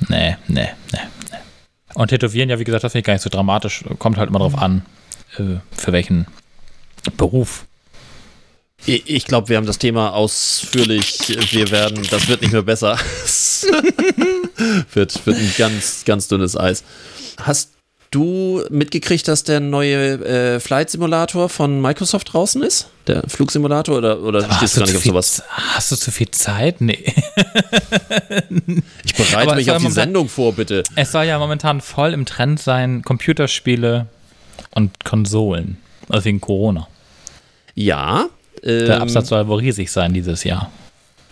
Nee, 0.09 0.37
nee, 0.49 0.69
nee, 0.93 0.99
nee. 1.31 1.39
Und 1.95 2.09
Tätowieren, 2.09 2.49
ja, 2.49 2.59
wie 2.59 2.65
gesagt, 2.65 2.85
das 2.85 2.93
finde 2.93 3.01
ich 3.01 3.07
gar 3.07 3.13
nicht 3.15 3.23
so 3.23 3.31
dramatisch. 3.31 3.85
Kommt 3.99 4.17
halt 4.17 4.31
immer 4.31 4.39
drauf 4.39 4.57
an, 4.57 4.85
äh, 5.37 5.57
für 5.71 5.93
welchen 5.93 6.27
Beruf. 7.17 7.67
Ich 8.85 9.27
glaube, 9.27 9.49
wir 9.49 9.59
haben 9.59 9.67
das 9.67 9.79
Thema 9.79 10.13
ausführlich. 10.13 11.37
Wir 11.53 11.71
werden, 11.71 12.05
das 12.11 12.27
wird 12.27 12.43
nicht 12.43 12.53
mehr 12.53 12.63
besser. 12.63 12.99
wird, 14.93 15.25
wird 15.25 15.37
ein 15.37 15.55
ganz, 15.57 16.05
ganz 16.05 16.27
dünnes 16.27 16.57
Eis. 16.57 16.83
Hast 17.41 17.71
du 18.13 18.63
mitgekriegt, 18.71 19.27
dass 19.27 19.43
der 19.43 19.59
neue 19.59 20.25
äh, 20.25 20.61
Flight 20.61 20.91
Simulator 20.91 21.49
von 21.49 21.81
Microsoft 21.81 22.33
draußen 22.33 22.63
ist? 22.63 22.89
Der 23.09 23.25
Flugsimulator 23.27 23.99
oder, 23.99 24.21
oder 24.21 24.51
stehst 24.55 24.77
du 24.77 24.81
gar 24.81 24.87
nicht 24.87 24.97
auf 24.97 25.03
sowas? 25.03 25.43
Hast 25.49 25.91
du 25.91 25.97
zu 25.97 26.13
viel 26.13 26.31
Zeit? 26.31 26.81
Nee. 26.81 27.05
ich 29.05 29.15
bereite 29.15 29.57
mich 29.57 29.71
auf 29.71 29.83
die 29.83 29.91
Sendung 29.91 30.29
vor, 30.29 30.53
bitte. 30.55 30.85
Es 30.95 31.11
soll 31.11 31.25
ja 31.25 31.39
momentan 31.39 31.81
voll 31.81 32.13
im 32.13 32.25
Trend 32.25 32.61
sein, 32.61 33.03
Computerspiele 33.03 34.07
und 34.71 35.05
Konsolen. 35.05 35.79
Also 36.09 36.27
wegen 36.27 36.41
Corona. 36.41 36.87
Ja. 37.75 38.29
Ähm, 38.63 38.87
der 38.87 39.01
Absatz 39.01 39.29
soll 39.29 39.49
wohl 39.49 39.59
riesig 39.59 39.91
sein 39.91 40.13
dieses 40.13 40.45
Jahr. 40.45 40.71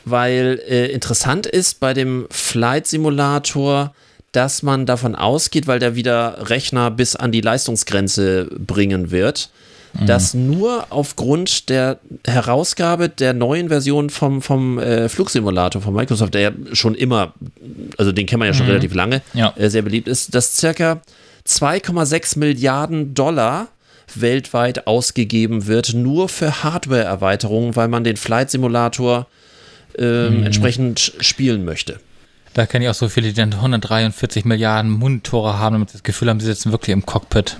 Weil 0.05 0.61
äh, 0.67 0.87
interessant 0.87 1.47
ist 1.47 1.79
bei 1.79 1.95
dem 1.95 2.27
Flight 2.31 2.87
Simulator, 2.87 3.95
dass 4.33 4.63
man 4.63 4.87
davon 4.87 5.15
ausgeht, 5.15 5.67
weil 5.67 5.79
der 5.79 5.97
wieder 5.97 6.49
Rechner 6.49 6.91
bis 6.91 7.17
an 7.17 7.33
die 7.33 7.41
Leistungsgrenze 7.41 8.49
bringen 8.59 9.11
wird, 9.11 9.51
mhm. 9.93 10.07
dass 10.07 10.35
nur 10.35 10.87
aufgrund 10.91 11.69
der 11.69 11.99
Herausgabe 12.27 13.09
der 13.09 13.33
neuen 13.33 13.69
Version 13.69 14.11
vom, 14.11 14.41
vom 14.41 14.79
äh, 14.79 15.09
Flugsimulator 15.09 15.83
von 15.83 15.95
Microsoft, 15.95 16.35
der 16.35 16.41
ja 16.41 16.53
schon 16.73 16.95
immer, 16.95 17.35
also 17.99 18.13
den 18.13 18.27
kennen 18.27 18.43
wir 18.43 18.47
ja 18.47 18.55
schon 18.55 18.67
mhm. 18.67 18.73
relativ 18.73 18.95
lange, 18.95 19.23
ja. 19.35 19.53
äh, 19.57 19.69
sehr 19.69 19.83
beliebt 19.83 20.07
ist, 20.07 20.35
dass 20.35 20.57
circa 20.57 21.01
2,6 21.47 22.39
Milliarden 22.39 23.15
Dollar 23.15 23.69
weltweit 24.15 24.87
ausgegeben 24.87 25.67
wird, 25.67 25.95
nur 25.95 26.29
für 26.29 26.63
Hardware-Erweiterungen, 26.63 27.77
weil 27.77 27.89
man 27.89 28.05
den 28.05 28.17
Flight 28.17 28.51
Simulator 28.51 29.27
äh, 29.99 30.29
mhm. 30.29 30.45
entsprechend 30.45 31.15
spielen 31.21 31.65
möchte. 31.65 32.01
Da 32.55 32.67
kenne 32.67 32.85
ich 32.85 32.91
auch 32.91 32.95
so 32.95 33.09
viele, 33.09 33.29
die 33.29 33.35
dann 33.35 33.53
143 33.53 34.45
Milliarden 34.45 34.91
Monitore 34.91 35.59
haben 35.59 35.77
und 35.77 35.95
das 35.95 36.03
Gefühl 36.03 36.29
haben, 36.31 36.41
sie 36.41 36.47
sitzen 36.47 36.73
wirklich 36.73 36.93
im 36.93 37.07
Cockpit. 37.07 37.57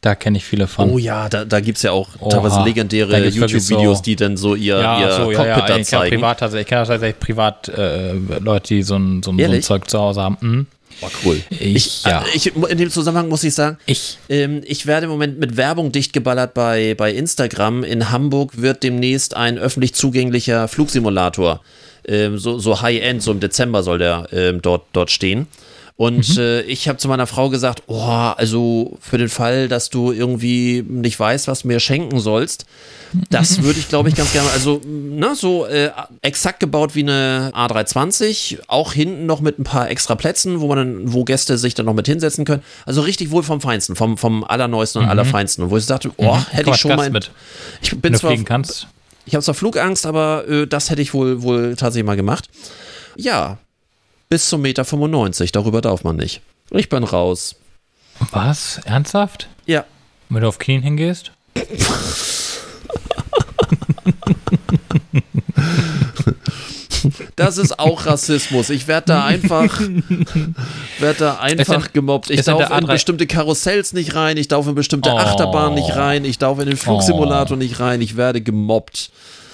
Da 0.00 0.14
kenne 0.14 0.38
ich 0.38 0.46
viele 0.46 0.66
von. 0.66 0.88
Oh 0.88 0.96
ja, 0.96 1.28
da, 1.28 1.44
da 1.44 1.60
gibt 1.60 1.76
es 1.76 1.82
ja 1.82 1.92
auch 1.92 2.08
Oha, 2.20 2.30
teilweise 2.30 2.62
legendäre 2.62 3.28
YouTube-Videos, 3.28 3.98
so, 3.98 4.02
die 4.02 4.16
dann 4.16 4.38
so 4.38 4.54
ihr, 4.54 4.80
ja, 4.80 4.98
ihr 4.98 5.12
so, 5.12 5.24
Cockpit 5.24 5.36
ja, 5.36 5.46
ja, 5.46 5.66
da 5.66 5.76
ich 5.76 5.86
zeigen. 5.86 6.16
Privat, 6.16 6.42
also 6.42 6.56
ich 6.56 6.66
kenne 6.66 6.86
tatsächlich 6.86 7.20
privat 7.20 7.68
äh, 7.68 8.14
Leute, 8.14 8.68
die 8.68 8.82
so 8.82 8.96
ein, 8.96 9.22
so, 9.22 9.30
ein, 9.30 9.38
so 9.38 9.44
ein, 9.44 9.62
Zeug 9.62 9.90
zu 9.90 9.98
Hause 9.98 10.22
haben. 10.22 10.38
Mhm. 10.40 10.66
War 11.00 11.10
cool. 11.24 11.42
Ich, 11.50 12.04
ja. 12.04 12.22
Äh, 12.22 12.24
ich, 12.34 12.54
in 12.54 12.78
dem 12.78 12.90
Zusammenhang 12.90 13.28
muss 13.28 13.44
ich 13.44 13.54
sagen, 13.54 13.78
ich, 13.84 14.18
ähm, 14.28 14.62
ich 14.64 14.86
werde 14.86 15.04
im 15.04 15.10
Moment 15.10 15.38
mit 15.38 15.56
Werbung 15.56 15.92
dicht 15.92 16.14
geballert 16.14 16.54
bei, 16.54 16.94
bei 16.94 17.12
Instagram. 17.12 17.84
In 17.84 18.10
Hamburg 18.10 18.60
wird 18.60 18.82
demnächst 18.82 19.36
ein 19.36 19.58
öffentlich 19.58 19.94
zugänglicher 19.94 20.66
Flugsimulator, 20.68 21.60
ähm, 22.06 22.38
so, 22.38 22.58
so 22.58 22.80
High-End, 22.80 23.22
so 23.22 23.32
im 23.32 23.40
Dezember 23.40 23.82
soll 23.82 23.98
der 23.98 24.28
ähm, 24.32 24.62
dort, 24.62 24.84
dort 24.92 25.10
stehen. 25.10 25.46
Und 26.00 26.36
mhm. 26.36 26.40
äh, 26.42 26.60
ich 26.62 26.88
habe 26.88 26.96
zu 26.96 27.08
meiner 27.08 27.26
Frau 27.26 27.50
gesagt, 27.50 27.82
oh, 27.86 28.00
also 28.00 28.96
für 29.02 29.18
den 29.18 29.28
Fall, 29.28 29.68
dass 29.68 29.90
du 29.90 30.12
irgendwie 30.12 30.82
nicht 30.88 31.20
weißt, 31.20 31.46
was 31.46 31.60
du 31.60 31.68
mir 31.68 31.78
schenken 31.78 32.20
sollst, 32.20 32.64
das 33.28 33.62
würde 33.62 33.78
ich, 33.78 33.88
glaube 33.90 34.08
ich, 34.08 34.14
ganz 34.14 34.32
gerne, 34.32 34.48
also 34.50 34.80
ne, 34.86 35.34
so 35.34 35.66
äh, 35.66 35.90
exakt 36.22 36.58
gebaut 36.58 36.94
wie 36.94 37.02
eine 37.02 37.52
A320, 37.54 38.60
auch 38.66 38.94
hinten 38.94 39.26
noch 39.26 39.42
mit 39.42 39.58
ein 39.58 39.64
paar 39.64 39.90
extra 39.90 40.14
Plätzen, 40.14 40.60
wo 40.60 40.68
man 40.68 40.78
dann, 40.78 41.12
wo 41.12 41.24
Gäste 41.24 41.58
sich 41.58 41.74
dann 41.74 41.84
noch 41.84 41.92
mit 41.92 42.06
hinsetzen 42.06 42.46
können. 42.46 42.62
Also 42.86 43.02
richtig 43.02 43.30
wohl 43.30 43.42
vom 43.42 43.60
Feinsten, 43.60 43.94
vom, 43.94 44.16
vom 44.16 44.42
allerneuesten 44.42 45.00
und 45.00 45.04
mhm. 45.04 45.10
allerfeinsten. 45.10 45.64
Und 45.64 45.70
wo 45.70 45.76
ich 45.76 45.84
dachte, 45.84 46.12
oh, 46.16 46.34
mhm. 46.34 46.46
hätte 46.50 46.70
ich 46.70 46.76
schon 46.76 46.96
mal. 46.96 47.10
Mit. 47.10 47.30
Ich 47.82 47.90
bin 48.00 48.14
zwar, 48.14 48.34
kannst. 48.38 48.86
Ich 49.26 49.34
habe 49.34 49.44
zwar 49.44 49.54
Flugangst, 49.54 50.06
aber 50.06 50.48
äh, 50.48 50.66
das 50.66 50.90
hätte 50.90 51.02
ich 51.02 51.14
wohl, 51.14 51.42
wohl 51.42 51.76
tatsächlich 51.76 52.06
mal 52.06 52.16
gemacht. 52.16 52.48
Ja, 53.16 53.58
bis 54.28 54.48
zum 54.48 54.62
Meter 54.62 54.84
95. 54.84 55.52
Darüber 55.52 55.80
darf 55.80 56.04
man 56.04 56.16
nicht. 56.16 56.40
Ich 56.70 56.88
bin 56.88 57.04
raus. 57.04 57.56
Was? 58.32 58.80
Ernsthaft? 58.84 59.48
Ja. 59.66 59.84
Wenn 60.28 60.42
du 60.42 60.48
auf 60.48 60.58
Knien 60.58 60.82
hingehst? 60.82 61.32
Das 67.36 67.58
ist 67.58 67.78
auch 67.78 68.06
Rassismus. 68.06 68.70
Ich 68.70 68.88
werde 68.88 69.06
da 69.08 69.24
einfach, 69.24 69.80
werd 70.98 71.20
da 71.20 71.38
einfach 71.38 71.86
denn, 71.86 71.92
gemobbt. 71.92 72.30
Ich 72.30 72.42
darf 72.42 72.78
in 72.78 72.86
bestimmte 72.86 73.26
Karussells 73.26 73.92
nicht 73.92 74.14
rein, 74.14 74.36
ich 74.36 74.48
darf 74.48 74.66
in 74.66 74.74
bestimmte 74.74 75.10
oh. 75.10 75.18
Achterbahnen 75.18 75.74
nicht 75.74 75.96
rein, 75.96 76.24
ich 76.24 76.38
darf 76.38 76.58
in 76.58 76.66
den 76.66 76.76
Flugsimulator 76.76 77.56
oh. 77.56 77.58
nicht 77.58 77.80
rein, 77.80 78.00
ich 78.00 78.16
werde 78.16 78.40
gemobbt. 78.40 79.10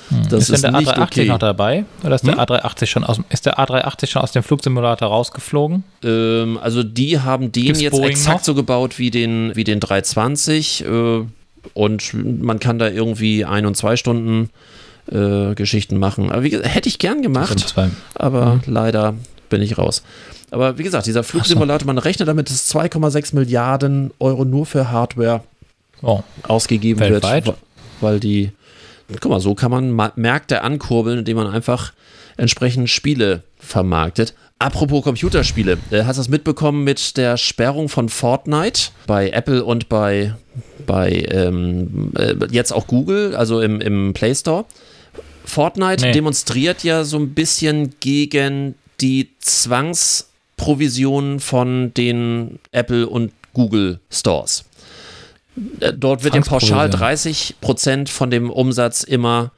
Hm. 0.09 0.29
Das 0.29 0.45
ist, 0.45 0.51
ist 0.51 0.65
der 0.65 0.73
A380 0.73 1.03
okay. 1.03 1.25
noch 1.27 1.39
dabei? 1.39 1.85
Oder 2.05 2.15
ist 2.15 2.27
der, 2.27 2.35
hm? 2.35 2.41
A380 2.41 2.87
schon 2.87 3.05
aus, 3.05 3.21
ist 3.29 3.47
der 3.47 3.59
A380 3.59 4.07
schon 4.09 4.23
aus 4.23 4.33
dem 4.33 4.43
Flugsimulator 4.43 5.09
rausgeflogen? 5.09 5.85
Ähm, 6.05 6.59
also 6.63 6.83
die 6.83 7.21
haben 7.21 7.53
den 7.53 7.65
Gibt's 7.65 7.81
jetzt 7.81 7.93
Boeing 7.93 8.11
exakt 8.11 8.39
noch? 8.39 8.45
so 8.45 8.55
gebaut 8.55 8.99
wie 8.99 9.11
den, 9.11 9.55
wie 9.57 9.65
den 9.65 9.81
320 9.81 10.85
äh, 10.85 11.25
und 11.75 12.43
man 12.43 12.61
kann 12.61 12.79
da 12.79 12.89
irgendwie 12.89 13.45
ein- 13.45 13.67
und 13.67 13.77
zwei 13.77 13.97
Stunden 13.97 14.51
äh, 15.11 15.55
Geschichten 15.55 15.99
machen. 15.99 16.31
Aber 16.31 16.43
wie, 16.45 16.57
hätte 16.59 16.89
ich 16.89 16.99
gern 16.99 17.23
gemacht, 17.23 17.75
aber 18.15 18.55
mhm. 18.55 18.61
leider 18.67 19.15
bin 19.49 19.63
ich 19.63 19.79
raus. 19.79 20.03
Aber 20.51 20.79
wie 20.79 20.83
gesagt, 20.83 21.07
dieser 21.07 21.25
Flugsimulator, 21.25 21.87
man 21.87 21.99
rechnet 21.99 22.29
damit, 22.29 22.51
dass 22.51 22.73
2,6 22.75 23.35
Milliarden 23.35 24.13
Euro 24.19 24.45
nur 24.45 24.67
für 24.67 24.91
Hardware 24.91 25.43
oh. 26.03 26.23
ausgegeben 26.43 27.01
Weltweit? 27.01 27.47
wird, 27.47 27.57
weil 28.01 28.21
die 28.21 28.53
guck 29.21 29.31
mal, 29.31 29.41
so 29.41 29.55
kann 29.55 29.71
man 29.71 30.13
Märkte 30.17 30.63
ankurbeln, 30.63 31.19
indem 31.21 31.37
man 31.37 31.47
einfach 31.47 31.93
entsprechend 32.37 32.91
Spiele 32.91 33.43
vermarktet. 33.59 34.35
Apropos 34.59 35.05
Computerspiele, 35.05 35.79
äh, 35.91 36.05
hast 36.05 36.17
du 36.17 36.21
das 36.21 36.29
mitbekommen 36.29 36.85
mit 36.85 37.17
der 37.17 37.37
Sperrung 37.37 37.89
von 37.89 38.09
Fortnite 38.09 38.91
bei 39.07 39.31
Apple 39.31 39.65
und 39.65 39.89
bei, 39.89 40.35
bei 40.87 41.27
ähm, 41.31 42.13
äh, 42.17 42.35
jetzt 42.51 42.73
auch 42.73 42.87
Google, 42.87 43.37
also 43.37 43.61
im, 43.61 43.81
im 43.81 44.15
Play 44.15 44.35
Store? 44.35 44.65
Fortnite 45.47 46.05
nee. 46.05 46.13
demonstriert 46.13 46.85
ja 46.85 47.05
so 47.05 47.19
ein 47.19 47.35
bisschen 47.35 47.95
gegen 48.01 48.75
die 49.01 49.31
Zwangsprovisionen 49.39 51.41
von 51.41 51.95
den 51.95 52.59
Apple 52.73 53.09
und 53.09 53.33
Google 53.55 54.01
Stores. 54.11 54.65
Äh, 55.81 55.95
dort 55.95 56.25
wird 56.25 56.35
ja 56.35 56.43
pauschal 56.43 56.91
30 56.91 57.57
Prozent 57.61 58.11
von 58.11 58.31
dem 58.31 58.51
Umsatz 58.51 59.03
immer 59.03 59.53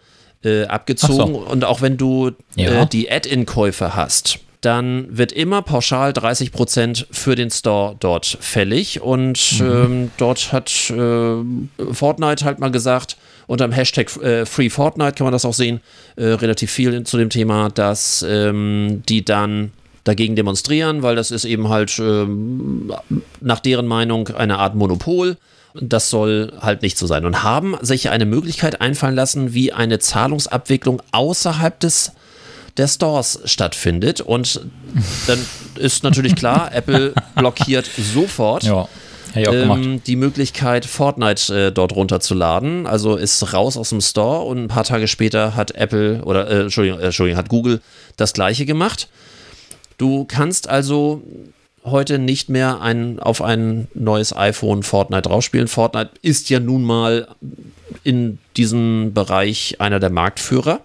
äh, 0.44 0.64
abgezogen. 0.64 1.34
So. 1.34 1.40
Und 1.40 1.64
auch 1.64 1.80
wenn 1.80 1.96
du 1.96 2.28
äh, 2.56 2.64
ja. 2.64 2.82
äh, 2.82 2.86
die 2.86 3.10
Add-in-Käufe 3.10 3.96
hast, 3.96 4.38
dann 4.60 5.06
wird 5.16 5.32
immer 5.32 5.62
pauschal 5.62 6.12
30 6.12 6.52
Prozent 6.52 7.06
für 7.10 7.34
den 7.34 7.50
Store 7.50 7.96
dort 7.98 8.38
fällig. 8.40 9.00
Und 9.00 9.60
mhm. 9.60 9.66
ähm, 9.66 10.10
dort 10.16 10.52
hat 10.52 10.90
äh, 10.90 11.92
Fortnite 11.92 12.44
halt 12.44 12.58
mal 12.58 12.70
gesagt, 12.70 13.16
unter 13.48 13.66
dem 13.66 13.72
Hashtag 13.72 14.16
äh, 14.22 14.46
Free 14.46 14.70
Fortnite 14.70 15.14
kann 15.14 15.24
man 15.24 15.32
das 15.32 15.44
auch 15.44 15.54
sehen, 15.54 15.80
äh, 16.14 16.26
relativ 16.26 16.70
viel 16.70 17.02
zu 17.02 17.16
dem 17.16 17.30
Thema, 17.30 17.70
dass 17.70 18.24
ähm, 18.28 19.02
die 19.08 19.24
dann 19.24 19.72
dagegen 20.04 20.36
demonstrieren, 20.36 21.02
weil 21.02 21.16
das 21.16 21.32
ist 21.32 21.44
eben 21.44 21.68
halt 21.68 21.98
ähm, 21.98 22.92
nach 23.40 23.58
deren 23.58 23.86
Meinung 23.86 24.28
eine 24.28 24.58
Art 24.58 24.76
Monopol 24.76 25.36
das 25.80 26.10
soll 26.10 26.52
halt 26.60 26.82
nicht 26.82 26.98
so 26.98 27.06
sein. 27.06 27.24
Und 27.24 27.42
haben 27.42 27.76
sich 27.82 28.10
eine 28.10 28.26
Möglichkeit 28.26 28.80
einfallen 28.80 29.14
lassen, 29.14 29.54
wie 29.54 29.72
eine 29.72 29.98
Zahlungsabwicklung 29.98 31.02
außerhalb 31.12 31.78
des 31.80 32.12
der 32.76 32.88
Stores 32.88 33.40
stattfindet. 33.44 34.20
Und 34.20 34.60
dann 35.26 35.38
ist 35.76 36.04
natürlich 36.04 36.36
klar, 36.36 36.70
Apple 36.74 37.12
blockiert 37.34 37.88
sofort. 38.14 38.62
Ja. 38.62 38.88
Ähm, 39.34 40.02
die 40.06 40.16
Möglichkeit, 40.16 40.86
Fortnite 40.86 41.66
äh, 41.66 41.72
dort 41.72 41.94
runterzuladen. 41.94 42.86
Also 42.86 43.16
ist 43.16 43.52
raus 43.52 43.76
aus 43.76 43.90
dem 43.90 44.00
Store 44.00 44.44
und 44.44 44.64
ein 44.64 44.68
paar 44.68 44.84
Tage 44.84 45.08
später 45.08 45.54
hat 45.54 45.72
Apple 45.72 46.22
oder 46.24 46.48
äh, 46.48 46.62
Entschuldigung, 46.62 47.00
äh, 47.00 47.06
Entschuldigung, 47.06 47.38
hat 47.38 47.48
Google 47.48 47.80
das 48.16 48.32
gleiche 48.32 48.66
gemacht. 48.66 49.08
Du 49.98 50.24
kannst 50.24 50.68
also 50.68 51.22
heute 51.84 52.18
nicht 52.18 52.48
mehr 52.48 52.80
ein, 52.80 53.18
auf 53.18 53.42
ein 53.42 53.88
neues 53.94 54.36
iPhone 54.36 54.82
Fortnite 54.82 55.22
draufspielen. 55.22 55.68
Fortnite 55.68 56.10
ist 56.22 56.50
ja 56.50 56.60
nun 56.60 56.84
mal 56.84 57.28
in 58.04 58.38
diesem 58.56 59.12
Bereich 59.14 59.80
einer 59.80 60.00
der 60.00 60.10
Marktführer. 60.10 60.80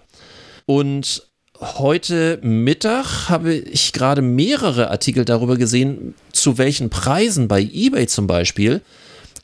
Und 0.66 1.26
heute 1.60 2.38
Mittag 2.42 3.28
habe 3.28 3.54
ich 3.54 3.92
gerade 3.92 4.22
mehrere 4.22 4.90
Artikel 4.90 5.24
darüber 5.24 5.56
gesehen, 5.56 6.14
zu 6.32 6.58
welchen 6.58 6.90
Preisen 6.90 7.48
bei 7.48 7.60
eBay 7.62 8.06
zum 8.06 8.26
Beispiel 8.26 8.82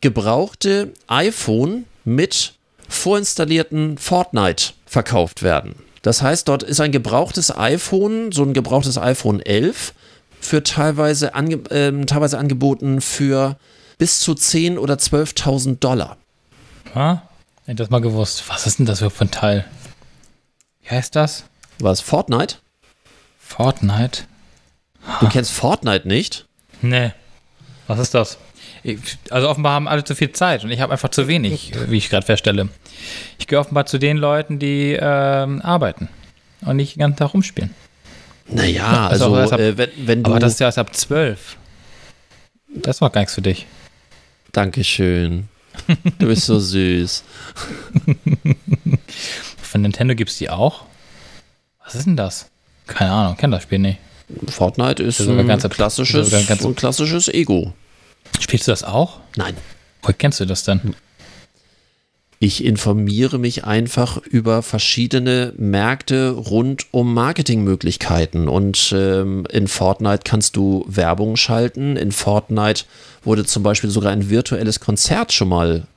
gebrauchte 0.00 0.92
iPhone 1.06 1.84
mit 2.04 2.54
vorinstallierten 2.88 3.98
Fortnite 3.98 4.72
verkauft 4.86 5.42
werden. 5.42 5.74
Das 6.02 6.22
heißt, 6.22 6.48
dort 6.48 6.62
ist 6.62 6.80
ein 6.80 6.92
gebrauchtes 6.92 7.56
iPhone, 7.56 8.32
so 8.32 8.42
ein 8.42 8.54
gebrauchtes 8.54 8.96
iPhone 8.96 9.40
11, 9.40 9.92
für 10.40 10.62
teilweise, 10.62 11.34
ange 11.34 11.56
äh, 11.70 11.92
teilweise 12.06 12.38
angeboten 12.38 13.00
für 13.02 13.56
bis 13.98 14.20
zu 14.20 14.32
10.000 14.32 14.78
oder 14.78 14.94
12.000 14.94 15.78
Dollar. 15.78 16.16
Ha? 16.94 17.28
Hätte 17.66 17.76
das 17.76 17.90
mal 17.90 18.00
gewusst. 18.00 18.44
Was 18.48 18.66
ist 18.66 18.78
denn 18.78 18.86
das 18.86 19.00
für 19.00 19.10
ein 19.20 19.30
Teil? 19.30 19.66
Wie 20.82 20.88
heißt 20.88 21.14
das? 21.14 21.44
Was? 21.82 22.00
Fortnite? 22.00 22.56
Fortnite? 23.38 24.24
Du 25.20 25.28
kennst 25.28 25.52
Fortnite 25.52 26.06
nicht? 26.06 26.46
Nee. 26.82 27.12
Was 27.86 27.98
ist 27.98 28.14
das? 28.14 28.38
Also 29.30 29.48
offenbar 29.48 29.72
haben 29.72 29.88
alle 29.88 30.04
zu 30.04 30.14
viel 30.14 30.32
Zeit 30.32 30.64
und 30.64 30.70
ich 30.70 30.80
habe 30.80 30.92
einfach 30.92 31.10
zu 31.10 31.28
wenig, 31.28 31.72
wie 31.88 31.98
ich 31.98 32.08
gerade 32.08 32.24
feststelle. 32.24 32.68
Ich 33.38 33.46
gehe 33.46 33.58
offenbar 33.58 33.86
zu 33.86 33.98
den 33.98 34.16
Leuten, 34.16 34.58
die 34.58 34.96
ähm, 34.98 35.60
arbeiten 35.62 36.08
und 36.62 36.76
nicht 36.76 36.96
den 36.96 37.00
ganzen 37.00 37.16
Tag 37.18 37.34
rumspielen. 37.34 37.74
Naja, 38.48 39.08
also, 39.08 39.34
also 39.34 39.54
ab, 39.54 39.60
äh, 39.60 39.76
wenn, 39.76 39.90
wenn 39.96 40.22
du. 40.22 40.30
Aber 40.30 40.40
das 40.40 40.54
ist 40.54 40.60
ja 40.60 40.66
erst 40.66 40.78
ab 40.78 40.94
12. 40.94 41.56
Das 42.74 43.00
war 43.00 43.10
gar 43.10 43.20
nichts 43.20 43.34
für 43.34 43.42
dich. 43.42 43.66
Dankeschön. 44.52 45.48
Du 46.18 46.26
bist 46.26 46.46
so 46.46 46.58
süß. 46.58 47.24
Von 49.62 49.82
Nintendo 49.82 50.14
gibt 50.14 50.30
es 50.30 50.38
die 50.38 50.50
auch? 50.50 50.84
Was 51.90 51.96
ist 51.96 52.06
denn 52.06 52.16
das? 52.16 52.46
Keine 52.86 53.10
Ahnung, 53.10 53.36
kenn 53.36 53.50
das 53.50 53.64
Spiel 53.64 53.80
nicht. 53.80 53.98
Fortnite 54.48 55.02
ist 55.02 55.20
ein, 55.20 55.48
ganz 55.48 55.68
klassisches, 55.68 56.30
ganz 56.46 56.64
ein 56.64 56.76
klassisches 56.76 57.26
Ego. 57.26 57.72
Spielst 58.38 58.68
du 58.68 58.70
das 58.70 58.84
auch? 58.84 59.18
Nein. 59.36 59.56
Woher 60.02 60.14
kennst 60.14 60.38
du 60.38 60.44
das 60.44 60.62
denn? 60.62 60.94
Ich 62.38 62.64
informiere 62.64 63.38
mich 63.38 63.64
einfach 63.64 64.18
über 64.18 64.62
verschiedene 64.62 65.52
Märkte 65.56 66.30
rund 66.30 66.86
um 66.92 67.12
Marketingmöglichkeiten. 67.12 68.46
Und 68.46 68.94
ähm, 68.96 69.44
in 69.50 69.66
Fortnite 69.66 70.22
kannst 70.24 70.54
du 70.54 70.84
Werbung 70.86 71.34
schalten. 71.34 71.96
In 71.96 72.12
Fortnite 72.12 72.84
wurde 73.24 73.44
zum 73.44 73.64
Beispiel 73.64 73.90
sogar 73.90 74.12
ein 74.12 74.30
virtuelles 74.30 74.78
Konzert 74.78 75.32
schon 75.32 75.48
mal 75.48 75.88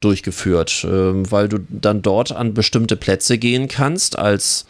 durchgeführt, 0.00 0.86
ähm, 0.88 1.28
weil 1.30 1.48
du 1.48 1.58
dann 1.68 2.02
dort 2.02 2.30
an 2.30 2.54
bestimmte 2.54 2.96
Plätze 2.96 3.36
gehen 3.36 3.66
kannst 3.66 4.16
als 4.16 4.64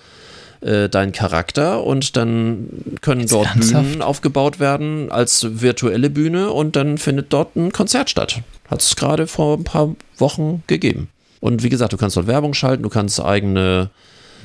äh, 0.61 0.89
dein 0.89 1.13
Charakter 1.13 1.85
und 1.85 2.17
dann 2.17 2.69
können 3.01 3.23
Ist 3.23 3.33
dort 3.33 3.47
ernsthaft? 3.47 3.89
Bühnen 3.89 4.03
aufgebaut 4.03 4.61
werden 4.61 5.11
als 5.11 5.47
virtuelle 5.61 6.11
Bühne 6.11 6.51
und 6.51 6.77
dann 6.77 6.99
findet 6.99 7.33
dort 7.33 7.57
ein 7.57 7.73
Konzert 7.73 8.11
statt. 8.11 8.41
Hat 8.69 8.81
es 8.81 8.97
gerade 8.97 9.27
vor 9.27 9.57
ein 9.57 9.65
paar 9.65 9.95
Wochen 10.19 10.63
gegeben. 10.67 11.09
Und 11.41 11.63
wie 11.63 11.71
gesagt, 11.71 11.93
du 11.93 11.97
kannst 11.97 12.17
dort 12.17 12.27
Werbung 12.27 12.55
schalten, 12.55 12.83
du 12.83 12.91
kannst 12.91 13.21
eigene 13.21 13.91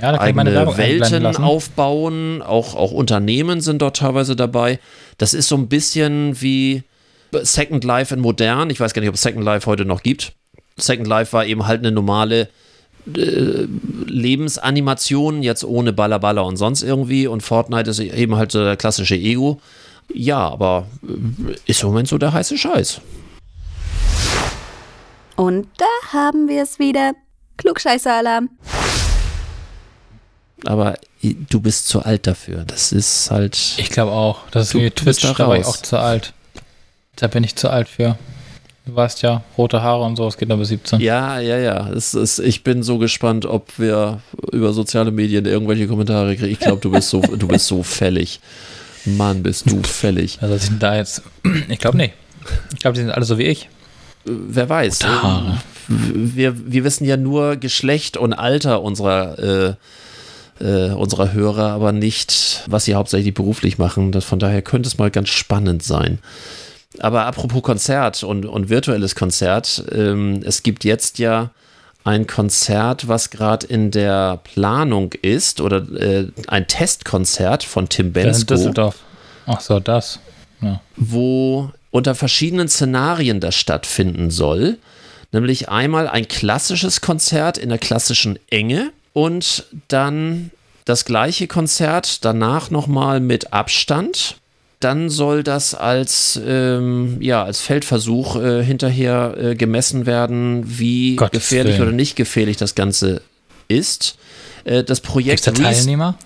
ja, 0.01 0.20
eigene 0.20 0.78
Welten 0.78 1.26
aufbauen. 1.38 2.41
Auch, 2.41 2.76
auch 2.76 2.91
Unternehmen 2.91 3.61
sind 3.61 3.82
dort 3.82 3.97
teilweise 3.97 4.36
dabei. 4.36 4.80
Das 5.18 5.34
ist 5.34 5.47
so 5.47 5.55
ein 5.55 5.68
bisschen 5.68 6.41
wie 6.41 6.84
Second 7.32 7.84
Life 7.84 8.13
in 8.13 8.22
modern. 8.22 8.70
Ich 8.70 8.80
weiß 8.80 8.93
gar 8.93 9.01
nicht, 9.01 9.09
ob 9.09 9.16
es 9.16 9.22
Second 9.22 9.43
Life 9.43 9.66
heute 9.70 9.86
noch 9.86 10.03
gibt. 10.03 10.34
Second 10.78 11.07
Life 11.07 11.34
war 11.34 11.45
eben 11.45 11.68
halt 11.68 11.80
eine 11.80 11.91
normale 11.91 12.49
äh, 13.07 13.67
Lebensanimation, 14.07 15.43
jetzt 15.43 15.63
ohne 15.63 15.93
Baller 15.93 16.19
Baller 16.19 16.45
und 16.45 16.57
sonst 16.57 16.83
irgendwie. 16.83 17.27
Und 17.27 17.41
Fortnite 17.41 17.89
ist 17.89 17.99
eben 17.99 18.35
halt 18.35 18.51
so 18.51 18.63
der 18.63 18.77
klassische 18.77 19.15
Ego. 19.15 19.59
Ja, 20.13 20.47
aber 20.47 20.87
äh, 21.03 21.55
ist 21.65 21.83
im 21.83 21.89
Moment 21.89 22.07
so 22.07 22.17
der 22.17 22.33
heiße 22.33 22.57
Scheiß. 22.57 23.01
Und 25.35 25.67
da 25.77 26.13
haben 26.13 26.47
wir 26.47 26.63
es 26.63 26.79
wieder. 26.79 27.13
Klugscheißer-Alarm. 27.57 28.49
Aber 30.65 30.95
du 31.21 31.59
bist 31.59 31.87
zu 31.87 32.01
alt 32.03 32.27
dafür. 32.27 32.63
Das 32.65 32.91
ist 32.91 33.31
halt. 33.31 33.57
Ich 33.77 33.89
glaube 33.89 34.11
auch. 34.11 34.49
Das 34.51 34.67
ist 34.67 34.73
du, 34.73 34.79
wie 34.79 34.89
Twitch, 34.89 35.21
da, 35.21 35.33
da 35.33 35.47
war 35.47 35.57
ich 35.57 35.65
auch 35.65 35.77
zu 35.77 35.97
alt. 35.97 36.33
Da 37.15 37.27
bin 37.27 37.43
ich 37.43 37.55
zu 37.55 37.69
alt 37.69 37.87
für. 37.87 38.17
Du 38.86 38.95
weißt 38.95 39.23
ja, 39.23 39.43
rote 39.57 39.81
Haare 39.81 40.03
und 40.03 40.15
so, 40.15 40.27
es 40.27 40.38
geht 40.38 40.47
nur 40.47 40.59
bis 40.59 40.67
17. 40.69 40.99
Ja, 40.99 41.39
ja, 41.39 41.57
ja. 41.57 41.89
Es 41.89 42.13
ist, 42.13 42.38
ich 42.39 42.63
bin 42.63 42.83
so 42.83 42.99
gespannt, 42.99 43.45
ob 43.45 43.79
wir 43.79 44.21
über 44.51 44.73
soziale 44.73 45.11
Medien 45.11 45.45
irgendwelche 45.45 45.88
Kommentare 45.88 46.36
kriegen. 46.36 46.51
Ich 46.51 46.59
glaube, 46.59 46.81
du 46.81 46.91
bist 46.91 47.09
so, 47.09 47.21
du 47.21 47.47
bist 47.47 47.65
so 47.65 47.81
fällig. 47.81 48.39
Mann, 49.05 49.41
bist 49.41 49.69
du 49.71 49.81
fällig. 49.81 50.39
Also 50.41 50.57
sind 50.57 50.81
da 50.81 50.95
jetzt. 50.95 51.23
Ich 51.69 51.79
glaube 51.79 51.97
nicht. 51.97 52.13
Ich 52.73 52.79
glaube, 52.79 52.93
die 52.93 53.01
sind 53.01 53.11
alle 53.11 53.25
so 53.25 53.39
wie 53.39 53.43
ich. 53.43 53.69
Wer 54.23 54.69
weiß. 54.69 55.03
Rote 55.03 55.23
Haare. 55.23 55.57
Wir, 55.88 56.55
wir 56.71 56.83
wissen 56.83 57.05
ja 57.05 57.17
nur 57.17 57.57
Geschlecht 57.57 58.17
und 58.17 58.33
Alter 58.33 58.81
unserer 58.81 59.39
äh, 59.39 59.73
äh, 60.59 60.91
unserer 60.91 61.33
Hörer, 61.33 61.71
aber 61.71 61.91
nicht, 61.91 62.63
was 62.67 62.86
sie 62.86 62.95
hauptsächlich 62.95 63.33
beruflich 63.33 63.77
machen. 63.77 64.11
Das, 64.11 64.25
von 64.25 64.39
daher 64.39 64.61
könnte 64.61 64.88
es 64.88 64.97
mal 64.97 65.11
ganz 65.11 65.29
spannend 65.29 65.83
sein. 65.83 66.19
Aber 66.99 67.25
apropos 67.25 67.61
Konzert 67.61 68.23
und, 68.23 68.45
und 68.45 68.69
virtuelles 68.69 69.15
Konzert, 69.15 69.83
ähm, 69.91 70.41
es 70.45 70.63
gibt 70.63 70.83
jetzt 70.83 71.19
ja 71.19 71.51
ein 72.03 72.27
Konzert, 72.27 73.07
was 73.07 73.31
gerade 73.31 73.65
in 73.65 73.89
der 73.91 74.39
Planung 74.43 75.13
ist, 75.13 75.59
oder 75.59 75.77
äh, 75.99 76.27
ein 76.47 76.67
Testkonzert 76.67 77.63
von 77.63 77.89
Tim 77.89 78.13
Bensko. 78.13 78.53
Düsseldorf. 78.53 78.97
Ach 79.47 79.59
so, 79.59 79.79
das. 79.79 80.19
Ja. 80.61 80.81
Wo 80.95 81.71
unter 81.91 82.13
verschiedenen 82.13 82.67
Szenarien 82.67 83.39
das 83.39 83.55
stattfinden 83.55 84.29
soll. 84.29 84.77
Nämlich 85.31 85.69
einmal 85.69 86.07
ein 86.07 86.27
klassisches 86.27 87.01
Konzert 87.01 87.57
in 87.57 87.69
der 87.69 87.77
klassischen 87.77 88.37
Enge 88.49 88.91
und 89.13 89.65
dann 89.87 90.51
das 90.85 91.05
gleiche 91.05 91.47
Konzert 91.47 92.23
danach 92.23 92.69
nochmal 92.69 93.19
mit 93.19 93.51
Abstand 93.51 94.37
dann 94.80 95.09
soll 95.09 95.43
das 95.43 95.73
als, 95.73 96.39
ähm, 96.45 97.17
ja, 97.21 97.43
als 97.43 97.61
Feldversuch 97.61 98.36
äh, 98.36 98.63
hinterher 98.63 99.36
äh, 99.38 99.55
gemessen 99.55 100.05
werden, 100.05 100.63
wie 100.65 101.15
Gottes 101.15 101.41
gefährlich 101.43 101.76
Willen. 101.76 101.89
oder 101.89 101.95
nicht 101.95 102.15
gefährlich 102.15 102.57
das 102.57 102.76
Ganze 102.76 103.21
ist. 103.67 104.17
Äh, 104.65 104.84
das 104.84 104.99
Projekt, 105.01 105.45
Teilnehmer? 105.45 106.17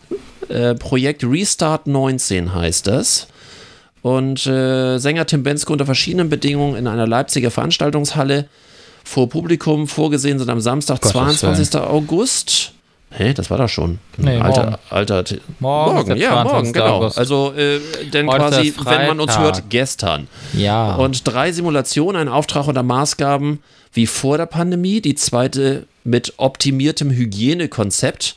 Äh, 0.49 0.75
Projekt 0.75 1.23
Restart 1.23 1.87
19 1.87 2.53
heißt 2.53 2.87
das. 2.87 3.27
Und 4.01 4.47
äh, 4.47 4.97
Sänger 4.97 5.25
Tim 5.25 5.43
Bensko 5.43 5.73
unter 5.73 5.85
verschiedenen 5.85 6.29
Bedingungen 6.29 6.75
in 6.75 6.87
einer 6.87 7.05
Leipziger 7.05 7.51
Veranstaltungshalle 7.51 8.47
vor 9.03 9.29
Publikum 9.29 9.87
vorgesehen 9.87 10.39
sind 10.39 10.49
am 10.49 10.61
Samstag, 10.61 11.01
Gottes 11.01 11.11
22. 11.11 11.73
Willen. 11.73 11.83
August. 11.83 12.73
Hä, 13.11 13.33
das 13.33 13.49
war 13.49 13.57
da 13.57 13.67
schon. 13.67 13.99
Nee, 14.17 14.37
alter, 14.37 14.63
morgen. 14.63 14.77
alter, 14.89 15.23
morgen, 15.59 15.95
morgen 15.95 16.17
ja, 16.17 16.43
morgen, 16.43 16.73
genau. 16.73 16.97
August. 16.97 17.17
Also, 17.17 17.53
äh, 17.55 17.79
denn 18.13 18.27
Heute 18.27 18.37
quasi, 18.37 18.73
wenn 18.83 19.07
man 19.07 19.19
uns 19.19 19.37
hört, 19.37 19.63
gestern. 19.69 20.27
Ja. 20.53 20.95
Und 20.95 21.27
drei 21.27 21.51
Simulationen, 21.51 22.21
ein 22.21 22.29
Auftrag 22.29 22.67
unter 22.67 22.83
Maßgaben 22.83 23.63
wie 23.93 24.05
vor 24.05 24.37
der 24.37 24.45
Pandemie, 24.45 25.01
die 25.01 25.15
zweite 25.15 25.87
mit 26.03 26.33
optimiertem 26.37 27.09
Hygienekonzept 27.09 28.35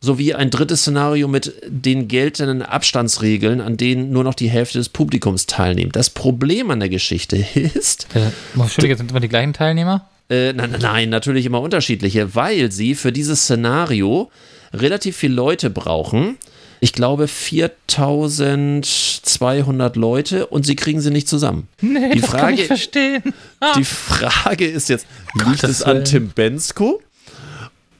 sowie 0.00 0.34
ein 0.34 0.50
drittes 0.50 0.80
Szenario 0.80 1.28
mit 1.28 1.54
den 1.66 2.08
geltenden 2.08 2.62
Abstandsregeln, 2.62 3.60
an 3.60 3.76
denen 3.76 4.10
nur 4.12 4.24
noch 4.24 4.34
die 4.34 4.48
Hälfte 4.48 4.78
des 4.78 4.88
Publikums 4.88 5.46
teilnimmt. 5.46 5.96
Das 5.96 6.10
Problem 6.10 6.70
an 6.70 6.80
der 6.80 6.88
Geschichte 6.88 7.36
ist. 7.54 8.06
Äh, 8.14 8.30
Entschuldige, 8.58 8.96
sind 8.96 9.10
immer 9.10 9.20
die 9.20 9.28
gleichen 9.28 9.52
Teilnehmer? 9.52 10.06
Äh, 10.28 10.52
nein, 10.52 10.76
nein, 10.80 11.08
natürlich 11.10 11.46
immer 11.46 11.60
unterschiedliche, 11.60 12.34
weil 12.34 12.72
sie 12.72 12.94
für 12.94 13.12
dieses 13.12 13.42
Szenario 13.42 14.30
relativ 14.72 15.16
viele 15.16 15.34
Leute 15.34 15.70
brauchen. 15.70 16.36
Ich 16.80 16.92
glaube 16.92 17.28
4200 17.28 19.94
Leute 19.96 20.46
und 20.46 20.66
sie 20.66 20.76
kriegen 20.76 21.00
sie 21.00 21.10
nicht 21.10 21.28
zusammen. 21.28 21.68
Nee, 21.80 22.12
die 22.14 22.20
das 22.20 22.30
Frage, 22.30 22.44
kann 22.44 22.54
ich 22.54 22.66
verstehen. 22.66 23.22
Ah. 23.60 23.72
Die 23.78 23.84
Frage 23.84 24.66
ist 24.66 24.90
jetzt, 24.90 25.06
liegt 25.46 25.64
es 25.64 25.82
an 25.82 26.04
Tim 26.04 26.28
Bensko? 26.28 27.00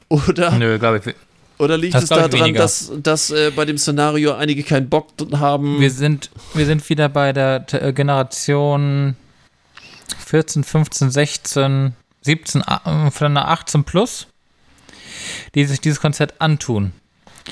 Oder, 0.08 0.52
Nö, 0.52 0.78
glaube 0.78 1.00
ich. 1.04 1.14
Oder 1.58 1.78
liegt 1.78 1.94
das 1.94 2.04
es 2.04 2.08
daran, 2.08 2.54
dass, 2.54 2.92
dass 3.02 3.30
äh, 3.30 3.50
bei 3.54 3.64
dem 3.64 3.78
Szenario 3.78 4.34
einige 4.34 4.62
keinen 4.64 4.88
Bock 4.88 5.08
haben? 5.32 5.80
Wir 5.80 5.90
sind, 5.90 6.30
wir 6.52 6.66
sind 6.66 6.88
wieder 6.90 7.08
bei 7.08 7.32
der 7.32 7.64
T 7.64 7.92
Generation 7.92 9.16
14, 10.26 10.64
15, 10.64 11.10
16, 11.10 11.94
17, 12.24 12.62
von 13.10 13.36
18 13.36 13.84
plus, 13.84 14.26
die 15.54 15.64
sich 15.64 15.80
dieses 15.80 16.00
Konzert 16.00 16.40
antun. 16.40 16.92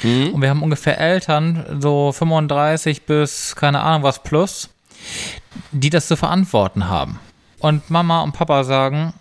Mhm. 0.03 0.31
Und 0.35 0.43
wir 0.43 0.49
haben 0.49 0.63
ungefähr 0.63 0.99
Eltern, 0.99 1.79
so 1.81 2.13
35 2.13 3.03
bis 3.03 3.55
keine 3.55 3.81
Ahnung 3.81 4.03
was 4.03 4.23
plus, 4.23 4.71
die 5.71 5.91
das 5.91 6.09
zu 6.09 6.17
verantworten 6.17 6.89
haben. 6.89 7.19
Und 7.59 7.91
Mama 7.91 8.23
und 8.23 8.33
Papa 8.33 8.65
sagen, 8.65 9.13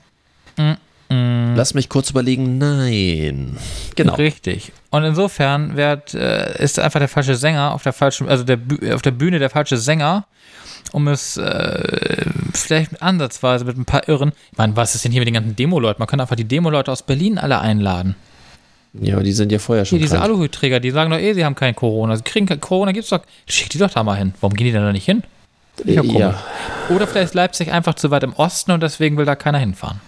mm, 0.58 1.14
mm. 1.14 1.56
Lass 1.56 1.74
mich 1.74 1.90
kurz 1.90 2.10
überlegen, 2.10 2.58
nein. 2.58 3.58
Genau. 3.96 4.16
Richtig. 4.16 4.72
Und 4.90 5.04
insofern 5.04 5.76
wird, 5.76 6.14
äh, 6.14 6.64
ist 6.64 6.80
einfach 6.80 7.00
der 7.00 7.10
falsche 7.10 7.36
Sänger 7.36 7.74
auf 7.74 7.84
der 7.84 7.94
falschen, 7.94 8.30
also 8.30 8.44
der, 8.44 8.58
auf 8.94 9.02
der 9.02 9.12
Bühne 9.12 9.38
der 9.38 9.50
falsche 9.50 9.78
Sänger 9.78 10.26
um 10.92 11.08
es 11.08 11.38
äh, 11.38 12.26
vielleicht 12.58 13.02
ansatzweise 13.02 13.66
mit 13.66 13.78
ein 13.78 13.86
paar 13.86 14.08
Irren. 14.08 14.32
Ich 14.52 14.58
meine, 14.58 14.76
was 14.76 14.96
ist 14.96 15.06
denn 15.06 15.12
hier 15.12 15.22
mit 15.22 15.28
den 15.28 15.34
ganzen 15.34 15.56
Demo-Leuten? 15.56 16.00
Man 16.00 16.08
kann 16.08 16.20
einfach 16.20 16.36
die 16.36 16.46
Demo-Leute 16.46 16.92
aus 16.92 17.04
Berlin 17.04 17.38
alle 17.38 17.60
einladen. 17.60 18.16
Ja, 18.94 19.16
aber 19.16 19.24
die 19.24 19.32
sind 19.32 19.52
ja 19.52 19.60
vorher 19.60 19.86
schon. 19.86 20.00
Hier, 20.00 20.06
diese 20.06 20.22
Aluhutträger, 20.22 20.80
die 20.80 20.92
sagen 20.92 21.12
doch 21.12 21.18
eh, 21.18 21.34
sie 21.34 21.46
haben 21.46 21.56
kein 21.56 21.76
Corona. 21.76 22.18
Sie 22.18 22.24
kriegen 22.24 22.46
kein 22.46 22.60
Corona, 22.60 22.92
gibt's 22.92 23.10
doch. 23.10 23.22
Schick 23.48 23.70
die 23.70 23.78
doch 23.78 23.90
da 23.90 24.04
mal 24.04 24.18
hin. 24.18 24.34
Warum 24.42 24.54
gehen 24.56 24.66
die 24.66 24.74
denn 24.74 24.84
da 24.84 24.92
nicht 24.92 25.06
hin? 25.06 25.24
Ja, 25.86 26.04
ja. 26.04 26.44
Oder 26.90 27.08
vielleicht 27.08 27.30
ist 27.30 27.34
Leipzig 27.34 27.72
einfach 27.72 27.94
zu 27.96 28.12
weit 28.12 28.24
im 28.24 28.34
Osten 28.34 28.72
und 28.72 28.84
deswegen 28.84 29.18
will 29.18 29.26
da 29.26 29.36
keiner 29.36 29.60
hinfahren. 29.60 30.02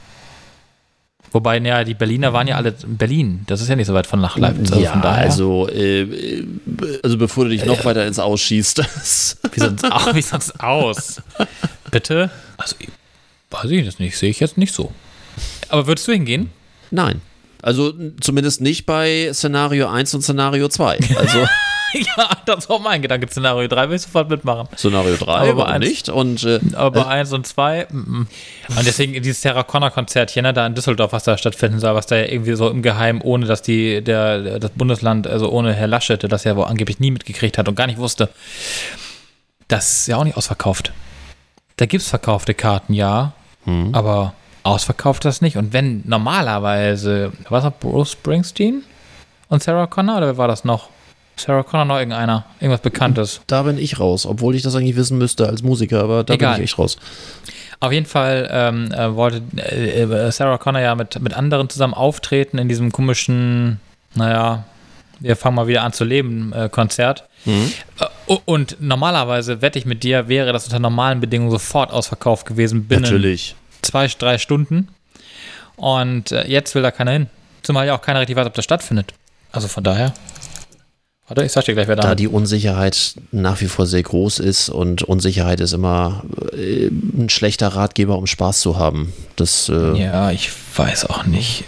Wobei, 1.31 1.57
ja, 1.57 1.83
die 1.83 1.95
Berliner 1.95 2.31
waren 2.33 2.47
ja 2.47 2.57
alle 2.57 2.75
in 2.83 2.97
Berlin. 2.97 3.43
Das 3.47 3.59
ist 3.59 3.67
ja 3.67 3.75
nicht 3.75 3.87
so 3.87 3.95
weit 3.95 4.05
von 4.05 4.21
nach 4.21 4.37
Leipzig. 4.37 4.71
Also 4.71 4.83
ja, 4.83 5.01
also, 5.01 5.67
äh, 5.69 6.45
also 7.01 7.17
bevor 7.17 7.45
du 7.45 7.49
dich 7.49 7.65
noch 7.65 7.79
äh, 7.81 7.85
weiter 7.85 8.05
ins 8.05 8.19
Ausschießt. 8.19 8.77
wie 9.51 9.59
sonst, 9.59 9.83
wie 10.13 10.21
sonst 10.21 10.59
aus? 10.59 11.21
Bitte? 11.93 12.31
Also, 12.57 12.75
weiß 13.51 13.69
ich 13.71 13.85
das 13.85 13.99
nicht. 13.99 14.17
Sehe 14.17 14.29
ich 14.29 14.39
jetzt 14.39 14.57
nicht 14.57 14.73
so. 14.73 14.91
Aber 15.69 15.87
würdest 15.87 16.07
du 16.07 16.11
hingehen? 16.11 16.49
Nein. 16.91 17.21
Also 17.61 17.93
zumindest 18.19 18.59
nicht 18.61 18.85
bei 18.85 19.29
Szenario 19.31 19.87
1 19.87 20.13
und 20.15 20.21
Szenario 20.21 20.67
2. 20.67 20.99
Also. 21.17 21.47
ja, 21.93 22.29
das 22.47 22.65
ist 22.65 22.69
auch 22.71 22.81
mein 22.81 23.03
Gedanke. 23.03 23.27
Szenario 23.27 23.67
3 23.67 23.89
will 23.89 23.95
ich 23.95 24.01
sofort 24.01 24.29
mitmachen. 24.29 24.67
Szenario 24.75 25.15
3, 25.15 25.31
aber 25.31 25.53
bei 25.53 25.65
eins, 25.65 25.85
nicht. 25.85 26.09
Und, 26.09 26.43
äh, 26.43 26.59
aber 26.73 27.03
bei 27.03 27.05
1 27.05 27.31
äh, 27.31 27.35
und 27.35 27.47
2, 27.47 27.87
mm, 27.91 27.97
mm. 27.97 28.27
und 28.77 28.85
deswegen 28.85 29.13
dieses 29.13 29.41
Sarah 29.41 29.61
Connor 29.61 29.91
Konzert 29.91 30.31
hier, 30.31 30.41
ne, 30.41 30.53
da 30.53 30.65
in 30.65 30.73
Düsseldorf, 30.73 31.13
was 31.13 31.23
da 31.23 31.37
stattfinden 31.37 31.79
soll, 31.79 31.93
was 31.93 32.07
da 32.07 32.15
ja 32.15 32.25
irgendwie 32.25 32.55
so 32.55 32.67
im 32.69 32.81
Geheimen, 32.81 33.21
ohne 33.21 33.45
dass 33.45 33.61
die, 33.61 34.03
der, 34.03 34.59
das 34.59 34.71
Bundesland, 34.71 35.27
also 35.27 35.49
ohne 35.49 35.73
Herr 35.73 35.87
Laschet, 35.87 36.21
der 36.21 36.29
das 36.29 36.43
ja 36.43 36.55
wohl 36.55 36.65
angeblich 36.65 36.99
nie 36.99 37.11
mitgekriegt 37.11 37.59
hat 37.59 37.67
und 37.67 37.75
gar 37.75 37.85
nicht 37.85 37.99
wusste, 37.99 38.29
das 39.67 39.99
ist 39.99 40.07
ja 40.07 40.17
auch 40.17 40.23
nicht 40.23 40.35
ausverkauft. 40.35 40.91
Da 41.77 41.85
gibt 41.85 42.03
es 42.03 42.09
verkaufte 42.09 42.53
Karten, 42.53 42.93
ja, 42.93 43.33
hm. 43.65 43.89
aber 43.93 44.33
ausverkauft 44.63 45.25
das 45.25 45.41
nicht. 45.41 45.57
Und 45.57 45.73
wenn 45.73 46.03
normalerweise, 46.05 47.31
was 47.49 47.63
hat 47.63 47.79
Bruce 47.79 48.11
Springsteen 48.11 48.83
und 49.49 49.61
Sarah 49.61 49.87
Connor 49.87 50.17
oder 50.17 50.27
wer 50.27 50.37
war 50.37 50.47
das 50.47 50.63
noch? 50.63 50.89
Sarah 51.35 51.63
Connor 51.63 51.85
noch 51.85 51.97
irgendeiner, 51.97 52.45
irgendwas 52.59 52.81
Bekanntes. 52.81 53.41
Da 53.47 53.63
bin 53.63 53.77
ich 53.77 53.99
raus, 53.99 54.25
obwohl 54.25 54.55
ich 54.55 54.61
das 54.61 54.75
eigentlich 54.75 54.95
wissen 54.95 55.17
müsste 55.17 55.47
als 55.47 55.63
Musiker, 55.63 56.03
aber 56.03 56.23
da 56.23 56.35
Egal. 56.35 56.53
bin 56.53 56.63
ich 56.63 56.69
echt 56.69 56.79
raus. 56.79 56.97
Auf 57.79 57.91
jeden 57.91 58.05
Fall 58.05 58.47
ähm, 58.51 58.91
äh, 58.91 59.13
wollte 59.15 59.41
äh, 59.57 60.31
Sarah 60.31 60.57
Connor 60.57 60.81
ja 60.81 60.95
mit, 60.95 61.19
mit 61.19 61.33
anderen 61.33 61.69
zusammen 61.69 61.93
auftreten 61.93 62.57
in 62.57 62.69
diesem 62.69 62.91
komischen, 62.91 63.79
naja, 64.13 64.63
wir 65.19 65.35
fangen 65.35 65.55
mal 65.55 65.67
wieder 65.67 65.83
an 65.83 65.91
zu 65.91 66.03
leben, 66.03 66.53
äh, 66.53 66.69
Konzert. 66.69 67.27
Mhm. 67.45 67.73
Äh, 68.27 68.37
und 68.45 68.77
normalerweise, 68.79 69.61
wette 69.61 69.79
ich 69.79 69.85
mit 69.85 70.03
dir, 70.03 70.27
wäre 70.27 70.53
das 70.53 70.65
unter 70.65 70.79
normalen 70.79 71.19
Bedingungen 71.19 71.51
sofort 71.51 71.91
ausverkauft 71.91 72.45
gewesen, 72.45 72.87
binnen 72.87 73.03
Natürlich. 73.03 73.55
zwei, 73.81 74.07
drei 74.07 74.37
Stunden. 74.37 74.89
Und 75.75 76.31
äh, 76.31 76.47
jetzt 76.47 76.75
will 76.75 76.81
da 76.81 76.91
keiner 76.91 77.11
hin. 77.11 77.27
Zumal 77.61 77.87
ja 77.87 77.95
auch 77.95 78.01
keiner 78.01 78.19
richtig 78.19 78.35
weiß, 78.35 78.47
ob 78.47 78.53
das 78.53 78.65
stattfindet. 78.65 79.13
Also 79.51 79.67
von 79.67 79.83
daher. 79.83 80.13
Warte, 81.27 81.45
ich 81.45 81.53
sag 81.53 81.63
dir 81.63 81.73
gleich, 81.73 81.87
wer 81.87 81.95
da 81.95 82.01
Da 82.01 82.15
die 82.15 82.27
Unsicherheit 82.27 83.15
nach 83.31 83.61
wie 83.61 83.67
vor 83.67 83.85
sehr 83.85 84.03
groß 84.03 84.39
ist 84.39 84.67
und 84.69 85.03
Unsicherheit 85.03 85.61
ist 85.61 85.71
immer 85.71 86.23
äh, 86.51 86.87
ein 86.87 87.29
schlechter 87.29 87.69
Ratgeber, 87.69 88.17
um 88.17 88.27
Spaß 88.27 88.59
zu 88.59 88.77
haben. 88.77 89.13
Das, 89.37 89.69
äh, 89.69 89.97
ja, 89.97 90.31
ich 90.31 90.51
weiß 90.75 91.05
auch 91.05 91.25
nicht. 91.25 91.63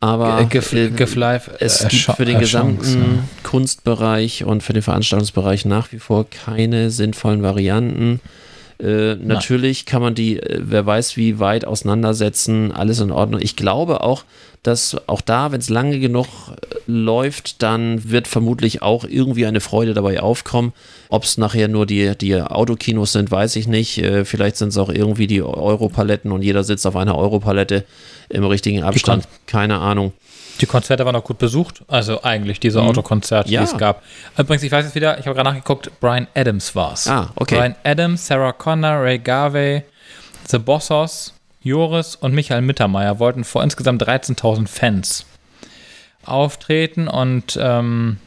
Aber 0.00 0.44
Gif, 0.44 0.72
äh, 0.72 0.90
Gif 0.90 1.16
Live, 1.16 1.50
es 1.58 1.82
äh, 1.82 1.88
gibt 1.88 2.16
für 2.16 2.24
den 2.24 2.36
äh, 2.36 2.40
gesamten. 2.40 3.28
Kunstbereich 3.42 4.44
und 4.44 4.62
für 4.62 4.72
den 4.72 4.82
Veranstaltungsbereich 4.82 5.64
nach 5.64 5.92
wie 5.92 5.98
vor 5.98 6.26
keine 6.28 6.90
sinnvollen 6.90 7.42
Varianten. 7.42 8.20
Äh, 8.80 9.16
natürlich 9.16 9.86
kann 9.86 10.02
man 10.02 10.14
die, 10.14 10.38
äh, 10.38 10.60
wer 10.62 10.86
weiß 10.86 11.16
wie 11.16 11.40
weit 11.40 11.64
auseinandersetzen, 11.64 12.70
alles 12.70 13.00
in 13.00 13.10
Ordnung. 13.10 13.40
Ich 13.42 13.56
glaube 13.56 14.02
auch, 14.02 14.24
dass 14.62 14.96
auch 15.08 15.20
da, 15.20 15.52
wenn 15.52 15.60
es 15.60 15.68
lange 15.68 15.98
genug 15.98 16.26
äh, 16.26 16.66
läuft, 16.86 17.62
dann 17.62 18.10
wird 18.10 18.26
vermutlich 18.28 18.82
auch 18.82 19.04
irgendwie 19.04 19.46
eine 19.46 19.60
Freude 19.60 19.94
dabei 19.94 20.20
aufkommen. 20.20 20.72
Ob 21.08 21.24
es 21.24 21.38
nachher 21.38 21.68
nur 21.68 21.86
die, 21.86 22.16
die 22.16 22.40
Autokinos 22.40 23.12
sind, 23.12 23.30
weiß 23.30 23.56
ich 23.56 23.66
nicht. 23.68 23.98
Äh, 23.98 24.24
vielleicht 24.24 24.56
sind 24.56 24.68
es 24.68 24.78
auch 24.78 24.88
irgendwie 24.88 25.26
die 25.26 25.42
Europaletten 25.42 26.32
und 26.32 26.42
jeder 26.42 26.64
sitzt 26.64 26.86
auf 26.86 26.96
einer 26.96 27.16
Europalette 27.16 27.84
im 28.28 28.44
richtigen 28.44 28.82
Abstand. 28.82 29.26
Keine 29.46 29.78
Ahnung. 29.78 30.12
Die 30.60 30.66
Konzerte 30.66 31.06
waren 31.06 31.14
auch 31.14 31.22
gut 31.24 31.38
besucht. 31.38 31.82
Also 31.86 32.22
eigentlich 32.24 32.58
diese 32.58 32.82
Autokonzerte, 32.82 33.48
Ja. 33.50 33.60
die 33.60 33.66
es 33.70 33.76
gab. 33.78 34.02
Übrigens, 34.36 34.64
ich 34.64 34.72
weiß 34.72 34.84
jetzt 34.86 34.94
wieder, 34.96 35.18
ich 35.18 35.26
habe 35.26 35.36
gerade 35.36 35.50
nachgeguckt, 35.50 35.90
Brian 36.00 36.26
Adams 36.34 36.74
war's. 36.74 37.06
Ah, 37.06 37.30
okay. 37.36 37.56
Brian 37.58 37.74
Adams, 37.84 38.26
Sarah 38.26 38.52
Connor, 38.52 39.00
Ray 39.02 39.18
Garvey, 39.20 39.84
The 40.48 40.58
Bossos, 40.58 41.32
Joris 41.68 42.16
und 42.16 42.34
Michael 42.34 42.62
Mittermeier 42.62 43.18
wollten 43.18 43.44
vor 43.44 43.62
insgesamt 43.62 44.02
13.000 44.02 44.66
Fans 44.66 45.26
auftreten 46.24 47.08
und 47.08 47.58
ähm, 47.60 48.18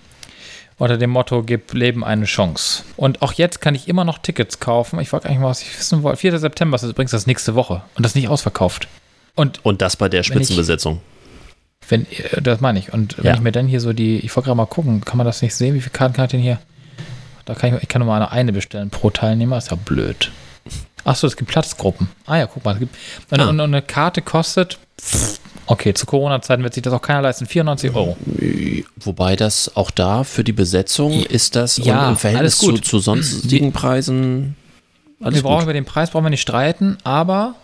unter 0.78 0.98
dem 0.98 1.12
Motto, 1.12 1.44
gib 1.44 1.74
Leben 1.74 2.04
eine 2.04 2.26
Chance. 2.26 2.84
Und 2.98 3.22
auch 3.22 3.34
jetzt 3.34 3.62
kann 3.62 3.76
ich 3.76 3.88
immer 3.88 4.04
noch 4.04 4.18
Tickets 4.18 4.60
kaufen. 4.60 5.00
Ich 5.00 5.12
wollte 5.14 5.28
eigentlich 5.28 5.40
mal, 5.42 5.50
was 5.50 5.62
ich 5.62 5.78
wissen 5.78 6.02
wollte. 6.02 6.18
4. 6.18 6.40
September 6.40 6.76
ist 6.76 6.84
übrigens 6.84 7.12
das 7.12 7.28
nächste 7.28 7.54
Woche 7.54 7.84
und 7.96 8.04
das 8.04 8.16
nicht 8.16 8.30
ausverkauft. 8.30 8.88
Und 9.36 9.64
Und 9.64 9.82
das 9.84 9.96
bei 9.96 10.10
der 10.10 10.20
Wenn 10.20 10.22
ich- 10.24 10.28
Spitzenbesetzung. 10.48 11.02
wenn, 11.88 12.08
das 12.42 12.62
meine 12.62 12.80
ich. 12.80 12.92
Und 12.94 13.18
wenn 13.20 13.26
Ja. 13.26 13.34
ich 13.36 13.42
mir 13.42 13.52
dann 13.52 13.68
hier 13.68 13.80
so 13.80 13.94
die, 13.94 14.18
ich 14.20 14.36
wollte 14.36 14.46
gerade 14.48 14.58
mal 14.58 14.66
gucken, 14.66 15.02
kann 15.06 15.18
man 15.18 15.26
das 15.28 15.42
nicht 15.44 15.54
sehen? 15.56 15.76
Wie 15.76 15.82
viele 15.82 15.92
Karten 15.92 16.14
kann 16.16 16.26
ich 16.26 16.32
denn 16.32 16.42
hier? 16.42 16.60
Da 17.46 17.54
kann 17.54 17.76
ich, 17.76 17.84
ich 17.84 17.88
kann 17.90 18.00
nur 18.00 18.08
mal 18.08 18.16
eine, 18.18 18.32
eine 18.32 18.52
bestellen 18.54 18.90
pro 18.90 19.10
Teilnehmer, 19.12 19.58
ist 19.60 19.70
ja 19.70 19.78
blöd. 19.78 20.32
Achso, 21.04 21.28
es 21.28 21.36
gibt 21.36 21.50
Platzgruppen. 21.52 22.10
Ah 22.26 22.38
ja, 22.38 22.48
guck 22.48 22.64
mal, 22.64 22.74
es 22.74 22.80
gibt. 22.80 22.96
Und, 23.32 23.40
Ah. 23.40 23.44
und, 23.50 23.60
und 23.60 23.62
eine 23.62 23.82
Karte 23.82 24.22
kostet, 24.22 24.78
okay, 25.66 25.94
zu 25.94 26.06
Corona-Zeiten 26.06 26.64
wird 26.64 26.74
sich 26.74 26.84
das 26.84 26.94
auch 26.94 27.02
keiner 27.02 27.22
leisten, 27.22 27.46
94 27.46 27.94
Euro. 27.96 28.18
Wobei 28.98 29.36
das 29.36 29.76
auch 29.76 29.90
da 29.92 30.24
für 30.24 30.44
die 30.44 30.52
Besetzung 30.54 31.24
ist 31.24 31.56
das 31.56 31.78
Ja, 31.78 32.10
im 32.10 32.18
Verhältnis 32.18 32.60
alles 32.62 32.74
gut. 32.76 32.86
Zu, 32.86 32.92
zu 32.92 33.00
sonstigen 33.00 33.72
Preisen 33.72 34.56
alles 35.22 35.36
wir 35.36 35.44
brauchen 35.44 35.56
gut. 35.60 35.64
über 35.64 35.74
den 35.74 35.86
Preis 35.86 36.10
brauchen 36.12 36.26
wir 36.26 36.30
nicht 36.32 36.42
streiten, 36.42 36.98
aber 37.04 37.56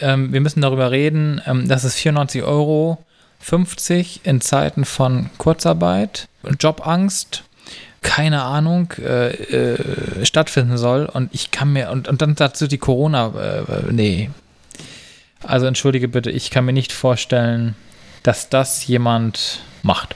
ähm, 0.00 0.32
wir 0.32 0.40
müssen 0.40 0.60
darüber 0.62 0.90
reden, 0.90 1.40
ähm, 1.46 1.68
dass 1.68 1.84
es 1.84 1.94
94 1.94 2.42
Euro 2.42 2.98
50 3.40 4.20
in 4.24 4.40
Zeiten 4.40 4.84
von 4.84 5.30
Kurzarbeit, 5.38 6.28
Jobangst, 6.58 7.44
keine 8.02 8.42
Ahnung, 8.42 8.92
äh, 8.98 9.28
äh, 9.30 10.24
stattfinden 10.24 10.78
soll. 10.78 11.06
Und 11.06 11.30
ich 11.32 11.50
kann 11.50 11.72
mir, 11.72 11.90
und, 11.90 12.08
und 12.08 12.22
dann 12.22 12.34
dazu 12.34 12.66
die 12.66 12.78
Corona, 12.78 13.32
äh, 13.58 13.92
nee. 13.92 14.30
Also 15.42 15.66
entschuldige 15.66 16.08
bitte, 16.08 16.30
ich 16.30 16.50
kann 16.50 16.64
mir 16.64 16.72
nicht 16.72 16.92
vorstellen, 16.92 17.76
dass 18.22 18.48
das 18.48 18.86
jemand 18.86 19.60
macht. 19.82 20.14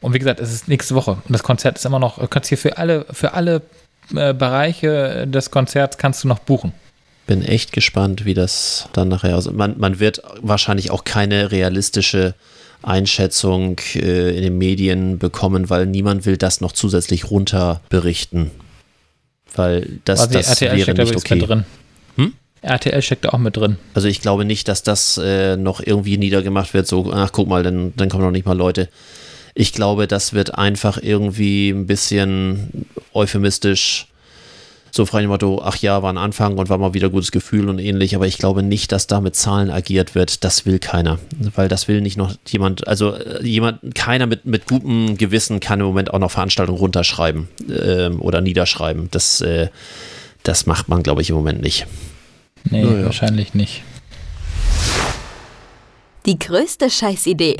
Und 0.00 0.14
wie 0.14 0.18
gesagt, 0.18 0.40
es 0.40 0.52
ist 0.52 0.68
nächste 0.68 0.94
Woche 0.94 1.12
und 1.12 1.30
das 1.30 1.42
Konzert 1.42 1.78
ist 1.78 1.84
immer 1.84 1.98
noch, 1.98 2.18
du 2.18 2.28
kannst 2.28 2.48
hier 2.48 2.58
für 2.58 2.78
alle, 2.78 3.06
für 3.10 3.34
alle 3.34 3.62
äh, 4.14 4.34
Bereiche 4.34 5.26
des 5.26 5.50
Konzerts 5.50 5.98
kannst 5.98 6.24
du 6.24 6.28
noch 6.28 6.40
buchen. 6.40 6.72
Bin 7.26 7.42
echt 7.42 7.72
gespannt, 7.72 8.24
wie 8.24 8.34
das 8.34 8.88
dann 8.92 9.08
nachher 9.08 9.36
aussieht. 9.36 9.54
Man, 9.54 9.78
man 9.78 10.00
wird 10.00 10.22
wahrscheinlich 10.40 10.90
auch 10.90 11.04
keine 11.04 11.52
realistische 11.52 12.34
Einschätzung 12.82 13.78
äh, 13.94 14.36
in 14.36 14.42
den 14.42 14.58
Medien 14.58 15.18
bekommen, 15.18 15.70
weil 15.70 15.86
niemand 15.86 16.26
will 16.26 16.36
das 16.36 16.60
noch 16.60 16.72
zusätzlich 16.72 17.30
runter 17.30 17.80
berichten. 17.88 18.50
Weil 19.54 20.00
das, 20.04 20.20
Also 20.20 20.34
das 20.34 20.48
RTL 20.60 20.76
wäre 20.76 20.94
nicht 20.94 21.16
okay. 21.16 21.36
mit 21.36 21.48
drin. 21.48 21.64
Hm? 22.16 22.32
RTL 22.62 23.02
steckt 23.02 23.24
da 23.24 23.30
auch 23.30 23.38
mit 23.38 23.56
drin. 23.56 23.76
Also 23.94 24.08
ich 24.08 24.20
glaube 24.20 24.44
nicht, 24.44 24.68
dass 24.68 24.82
das 24.82 25.18
äh, 25.22 25.56
noch 25.56 25.80
irgendwie 25.84 26.16
niedergemacht 26.16 26.74
wird, 26.74 26.86
so, 26.86 27.12
ach 27.12 27.32
guck 27.32 27.48
mal, 27.48 27.62
dann, 27.62 27.92
dann 27.96 28.08
kommen 28.08 28.24
noch 28.24 28.30
nicht 28.30 28.46
mal 28.46 28.56
Leute. 28.56 28.88
Ich 29.54 29.72
glaube, 29.72 30.08
das 30.08 30.32
wird 30.32 30.54
einfach 30.54 30.98
irgendwie 31.00 31.70
ein 31.70 31.86
bisschen 31.86 32.86
euphemistisch 33.12 34.06
so 34.94 35.06
frei 35.06 35.26
Motto, 35.26 35.62
ach 35.64 35.76
ja, 35.76 36.02
war 36.02 36.12
ein 36.12 36.18
Anfang 36.18 36.58
und 36.58 36.68
war 36.68 36.76
mal 36.76 36.92
wieder 36.92 37.08
gutes 37.08 37.32
Gefühl 37.32 37.70
und 37.70 37.78
ähnlich, 37.78 38.14
aber 38.14 38.26
ich 38.26 38.36
glaube 38.36 38.62
nicht, 38.62 38.92
dass 38.92 39.06
da 39.06 39.22
mit 39.22 39.34
Zahlen 39.34 39.70
agiert 39.70 40.14
wird. 40.14 40.44
Das 40.44 40.66
will 40.66 40.78
keiner, 40.78 41.18
weil 41.54 41.68
das 41.68 41.88
will 41.88 42.02
nicht 42.02 42.18
noch 42.18 42.34
jemand, 42.46 42.86
also 42.86 43.14
äh, 43.14 43.42
jemand, 43.42 43.94
keiner 43.94 44.26
mit, 44.26 44.44
mit 44.44 44.66
gutem 44.66 45.16
Gewissen 45.16 45.60
kann 45.60 45.80
im 45.80 45.86
Moment 45.86 46.12
auch 46.12 46.18
noch 46.18 46.30
Veranstaltungen 46.30 46.78
runterschreiben 46.78 47.48
ähm, 47.70 48.20
oder 48.20 48.42
niederschreiben. 48.42 49.08
Das, 49.10 49.40
äh, 49.40 49.68
das 50.42 50.66
macht 50.66 50.88
man, 50.88 51.02
glaube 51.02 51.22
ich, 51.22 51.30
im 51.30 51.36
Moment 51.36 51.62
nicht. 51.62 51.86
Nee, 52.70 52.84
Naja. 52.84 53.06
wahrscheinlich 53.06 53.54
nicht. 53.54 53.82
Die 56.26 56.38
größte 56.38 56.90
Scheißidee. 56.90 57.56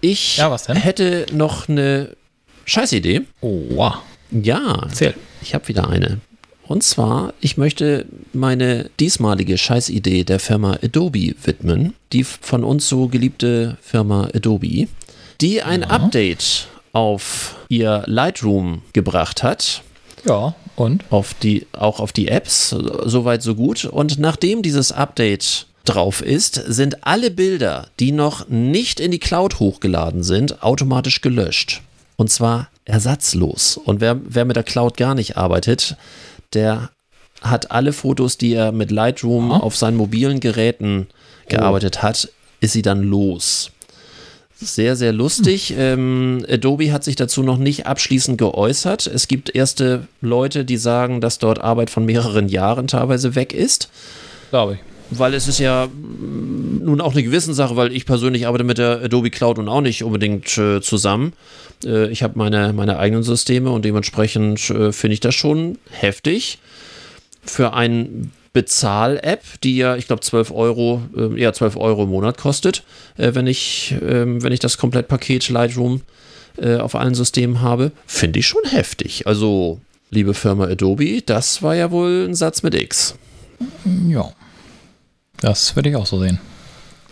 Ich 0.00 0.36
Ja, 0.36 0.50
was 0.50 0.64
denn? 0.64 0.76
hätte 0.76 1.26
noch 1.32 1.68
eine 1.68 2.16
Scheißidee. 2.64 3.22
Oh, 3.40 3.62
wow. 3.70 3.94
Ja, 4.30 4.82
Erzähl. 4.88 5.14
Ich 5.42 5.54
habe 5.54 5.68
wieder 5.68 5.88
eine. 5.88 6.20
Und 6.66 6.82
zwar, 6.82 7.32
ich 7.40 7.56
möchte 7.56 8.04
meine 8.34 8.90
diesmalige 9.00 9.56
Scheißidee 9.56 10.24
der 10.24 10.38
Firma 10.38 10.78
Adobe 10.82 11.34
widmen. 11.42 11.94
Die 12.12 12.24
von 12.24 12.62
uns 12.62 12.88
so 12.88 13.08
geliebte 13.08 13.78
Firma 13.80 14.28
Adobe, 14.34 14.88
die 15.40 15.62
ein 15.62 15.82
Update 15.82 16.68
auf 16.92 17.56
ihr 17.68 18.02
Lightroom 18.06 18.82
gebracht 18.92 19.42
hat. 19.42 19.82
Ja, 20.26 20.54
und? 20.76 21.04
Auf 21.10 21.34
die, 21.34 21.66
auch 21.72 22.00
auf 22.00 22.12
die 22.12 22.28
Apps, 22.28 22.70
soweit 23.04 23.42
so 23.42 23.54
gut. 23.54 23.84
Und 23.84 24.18
nachdem 24.18 24.62
dieses 24.62 24.92
Update 24.92 25.66
drauf 25.84 26.20
ist, 26.20 26.54
sind 26.54 27.06
alle 27.06 27.30
Bilder, 27.30 27.88
die 27.98 28.12
noch 28.12 28.48
nicht 28.48 29.00
in 29.00 29.10
die 29.10 29.18
Cloud 29.18 29.58
hochgeladen 29.58 30.22
sind, 30.22 30.62
automatisch 30.62 31.20
gelöscht. 31.20 31.82
Und 32.18 32.30
zwar 32.30 32.68
ersatzlos. 32.84 33.76
Und 33.76 34.00
wer, 34.00 34.20
wer 34.24 34.44
mit 34.44 34.56
der 34.56 34.64
Cloud 34.64 34.96
gar 34.96 35.14
nicht 35.14 35.36
arbeitet, 35.36 35.96
der 36.52 36.90
hat 37.40 37.70
alle 37.70 37.92
Fotos, 37.92 38.36
die 38.36 38.54
er 38.54 38.72
mit 38.72 38.90
Lightroom 38.90 39.52
auf 39.52 39.76
seinen 39.76 39.96
mobilen 39.96 40.40
Geräten 40.40 41.06
gearbeitet 41.48 42.02
hat, 42.02 42.28
ist 42.60 42.72
sie 42.72 42.82
dann 42.82 43.02
los. 43.02 43.70
Sehr, 44.60 44.96
sehr 44.96 45.12
lustig. 45.12 45.72
Ähm, 45.78 46.44
Adobe 46.50 46.92
hat 46.92 47.04
sich 47.04 47.14
dazu 47.14 47.44
noch 47.44 47.58
nicht 47.58 47.86
abschließend 47.86 48.36
geäußert. 48.36 49.06
Es 49.06 49.28
gibt 49.28 49.54
erste 49.54 50.08
Leute, 50.20 50.64
die 50.64 50.76
sagen, 50.76 51.20
dass 51.20 51.38
dort 51.38 51.60
Arbeit 51.60 51.90
von 51.90 52.04
mehreren 52.04 52.48
Jahren 52.48 52.88
teilweise 52.88 53.36
weg 53.36 53.52
ist. 53.54 53.88
Glaube 54.50 54.74
ich. 54.74 54.87
Weil 55.10 55.34
es 55.34 55.48
ist 55.48 55.58
ja 55.58 55.86
mm, 55.86 56.84
nun 56.84 57.00
auch 57.00 57.12
eine 57.12 57.22
Gewissenssache, 57.22 57.76
weil 57.76 57.92
ich 57.92 58.06
persönlich 58.06 58.46
arbeite 58.46 58.64
mit 58.64 58.78
der 58.78 59.02
Adobe 59.02 59.30
Cloud 59.30 59.58
und 59.58 59.68
auch 59.68 59.80
nicht 59.80 60.04
unbedingt 60.04 60.56
äh, 60.58 60.80
zusammen. 60.80 61.32
Äh, 61.84 62.10
ich 62.10 62.22
habe 62.22 62.38
meine, 62.38 62.72
meine 62.72 62.98
eigenen 62.98 63.22
Systeme 63.22 63.70
und 63.70 63.84
dementsprechend 63.84 64.70
äh, 64.70 64.92
finde 64.92 65.14
ich 65.14 65.20
das 65.20 65.34
schon 65.34 65.78
heftig. 65.90 66.58
Für 67.42 67.72
ein 67.72 68.32
Bezahl-App, 68.52 69.42
die 69.62 69.76
ja, 69.76 69.96
ich 69.96 70.06
glaube, 70.06 70.20
12 70.20 70.50
Euro, 70.50 71.02
äh, 71.16 71.40
ja, 71.40 71.52
12 71.52 71.76
Euro 71.76 72.04
im 72.04 72.10
Monat 72.10 72.38
kostet, 72.38 72.82
äh, 73.16 73.34
wenn, 73.34 73.46
ich, 73.46 73.94
ähm, 74.02 74.42
wenn 74.42 74.52
ich 74.52 74.60
das 74.60 74.78
Komplettpaket 74.78 75.48
Lightroom 75.48 76.02
äh, 76.56 76.76
auf 76.76 76.94
allen 76.94 77.14
Systemen 77.14 77.60
habe, 77.60 77.92
finde 78.06 78.40
ich 78.40 78.46
schon 78.46 78.64
heftig. 78.64 79.26
Also, 79.26 79.80
liebe 80.10 80.34
Firma 80.34 80.64
Adobe, 80.64 81.22
das 81.22 81.62
war 81.62 81.74
ja 81.74 81.90
wohl 81.90 82.26
ein 82.28 82.34
Satz 82.34 82.62
mit 82.62 82.74
X. 82.74 83.14
Ja. 84.08 84.32
Das 85.40 85.74
würde 85.76 85.90
ich 85.90 85.96
auch 85.96 86.06
so 86.06 86.20
sehen. 86.20 86.38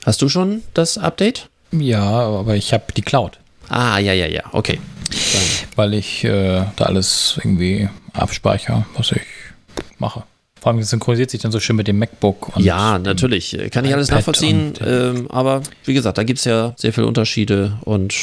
Hast 0.05 0.23
du 0.23 0.29
schon 0.29 0.63
das 0.75 0.99
Update? 0.99 1.49
Ja, 1.73 2.03
aber 2.05 2.55
ich 2.57 2.73
habe 2.73 2.85
die 2.97 3.03
Cloud, 3.03 3.39
Ah, 3.69 3.99
ja, 3.99 4.13
ja, 4.13 4.27
ja, 4.27 4.43
okay. 4.53 4.79
weil 5.75 5.95
ich 5.95 6.23
äh, 6.25 6.65
da 6.77 6.85
alles 6.85 7.35
irgendwie 7.39 7.89
abspeichere, 8.13 8.87
was 8.97 9.11
ich 9.13 9.23
mache. 9.99 10.23
Vor 10.61 10.73
allem 10.73 10.83
synchronisiert 10.83 11.31
sich 11.31 11.41
dann 11.43 11.51
so 11.53 11.59
schön 11.61 11.77
mit 11.77 11.87
dem 11.89 11.99
MacBook. 11.99 12.53
Ja, 12.57 12.99
natürlich. 12.99 13.57
Kann 13.73 13.85
ich 13.85 13.93
alles 13.95 14.09
iPad 14.09 14.19
nachvollziehen. 14.19 14.69
und, 14.69 14.81
äh, 14.81 15.09
ähm, 15.11 15.31
aber 15.31 15.63
wie 15.85 15.95
gesagt, 15.95 16.19
da 16.19 16.23
gibt 16.25 16.39
es 16.39 16.45
ja 16.45 16.75
sehr 16.77 16.93
viele 16.93 17.07
Unterschiede 17.09 17.79
und 17.85 18.15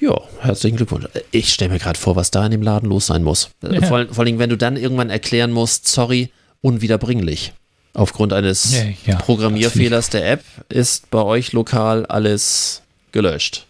ja, 0.00 0.14
herzlichen 0.40 0.76
Glückwunsch. 0.76 1.06
Ich 1.30 1.52
stelle 1.52 1.72
mir 1.72 1.78
gerade 1.78 1.98
vor, 1.98 2.16
was 2.16 2.30
da 2.30 2.44
in 2.44 2.50
dem 2.50 2.62
Laden 2.62 2.88
los 2.90 3.06
sein 3.06 3.22
muss. 3.22 3.50
Äh, 3.62 3.76
Ja. 3.76 3.82
Vor, 3.86 4.06
vor 4.10 4.24
allem, 4.24 4.38
wenn 4.38 4.50
du 4.50 4.56
dann 4.56 4.76
irgendwann 4.76 5.08
erklären 5.10 5.50
musst, 5.52 5.88
sorry, 5.88 6.30
unwiederbringlich. 6.60 7.52
Aufgrund 7.94 8.32
eines 8.32 8.76
Ja, 8.76 8.84
ja, 9.06 9.16
Programmierfehlers 9.16 10.10
der 10.10 10.30
App 10.30 10.42
ist 10.68 11.10
bei 11.10 11.22
euch 11.22 11.52
lokal 11.52 12.04
alles 12.06 12.82
gelöscht. 13.12 13.66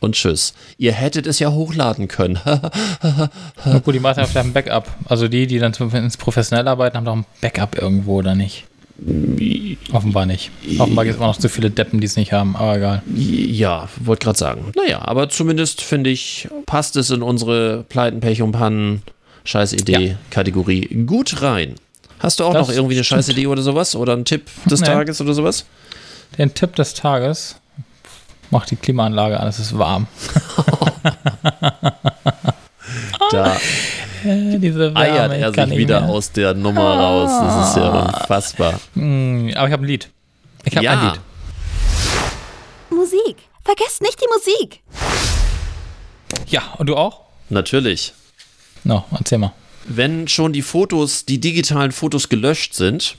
Und 0.00 0.16
tschüss. 0.16 0.52
Ihr 0.76 0.92
hättet 0.92 1.26
es 1.26 1.38
ja 1.38 1.50
hochladen 1.50 2.08
können. 2.08 2.38
Na 2.44 3.78
gut, 3.82 3.94
die 3.94 4.00
machen 4.00 4.20
ja 4.20 4.26
vielleicht 4.26 4.46
ein 4.46 4.52
Backup. 4.52 4.86
Also 5.06 5.28
die, 5.28 5.46
die 5.46 5.58
dann 5.58 5.72
ins 5.72 6.18
professionell 6.18 6.68
arbeiten, 6.68 6.98
haben 6.98 7.06
doch 7.06 7.16
ein 7.16 7.24
Backup 7.40 7.80
irgendwo 7.80 8.16
oder 8.18 8.34
nicht? 8.34 8.66
Offenbar 9.92 10.26
nicht. 10.26 10.50
Offenbar 10.78 11.04
gibt 11.04 11.14
es 11.14 11.18
immer 11.18 11.28
noch 11.28 11.38
zu 11.38 11.48
viele 11.48 11.70
Deppen, 11.70 12.00
die 12.00 12.06
es 12.06 12.16
nicht 12.16 12.32
haben, 12.32 12.54
aber 12.54 12.76
egal. 12.76 13.02
Ja, 13.16 13.88
wollte 13.98 14.24
gerade 14.24 14.38
sagen. 14.38 14.72
Naja, 14.76 15.00
aber 15.02 15.30
zumindest 15.30 15.80
finde 15.80 16.10
ich, 16.10 16.48
passt 16.66 16.96
es 16.96 17.10
in 17.10 17.22
unsere 17.22 17.84
Pleiten, 17.88 18.20
Pech 18.20 18.42
und 18.42 18.52
Pannen, 18.52 19.02
Scheißidee-Kategorie 19.44 20.88
ja. 20.90 21.04
gut 21.04 21.42
rein. 21.42 21.74
Hast 22.24 22.40
du 22.40 22.44
auch 22.44 22.54
das 22.54 22.68
noch 22.68 22.74
irgendwie 22.74 22.94
eine 22.94 23.04
Scheißidee 23.04 23.46
oder 23.46 23.60
sowas? 23.60 23.94
Oder 23.94 24.14
einen 24.14 24.24
Tipp 24.24 24.48
des 24.64 24.80
nee. 24.80 24.86
Tages 24.86 25.20
oder 25.20 25.34
sowas? 25.34 25.66
Den 26.38 26.54
Tipp 26.54 26.74
des 26.74 26.94
Tages. 26.94 27.56
Mach 28.50 28.64
die 28.64 28.76
Klimaanlage 28.76 29.38
an, 29.38 29.46
es 29.46 29.58
ist 29.58 29.76
warm. 29.76 30.06
da 33.30 33.54
äh, 34.24 34.58
Diese 34.58 34.94
Wärme, 34.94 34.96
eiert 34.96 35.32
er 35.32 35.52
sich 35.52 35.76
wieder 35.76 36.00
mehr. 36.00 36.10
aus 36.10 36.32
der 36.32 36.54
Nummer 36.54 36.98
raus. 36.98 37.30
Das 37.30 37.68
ist 37.68 37.76
ja 37.76 37.92
ah. 37.92 38.06
unfassbar. 38.06 38.80
Mm, 38.94 39.50
aber 39.54 39.66
ich 39.66 39.72
habe 39.72 39.84
ein 39.84 39.86
Lied. 39.86 40.08
Ich 40.64 40.74
habe 40.76 40.84
ja. 40.84 40.92
ein 40.92 41.08
Lied. 41.08 41.20
Musik. 42.88 43.36
Vergesst 43.64 44.00
nicht 44.00 44.18
die 44.18 44.28
Musik. 44.32 44.82
Ja, 46.46 46.62
und 46.78 46.86
du 46.86 46.96
auch? 46.96 47.20
Natürlich. 47.50 48.14
No, 48.82 49.04
erzähl 49.10 49.38
mal. 49.38 49.52
Wenn 49.86 50.28
schon 50.28 50.52
die 50.52 50.62
Fotos, 50.62 51.24
die 51.24 51.40
digitalen 51.40 51.92
Fotos 51.92 52.28
gelöscht 52.28 52.74
sind, 52.74 53.16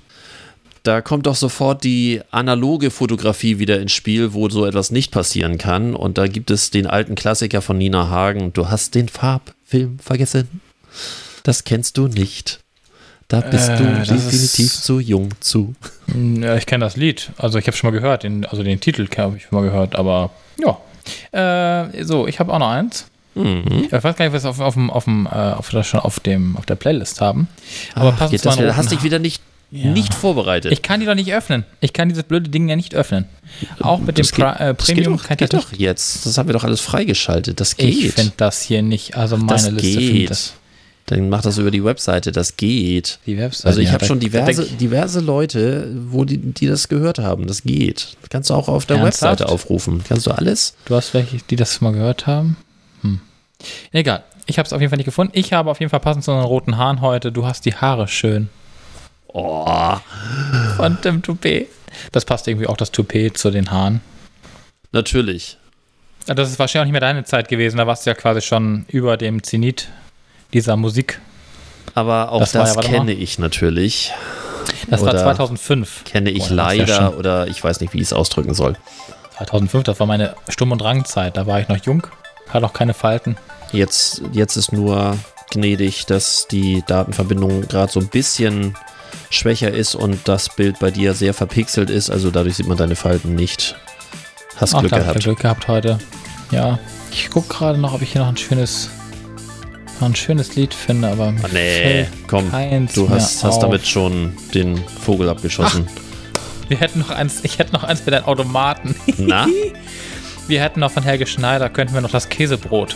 da 0.85 1.01
kommt 1.01 1.25
doch 1.25 1.35
sofort 1.35 1.83
die 1.83 2.21
analoge 2.29 2.91
Fotografie 2.91 3.57
wieder 3.57 3.79
ins 3.79 3.91
Spiel, 3.91 4.33
wo 4.33 4.49
so 4.49 4.65
etwas 4.65 4.91
nicht 4.91 5.11
passieren 5.11 5.57
kann. 5.57 5.95
Und 5.95 6.17
da 6.17 6.27
gibt 6.27 6.51
es 6.51 6.69
den 6.69 6.85
alten 6.85 7.15
Klassiker 7.15 7.61
von 7.61 7.77
Nina 7.77 8.09
Hagen. 8.09 8.53
Du 8.53 8.69
hast 8.69 8.93
den 8.93 9.09
Farbfilm 9.09 9.97
vergessen. 9.99 10.61
Das 11.43 11.63
kennst 11.63 11.97
du 11.97 12.07
nicht. 12.07 12.59
Da 13.27 13.41
bist 13.41 13.69
äh, 13.69 13.77
du 13.77 13.83
definitiv 13.83 14.71
zu 14.71 14.99
jung 14.99 15.29
zu. 15.39 15.73
Mm, 16.07 16.43
ja, 16.43 16.55
ich 16.55 16.67
kenne 16.67 16.85
das 16.85 16.95
Lied. 16.95 17.31
Also 17.37 17.57
ich 17.57 17.65
habe 17.65 17.75
schon 17.75 17.89
mal 17.89 17.99
gehört. 17.99 18.21
Den, 18.21 18.45
also 18.45 18.61
den 18.61 18.79
Titel 18.79 19.07
habe 19.17 19.37
ich 19.37 19.43
schon 19.43 19.59
mal 19.59 19.65
gehört. 19.65 19.95
Aber 19.95 20.29
ja. 20.59 20.77
Äh, 21.31 22.03
so, 22.03 22.27
ich 22.27 22.39
habe 22.39 22.53
auch 22.53 22.59
noch 22.59 22.69
eins. 22.69 23.07
Mhm. 23.35 23.85
Ich 23.85 23.91
weiß 23.91 24.15
gar 24.15 24.25
nicht, 24.25 24.33
was 24.33 24.43
wir 24.43 24.49
auf, 24.49 24.59
auf, 24.59 24.77
auf, 24.77 25.07
äh, 25.07 25.11
auf, 25.11 25.85
schon 25.85 25.99
auf, 25.99 26.19
dem, 26.19 26.57
auf 26.57 26.65
der 26.65 26.75
Playlist 26.75 27.21
haben. 27.21 27.47
Aber 27.93 28.13
Ach, 28.13 28.19
passend 28.19 28.39
zu 28.39 28.57
wieder, 28.57 28.77
hast 28.77 28.91
dich 28.91 29.03
wieder 29.03 29.19
nicht, 29.19 29.43
ja. 29.71 29.91
nicht 29.91 30.13
vorbereitet. 30.13 30.71
Ich 30.71 30.81
kann 30.81 31.01
die 31.01 31.05
doch 31.05 31.15
nicht 31.15 31.33
öffnen. 31.33 31.65
Ich 31.81 31.93
kann 31.93 32.09
dieses 32.09 32.23
blöde 32.23 32.49
Ding 32.49 32.69
ja 32.69 32.75
nicht 32.75 32.95
öffnen. 32.95 33.25
Auch 33.79 33.99
mit 33.99 34.17
das 34.17 34.31
dem 34.31 34.45
geht, 34.45 34.59
äh, 34.59 34.73
Premium 34.73 35.17
das 35.17 35.27
geht 35.27 35.53
doch, 35.53 35.59
das 35.59 35.71
doch 35.71 35.77
jetzt. 35.77 36.25
Das 36.25 36.37
haben 36.37 36.47
wir 36.47 36.53
doch 36.53 36.63
alles 36.63 36.81
freigeschaltet. 36.81 37.59
Das 37.59 37.75
geht. 37.75 37.89
Ich 37.89 38.11
finde 38.13 38.33
das 38.37 38.61
hier 38.61 38.81
nicht. 38.81 39.17
Also 39.17 39.37
meine 39.37 39.73
das 39.73 39.83
Liste 39.83 39.99
geht. 39.99 40.29
das. 40.29 40.53
Dann 41.07 41.29
mach 41.29 41.43
das 41.43 41.59
über 41.59 41.69
die 41.69 41.83
Webseite, 41.83 42.31
das 42.31 42.57
geht. 42.57 43.19
Die 43.27 43.37
Webseite. 43.37 43.67
Also 43.67 43.79
ich 43.79 43.89
ja, 43.89 43.93
habe 43.93 44.05
schon 44.05 44.19
diverse, 44.19 44.65
diverse 44.65 45.19
Leute, 45.19 45.95
wo 46.07 46.25
die, 46.25 46.37
die 46.39 46.65
das 46.65 46.87
gehört 46.87 47.19
haben. 47.19 47.45
Das 47.45 47.61
geht. 47.61 48.17
Das 48.21 48.29
kannst 48.29 48.49
du 48.49 48.55
auch 48.55 48.67
auf 48.67 48.87
der 48.87 48.97
Ernsthaft? 48.97 49.33
Webseite 49.33 49.49
aufrufen. 49.51 50.03
Kannst 50.07 50.25
du 50.25 50.31
alles? 50.31 50.73
Du 50.85 50.95
hast 50.95 51.13
welche, 51.13 51.37
die 51.47 51.57
das 51.57 51.79
mal 51.81 51.93
gehört 51.93 52.25
haben? 52.25 52.57
Egal. 53.91 54.23
Ich 54.45 54.57
habe 54.59 54.67
es 54.67 54.73
auf 54.73 54.81
jeden 54.81 54.89
Fall 54.89 54.97
nicht 54.97 55.05
gefunden. 55.05 55.31
Ich 55.35 55.53
habe 55.53 55.71
auf 55.71 55.79
jeden 55.79 55.89
Fall 55.89 55.99
passend 55.99 56.23
zu 56.23 56.31
unseren 56.31 56.47
roten 56.47 56.77
Haaren 56.77 57.01
heute. 57.01 57.31
Du 57.31 57.45
hast 57.45 57.65
die 57.65 57.75
Haare 57.75 58.07
schön. 58.07 58.49
Oh. 59.27 59.97
Von 60.77 60.97
dem 61.03 61.21
Toupet. 61.21 61.67
Das 62.11 62.25
passt 62.25 62.47
irgendwie 62.47 62.67
auch 62.67 62.77
das 62.77 62.91
Toupet 62.91 63.37
zu 63.37 63.51
den 63.51 63.71
Haaren. 63.71 64.01
Natürlich. 64.91 65.57
Das 66.25 66.49
ist 66.49 66.57
wahrscheinlich 66.57 66.81
auch 66.81 66.85
nicht 66.85 66.91
mehr 66.93 67.01
deine 67.01 67.23
Zeit 67.23 67.47
gewesen. 67.47 67.77
Da 67.77 67.87
warst 67.87 68.05
du 68.05 68.09
ja 68.09 68.15
quasi 68.15 68.41
schon 68.41 68.85
über 68.87 69.17
dem 69.17 69.43
Zenit 69.43 69.89
dieser 70.53 70.75
Musik. 70.75 71.19
Aber 71.93 72.31
auch 72.31 72.39
das, 72.39 72.53
das 72.53 72.75
ja, 72.75 72.81
kenne 72.81 73.13
ich 73.13 73.39
natürlich. 73.39 74.11
Das 74.89 75.01
oder 75.01 75.13
war 75.13 75.21
2005. 75.35 76.03
Kenne 76.05 76.31
ich 76.31 76.47
Boah, 76.47 76.53
leider 76.53 76.85
ja 76.85 77.09
oder 77.09 77.47
ich 77.47 77.63
weiß 77.63 77.79
nicht, 77.81 77.93
wie 77.93 77.97
ich 77.97 78.05
es 78.05 78.13
ausdrücken 78.13 78.53
soll. 78.53 78.75
2005, 79.37 79.83
das 79.83 79.99
war 79.99 80.07
meine 80.07 80.35
Stumm- 80.49 80.71
und 80.71 80.81
Drangzeit. 80.81 81.37
Da 81.37 81.45
war 81.45 81.59
ich 81.59 81.67
noch 81.67 81.77
jung, 81.85 82.07
hatte 82.49 82.65
auch 82.65 82.73
keine 82.73 82.93
Falten. 82.93 83.37
Jetzt, 83.75 84.21
jetzt 84.31 84.55
ist 84.55 84.71
nur 84.71 85.17
gnädig, 85.51 86.05
dass 86.05 86.47
die 86.47 86.83
Datenverbindung 86.87 87.61
gerade 87.61 87.91
so 87.91 87.99
ein 87.99 88.07
bisschen 88.07 88.75
schwächer 89.29 89.71
ist 89.71 89.95
und 89.95 90.27
das 90.27 90.55
Bild 90.55 90.79
bei 90.79 90.91
dir 90.91 91.13
sehr 91.13 91.33
verpixelt 91.33 91.89
ist. 91.89 92.09
Also 92.09 92.31
dadurch 92.31 92.55
sieht 92.55 92.67
man 92.67 92.77
deine 92.77 92.95
Falten 92.95 93.35
nicht. 93.35 93.75
Hast 94.57 94.75
Ach, 94.75 94.79
Glück 94.81 94.93
gehabt. 94.93 95.19
Glück 95.19 95.39
gehabt 95.39 95.67
heute. 95.67 95.99
Ja, 96.51 96.79
ich 97.11 97.29
gucke 97.29 97.47
gerade 97.49 97.79
noch, 97.79 97.93
ob 97.93 98.01
ich 98.01 98.11
hier 98.11 98.21
noch 98.21 98.29
ein 98.29 98.37
schönes 98.37 98.89
noch 99.99 100.09
ein 100.09 100.15
schönes 100.15 100.55
Lied 100.55 100.73
finde, 100.73 101.07
aber 101.07 101.33
oh, 101.41 101.47
nee, 101.53 102.05
komm, 102.27 102.51
du 102.93 103.09
hast, 103.09 103.45
hast 103.45 103.59
damit 103.59 103.87
schon 103.87 104.35
den 104.53 104.77
Vogel 104.77 105.29
abgeschossen. 105.29 105.87
Ach, 105.87 106.69
wir 106.69 106.77
hätten 106.77 106.99
noch 106.99 107.11
eins, 107.11 107.39
ich 107.43 107.59
hätte 107.59 107.71
noch 107.71 107.83
eins 107.83 108.01
für 108.01 108.11
deinen 108.11 108.25
Automaten. 108.25 108.95
Na? 109.17 109.47
Wir 110.47 110.61
hätten 110.61 110.79
noch 110.79 110.91
von 110.91 111.01
Helge 111.01 111.25
Schneider, 111.25 111.71
könnten 111.71 111.95
wir 111.95 112.01
noch 112.01 112.11
das 112.11 112.29
Käsebrot. 112.29 112.95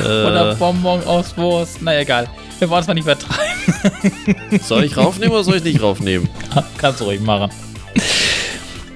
Oder 0.00 0.52
äh. 0.52 0.54
Bonbon 0.54 1.04
aus 1.04 1.36
Wurst. 1.36 1.78
Na 1.80 1.98
egal. 1.98 2.28
Wir 2.58 2.68
wollen 2.68 2.80
es 2.80 2.88
mal 2.88 2.94
nicht 2.94 3.04
übertreiben. 3.04 4.60
soll 4.62 4.84
ich 4.84 4.96
raufnehmen 4.96 5.32
oder 5.32 5.44
soll 5.44 5.56
ich 5.56 5.64
nicht 5.64 5.82
raufnehmen? 5.82 6.28
Kannst 6.78 7.00
du 7.00 7.04
ruhig 7.04 7.20
machen. 7.20 7.50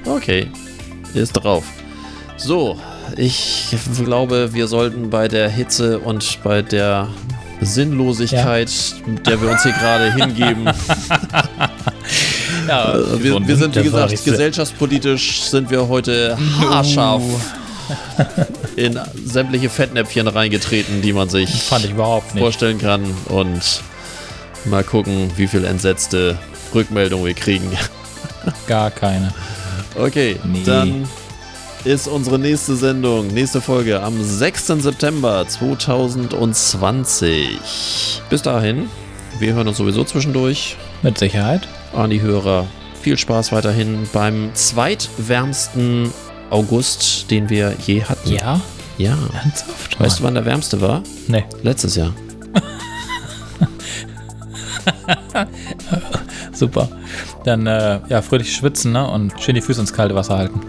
Okay. 0.04 0.48
Ist 1.14 1.32
drauf. 1.32 1.64
So, 2.36 2.78
ich 3.16 3.76
glaube, 4.04 4.52
wir 4.52 4.66
sollten 4.66 5.10
bei 5.10 5.28
der 5.28 5.48
Hitze 5.48 6.00
und 6.00 6.42
bei 6.42 6.62
der 6.62 7.08
Sinnlosigkeit, 7.60 8.70
ja. 8.70 9.12
der 9.26 9.40
wir 9.40 9.50
uns 9.50 9.62
hier 9.62 9.72
gerade 9.72 10.12
hingeben. 10.14 10.64
ja, 12.66 12.94
äh, 12.94 13.22
wir, 13.22 13.46
wir, 13.46 13.56
sind, 13.56 13.76
wie 13.76 13.82
gesagt, 13.84 14.24
gesellschaftspolitisch 14.24 15.42
sind 15.42 15.70
wir 15.70 15.86
heute 15.86 16.36
haarscharf 16.58 17.22
in 18.76 18.98
sämtliche 19.24 19.68
Fettnäpfchen 19.68 20.28
reingetreten, 20.28 21.02
die 21.02 21.12
man 21.12 21.28
sich 21.28 21.62
vorstellen 21.62 22.78
kann. 22.78 23.04
Und 23.28 23.82
mal 24.64 24.84
gucken, 24.84 25.30
wie 25.36 25.46
viel 25.46 25.64
entsetzte 25.64 26.38
Rückmeldungen 26.74 27.26
wir 27.26 27.34
kriegen. 27.34 27.70
Gar 28.66 28.90
keine. 28.90 29.32
Okay, 29.96 30.36
nee. 30.44 30.62
dann 30.64 31.06
ist 31.84 32.06
unsere 32.06 32.38
nächste 32.38 32.76
Sendung, 32.76 33.26
nächste 33.28 33.60
Folge 33.60 34.00
am 34.00 34.22
6. 34.22 34.66
September 34.78 35.44
2020. 35.46 38.22
Bis 38.30 38.42
dahin, 38.42 38.88
wir 39.38 39.54
hören 39.54 39.68
uns 39.68 39.78
sowieso 39.78 40.04
zwischendurch. 40.04 40.76
Mit 41.02 41.18
Sicherheit. 41.18 41.66
An 41.92 42.10
die 42.10 42.20
Hörer. 42.20 42.66
Viel 43.00 43.18
Spaß 43.18 43.50
weiterhin 43.50 44.08
beim 44.12 44.50
zweitwärmsten 44.54 46.12
August, 46.52 47.30
den 47.30 47.48
wir 47.48 47.74
je 47.86 48.04
hatten. 48.04 48.30
Ja? 48.30 48.60
Ja. 48.98 49.16
Ernsthaft? 49.42 49.98
Weißt 49.98 50.20
du, 50.20 50.24
wann 50.24 50.34
der 50.34 50.44
wärmste 50.44 50.80
war? 50.80 51.02
Nee. 51.26 51.44
Letztes 51.62 51.96
Jahr. 51.96 52.12
Super. 56.52 56.88
Dann 57.44 57.66
äh, 57.66 58.00
ja, 58.08 58.22
fröhlich 58.22 58.54
schwitzen 58.54 58.92
ne? 58.92 59.08
und 59.08 59.32
schön 59.40 59.54
die 59.54 59.60
Füße 59.60 59.80
ins 59.80 59.92
kalte 59.92 60.14
Wasser 60.14 60.36
halten. 60.36 60.60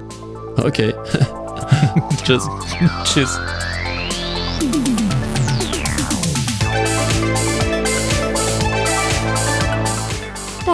Okay. 0.58 0.94
Tschüss. 2.24 2.48
Tschüss. 3.04 3.40